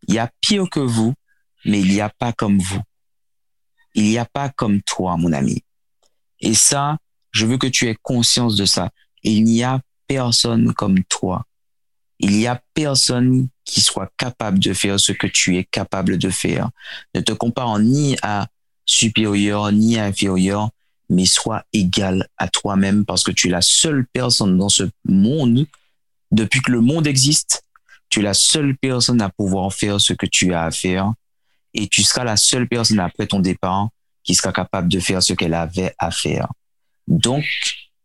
il 0.08 0.14
y 0.14 0.18
a 0.18 0.30
pire 0.40 0.68
que 0.70 0.80
vous, 0.80 1.12
mais 1.64 1.80
il 1.80 1.88
n'y 1.88 2.00
a 2.00 2.10
pas 2.10 2.32
comme 2.32 2.58
vous. 2.58 2.80
Il 3.94 4.04
n'y 4.04 4.18
a 4.18 4.24
pas 4.24 4.48
comme 4.48 4.82
toi, 4.82 5.16
mon 5.16 5.32
ami. 5.32 5.62
Et 6.40 6.54
ça, 6.54 6.98
je 7.30 7.46
veux 7.46 7.58
que 7.58 7.66
tu 7.66 7.88
aies 7.88 7.96
conscience 8.02 8.56
de 8.56 8.64
ça. 8.64 8.90
Il 9.22 9.44
n'y 9.44 9.62
a 9.62 9.80
personne 10.06 10.72
comme 10.74 11.02
toi. 11.04 11.44
Il 12.18 12.32
n'y 12.32 12.46
a 12.46 12.62
personne 12.74 13.48
qui 13.64 13.80
soit 13.80 14.10
capable 14.16 14.58
de 14.58 14.72
faire 14.72 15.00
ce 15.00 15.12
que 15.12 15.26
tu 15.26 15.56
es 15.56 15.64
capable 15.64 16.18
de 16.18 16.30
faire. 16.30 16.70
Ne 17.14 17.20
te 17.20 17.32
compare 17.32 17.78
ni 17.78 18.16
à 18.22 18.48
supérieur 18.86 19.72
ni 19.72 19.98
à 19.98 20.04
inférieur, 20.04 20.70
mais 21.08 21.26
sois 21.26 21.64
égal 21.72 22.28
à 22.36 22.48
toi-même 22.48 23.04
parce 23.04 23.22
que 23.22 23.30
tu 23.30 23.48
es 23.48 23.50
la 23.50 23.62
seule 23.62 24.06
personne 24.12 24.58
dans 24.58 24.68
ce 24.68 24.84
monde, 25.04 25.66
depuis 26.30 26.60
que 26.60 26.72
le 26.72 26.80
monde 26.80 27.06
existe, 27.06 27.64
tu 28.08 28.20
es 28.20 28.22
la 28.22 28.34
seule 28.34 28.76
personne 28.76 29.20
à 29.22 29.28
pouvoir 29.28 29.72
faire 29.72 30.00
ce 30.00 30.12
que 30.12 30.26
tu 30.26 30.52
as 30.52 30.64
à 30.64 30.70
faire 30.70 31.12
et 31.74 31.88
tu 31.88 32.02
seras 32.02 32.24
la 32.24 32.36
seule 32.36 32.68
personne 32.68 33.00
après 33.00 33.26
ton 33.26 33.40
départ 33.40 33.88
qui 34.22 34.34
sera 34.34 34.52
capable 34.52 34.88
de 34.88 35.00
faire 35.00 35.22
ce 35.22 35.34
qu'elle 35.34 35.54
avait 35.54 35.94
à 35.98 36.10
faire. 36.10 36.48
Donc, 37.06 37.44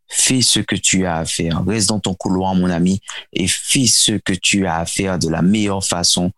fais 0.10 0.42
ce 0.42 0.60
que 0.60 0.76
tu 0.76 1.06
as 1.06 1.18
à 1.18 1.26
faire. 1.26 1.64
Reste 1.66 1.90
dans 1.90 2.00
ton 2.00 2.14
couloir, 2.14 2.56
mon 2.56 2.70
ami, 2.70 3.00
et 3.32 3.48
fais 3.48 3.86
ce 3.86 4.14
que 4.14 4.34
tu 4.34 4.66
as 4.66 4.78
à 4.78 4.86
faire 4.86 5.20
de 5.20 5.30
la 5.30 5.42
meilleure 5.42 5.86
façon 5.86 6.32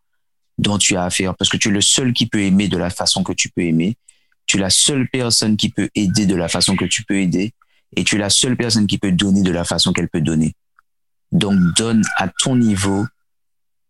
dont 0.57 0.77
tu 0.77 0.95
as 0.95 1.05
à 1.05 1.09
faire 1.09 1.35
parce 1.35 1.49
que 1.49 1.57
tu 1.57 1.69
es 1.69 1.71
le 1.71 1.81
seul 1.81 2.13
qui 2.13 2.27
peut 2.27 2.41
aimer 2.41 2.67
de 2.67 2.77
la 2.77 2.89
façon 2.89 3.23
que 3.23 3.33
tu 3.33 3.49
peux 3.49 3.63
aimer. 3.63 3.95
Tu 4.45 4.57
es 4.57 4.59
la 4.59 4.69
seule 4.69 5.07
personne 5.09 5.57
qui 5.57 5.69
peut 5.69 5.89
aider 5.95 6.25
de 6.25 6.35
la 6.35 6.49
façon 6.49 6.75
que 6.75 6.85
tu 6.85 7.03
peux 7.03 7.17
aider 7.17 7.53
et 7.95 8.03
tu 8.03 8.15
es 8.15 8.19
la 8.19 8.29
seule 8.29 8.57
personne 8.57 8.85
qui 8.85 8.97
peut 8.97 9.11
donner 9.11 9.41
de 9.41 9.51
la 9.51 9.63
façon 9.63 9.93
qu'elle 9.93 10.09
peut 10.09 10.21
donner. 10.21 10.53
Donc 11.31 11.57
donne 11.77 12.03
à 12.17 12.27
ton 12.27 12.55
niveau, 12.55 13.05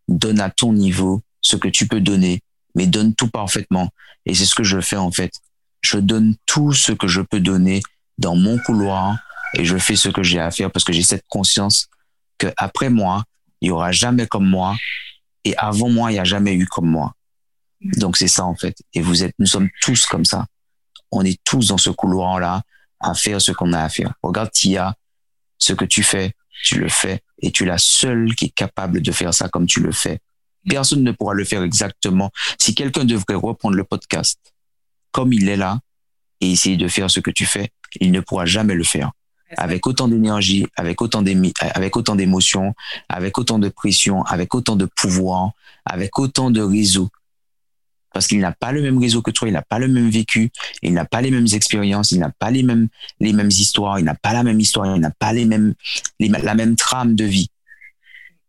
donne 0.08 0.40
à 0.40 0.50
ton 0.50 0.72
niveau 0.72 1.22
ce 1.40 1.56
que 1.56 1.68
tu 1.68 1.88
peux 1.88 2.00
donner, 2.00 2.40
mais 2.74 2.86
donne 2.86 3.14
tout 3.14 3.28
parfaitement. 3.28 3.90
Et 4.26 4.34
c'est 4.34 4.44
ce 4.44 4.54
que 4.54 4.64
je 4.64 4.80
fais 4.80 4.96
en 4.96 5.10
fait. 5.10 5.32
Je 5.80 5.98
donne 5.98 6.36
tout 6.46 6.72
ce 6.72 6.92
que 6.92 7.08
je 7.08 7.20
peux 7.20 7.40
donner 7.40 7.82
dans 8.18 8.36
mon 8.36 8.58
couloir 8.58 9.18
et 9.54 9.64
je 9.64 9.76
fais 9.76 9.96
ce 9.96 10.08
que 10.08 10.22
j'ai 10.22 10.40
à 10.40 10.50
faire 10.50 10.70
parce 10.70 10.84
que 10.84 10.92
j'ai 10.92 11.02
cette 11.02 11.24
conscience 11.28 11.88
que 12.38 12.52
après 12.56 12.88
moi, 12.88 13.24
il 13.60 13.68
y 13.68 13.70
aura 13.70 13.92
jamais 13.92 14.26
comme 14.26 14.48
moi 14.48 14.76
et 15.44 15.56
avant 15.56 15.88
moi, 15.88 16.10
il 16.10 16.14
n'y 16.14 16.20
a 16.20 16.24
jamais 16.24 16.54
eu 16.54 16.66
comme 16.66 16.88
moi. 16.88 17.14
Donc 17.96 18.16
c'est 18.16 18.28
ça 18.28 18.44
en 18.44 18.54
fait. 18.54 18.76
Et 18.94 19.00
vous 19.00 19.24
êtes, 19.24 19.34
nous 19.38 19.46
sommes 19.46 19.68
tous 19.80 20.06
comme 20.06 20.24
ça. 20.24 20.46
On 21.10 21.24
est 21.24 21.42
tous 21.44 21.68
dans 21.68 21.78
ce 21.78 21.90
couloir-là 21.90 22.62
à 23.00 23.14
faire 23.14 23.40
ce 23.40 23.52
qu'on 23.52 23.72
a 23.72 23.82
à 23.82 23.88
faire. 23.88 24.14
Regarde 24.22 24.50
Tia, 24.52 24.94
ce 25.58 25.72
que 25.72 25.84
tu 25.84 26.02
fais, 26.02 26.32
tu 26.62 26.78
le 26.78 26.88
fais 26.88 27.20
et 27.40 27.50
tu 27.50 27.64
es 27.64 27.66
la 27.66 27.78
seule 27.78 28.34
qui 28.34 28.46
est 28.46 28.54
capable 28.54 29.02
de 29.02 29.12
faire 29.12 29.34
ça 29.34 29.48
comme 29.48 29.66
tu 29.66 29.80
le 29.80 29.92
fais. 29.92 30.20
Personne 30.68 31.02
ne 31.02 31.12
pourra 31.12 31.34
le 31.34 31.44
faire 31.44 31.62
exactement. 31.62 32.30
Si 32.58 32.74
quelqu'un 32.74 33.04
devrait 33.04 33.34
reprendre 33.34 33.76
le 33.76 33.84
podcast 33.84 34.38
comme 35.10 35.32
il 35.32 35.48
est 35.48 35.56
là 35.56 35.80
et 36.40 36.52
essayer 36.52 36.76
de 36.76 36.88
faire 36.88 37.10
ce 37.10 37.20
que 37.20 37.30
tu 37.30 37.46
fais, 37.46 37.70
il 38.00 38.12
ne 38.12 38.20
pourra 38.20 38.46
jamais 38.46 38.74
le 38.74 38.84
faire 38.84 39.10
avec 39.58 39.86
autant 39.86 40.08
d'énergie, 40.08 40.66
avec 40.76 41.02
autant 41.02 41.22
avec 41.74 41.96
autant 41.96 42.16
d'émotions, 42.16 42.74
avec 43.08 43.36
autant 43.36 43.58
de 43.58 43.68
pression, 43.68 44.22
avec 44.22 44.54
autant 44.54 44.76
de 44.76 44.86
pouvoir, 44.96 45.50
avec 45.84 46.18
autant 46.18 46.50
de 46.50 46.62
réseau. 46.62 47.10
Parce 48.14 48.26
qu'il 48.26 48.40
n'a 48.40 48.52
pas 48.52 48.72
le 48.72 48.82
même 48.82 48.98
réseau 48.98 49.22
que 49.22 49.30
toi, 49.30 49.48
il 49.48 49.52
n'a 49.52 49.62
pas 49.62 49.78
le 49.78 49.88
même 49.88 50.08
vécu, 50.10 50.50
il 50.82 50.92
n'a 50.94 51.04
pas 51.04 51.20
les 51.20 51.30
mêmes 51.30 51.46
expériences, 51.52 52.12
il 52.12 52.18
n'a 52.20 52.30
pas 52.30 52.50
les 52.50 52.62
mêmes, 52.62 52.88
les 53.20 53.32
mêmes 53.32 53.50
histoires, 53.50 53.98
il 53.98 54.04
n'a 54.04 54.14
pas 54.14 54.32
la 54.32 54.42
même 54.42 54.60
histoire, 54.60 54.86
il 54.96 55.00
n'a 55.00 55.10
pas 55.10 55.32
les 55.32 55.44
mêmes, 55.44 55.74
les- 56.18 56.28
la 56.28 56.54
même 56.54 56.76
trame 56.76 57.14
de 57.14 57.24
vie. 57.24 57.48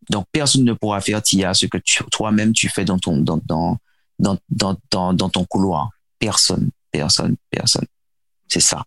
Donc, 0.10 0.26
personne 0.32 0.64
ne 0.64 0.74
pourra 0.74 1.02
faire, 1.02 1.22
Tia, 1.22 1.54
ce 1.54 1.66
que 1.66 1.78
toi-même 2.12 2.54
tu 2.54 2.70
fais 2.70 2.86
dans 2.86 3.00
ton, 3.00 3.18
dans, 3.18 3.40
dans, 3.46 3.78
dans, 4.20 4.38
dans, 4.92 5.14
dans, 5.14 5.30
ton 5.30 5.46
couloir. 5.46 5.90
Personne, 6.20 6.70
personne, 6.92 7.36
personne. 7.50 7.86
C'est 8.48 8.60
ça. 8.60 8.84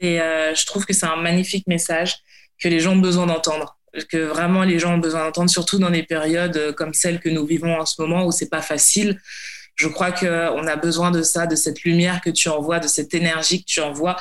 Et 0.00 0.20
euh, 0.20 0.54
je 0.54 0.66
trouve 0.66 0.84
que 0.84 0.92
c'est 0.92 1.06
un 1.06 1.16
magnifique 1.16 1.66
message 1.66 2.16
que 2.58 2.68
les 2.68 2.80
gens 2.80 2.92
ont 2.92 2.98
besoin 2.98 3.26
d'entendre. 3.26 3.78
Que 4.10 4.18
vraiment 4.18 4.64
les 4.64 4.78
gens 4.78 4.94
ont 4.94 4.98
besoin 4.98 5.24
d'entendre, 5.24 5.50
surtout 5.50 5.78
dans 5.78 5.90
des 5.90 6.02
périodes 6.02 6.56
euh, 6.56 6.72
comme 6.72 6.94
celle 6.94 7.20
que 7.20 7.28
nous 7.28 7.46
vivons 7.46 7.78
en 7.78 7.86
ce 7.86 8.00
moment 8.00 8.26
où 8.26 8.32
c'est 8.32 8.48
pas 8.48 8.62
facile. 8.62 9.20
Je 9.76 9.88
crois 9.88 10.12
qu'on 10.12 10.66
a 10.66 10.76
besoin 10.76 11.10
de 11.10 11.22
ça, 11.22 11.46
de 11.46 11.56
cette 11.56 11.82
lumière 11.82 12.20
que 12.20 12.30
tu 12.30 12.48
envoies, 12.48 12.80
de 12.80 12.88
cette 12.88 13.14
énergie 13.14 13.60
que 13.60 13.70
tu 13.70 13.80
envoies. 13.80 14.16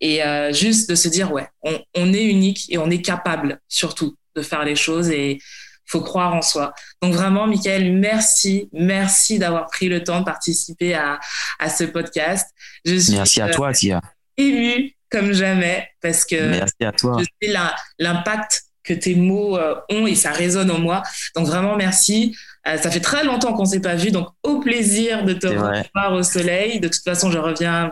Et 0.00 0.22
euh, 0.22 0.52
juste 0.52 0.88
de 0.88 0.94
se 0.94 1.08
dire, 1.08 1.32
ouais, 1.32 1.48
on, 1.62 1.80
on 1.94 2.12
est 2.12 2.24
unique 2.24 2.66
et 2.68 2.78
on 2.78 2.88
est 2.90 3.02
capable 3.02 3.60
surtout 3.68 4.16
de 4.38 4.42
faire 4.42 4.64
les 4.64 4.76
choses 4.76 5.10
et 5.10 5.38
faut 5.86 6.00
croire 6.02 6.34
en 6.34 6.42
soi. 6.42 6.74
Donc 7.02 7.14
vraiment, 7.14 7.46
Michael, 7.46 7.92
merci, 7.92 8.68
merci 8.72 9.38
d'avoir 9.38 9.66
pris 9.66 9.88
le 9.88 10.04
temps 10.04 10.20
de 10.20 10.24
participer 10.24 10.94
à, 10.94 11.18
à 11.58 11.68
ce 11.70 11.84
podcast. 11.84 12.46
Je 12.84 12.96
suis 12.96 13.14
Merci 13.14 13.40
à 13.40 13.46
euh, 13.46 13.52
toi, 13.52 13.72
Tia. 13.72 14.00
émue 14.36 14.92
comme 15.10 15.32
jamais 15.32 15.88
parce 16.02 16.24
que 16.26 16.36
Merci 16.50 16.84
à 16.84 16.92
toi. 16.92 17.16
je 17.18 17.24
sais 17.40 17.54
l'impact 17.98 18.64
que 18.84 18.92
tes 18.94 19.14
mots 19.14 19.56
euh, 19.56 19.74
ont 19.90 20.06
et 20.06 20.14
ça 20.14 20.30
résonne 20.30 20.70
en 20.70 20.78
moi. 20.78 21.02
Donc 21.34 21.46
vraiment 21.46 21.76
merci. 21.76 22.36
Euh, 22.66 22.76
ça 22.76 22.90
fait 22.90 23.00
très 23.00 23.24
longtemps 23.24 23.54
qu'on 23.54 23.64
s'est 23.64 23.80
pas 23.80 23.94
vu, 23.94 24.10
donc 24.10 24.28
au 24.42 24.60
plaisir 24.60 25.24
de 25.24 25.32
te 25.32 25.46
revoir 25.46 26.12
au 26.12 26.22
soleil. 26.22 26.80
De 26.80 26.88
toute 26.88 27.02
façon, 27.02 27.30
je 27.30 27.38
reviens 27.38 27.90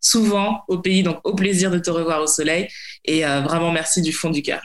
souvent 0.00 0.62
au 0.68 0.78
pays, 0.78 1.02
donc 1.02 1.20
au 1.24 1.34
plaisir 1.34 1.70
de 1.70 1.78
te 1.78 1.90
revoir 1.90 2.20
au 2.22 2.26
soleil. 2.26 2.68
Et 3.04 3.24
euh, 3.26 3.40
vraiment 3.40 3.72
merci 3.72 4.02
du 4.02 4.12
fond 4.12 4.30
du 4.30 4.42
cœur. 4.42 4.60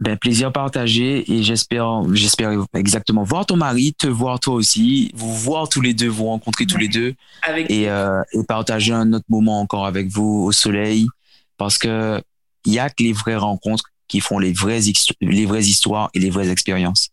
Ben, 0.00 0.16
plaisir 0.16 0.52
partagé 0.52 1.30
et 1.32 1.42
j'espère, 1.42 2.02
j'espère 2.14 2.52
exactement 2.74 3.24
voir 3.24 3.46
ton 3.46 3.56
mari, 3.56 3.94
te 3.94 4.06
voir 4.06 4.38
toi 4.38 4.54
aussi, 4.54 5.10
vous 5.14 5.34
voir 5.34 5.68
tous 5.68 5.80
les 5.80 5.92
deux, 5.92 6.06
vous 6.06 6.26
rencontrer 6.26 6.66
tous 6.66 6.76
les 6.76 6.86
deux 6.86 7.14
Avec 7.42 7.68
et, 7.68 7.90
euh, 7.90 8.22
et 8.32 8.44
partager 8.44 8.92
un 8.92 9.12
autre 9.12 9.24
moment 9.28 9.60
encore 9.60 9.86
avec 9.86 10.06
vous 10.08 10.44
au 10.46 10.52
soleil 10.52 11.08
parce 11.56 11.78
que 11.78 12.22
il 12.64 12.72
y 12.72 12.78
a 12.78 12.90
que 12.90 13.02
les 13.02 13.12
vraies 13.12 13.36
rencontres 13.36 13.84
qui 14.08 14.20
font 14.20 14.38
les 14.38 14.52
vraies, 14.52 14.80
les 15.20 15.46
vraies 15.46 15.64
histoires 15.64 16.10
et 16.14 16.18
les 16.18 16.30
vraies 16.30 16.50
expériences. 16.50 17.10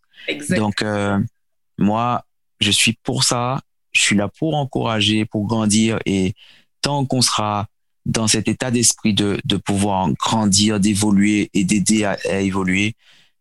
Donc, 0.50 0.82
euh, 0.82 1.18
moi, 1.78 2.24
je 2.60 2.70
suis 2.70 2.94
pour 3.02 3.24
ça. 3.24 3.60
Je 3.92 4.02
suis 4.02 4.16
là 4.16 4.28
pour 4.28 4.54
encourager, 4.54 5.24
pour 5.24 5.46
grandir. 5.46 5.98
Et 6.06 6.34
tant 6.80 7.04
qu'on 7.04 7.22
sera 7.22 7.66
dans 8.06 8.28
cet 8.28 8.46
état 8.46 8.70
d'esprit 8.70 9.12
de, 9.12 9.38
de 9.44 9.56
pouvoir 9.56 10.08
grandir, 10.12 10.78
d'évoluer 10.80 11.50
et 11.52 11.64
d'aider 11.64 12.04
à, 12.04 12.40
évoluer, 12.40 12.94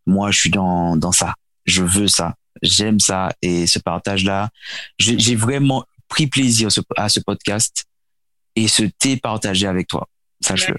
moi, 0.07 0.31
je 0.31 0.39
suis 0.39 0.49
dans, 0.49 0.97
dans 0.97 1.11
ça. 1.11 1.35
Je 1.65 1.83
veux 1.83 2.07
ça. 2.07 2.35
J'aime 2.61 2.99
ça. 2.99 3.31
Et 3.41 3.67
ce 3.67 3.79
partage-là, 3.79 4.49
j'ai 4.97 5.35
vraiment 5.35 5.85
pris 6.09 6.27
plaisir 6.27 6.69
à 6.97 7.09
ce 7.09 7.19
podcast 7.19 7.85
et 8.55 8.67
ce 8.67 8.83
thé 8.83 9.17
partagé 9.17 9.67
avec 9.67 9.87
toi. 9.87 10.09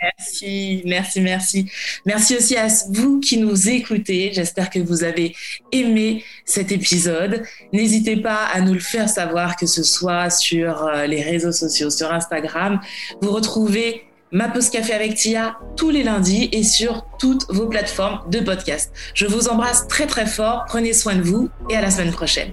Merci, 0.02 0.82
merci, 0.84 1.20
merci. 1.20 1.70
Merci 2.04 2.36
aussi 2.36 2.56
à 2.56 2.68
vous 2.90 3.20
qui 3.20 3.38
nous 3.38 3.68
écoutez. 3.68 4.30
J'espère 4.32 4.70
que 4.70 4.78
vous 4.78 5.02
avez 5.02 5.34
aimé 5.72 6.24
cet 6.44 6.72
épisode. 6.72 7.42
N'hésitez 7.72 8.16
pas 8.16 8.44
à 8.52 8.60
nous 8.60 8.74
le 8.74 8.80
faire 8.80 9.08
savoir, 9.08 9.56
que 9.56 9.66
ce 9.66 9.82
soit 9.82 10.30
sur 10.30 10.84
euh, 10.84 11.06
les 11.06 11.22
réseaux 11.22 11.52
sociaux, 11.52 11.90
sur 11.90 12.12
Instagram. 12.12 12.80
Vous 13.22 13.32
retrouvez 13.32 14.04
Ma 14.32 14.48
Pause 14.48 14.70
Café 14.70 14.92
avec 14.92 15.14
Tia 15.14 15.56
tous 15.76 15.90
les 15.90 16.02
lundis 16.02 16.48
et 16.52 16.62
sur 16.62 17.06
toutes 17.18 17.46
vos 17.48 17.66
plateformes 17.66 18.28
de 18.30 18.40
podcast. 18.40 18.92
Je 19.14 19.26
vous 19.26 19.48
embrasse 19.48 19.86
très 19.88 20.06
très 20.06 20.26
fort. 20.26 20.64
Prenez 20.66 20.92
soin 20.92 21.16
de 21.16 21.22
vous 21.22 21.48
et 21.70 21.76
à 21.76 21.80
la 21.80 21.90
semaine 21.90 22.12
prochaine. 22.12 22.52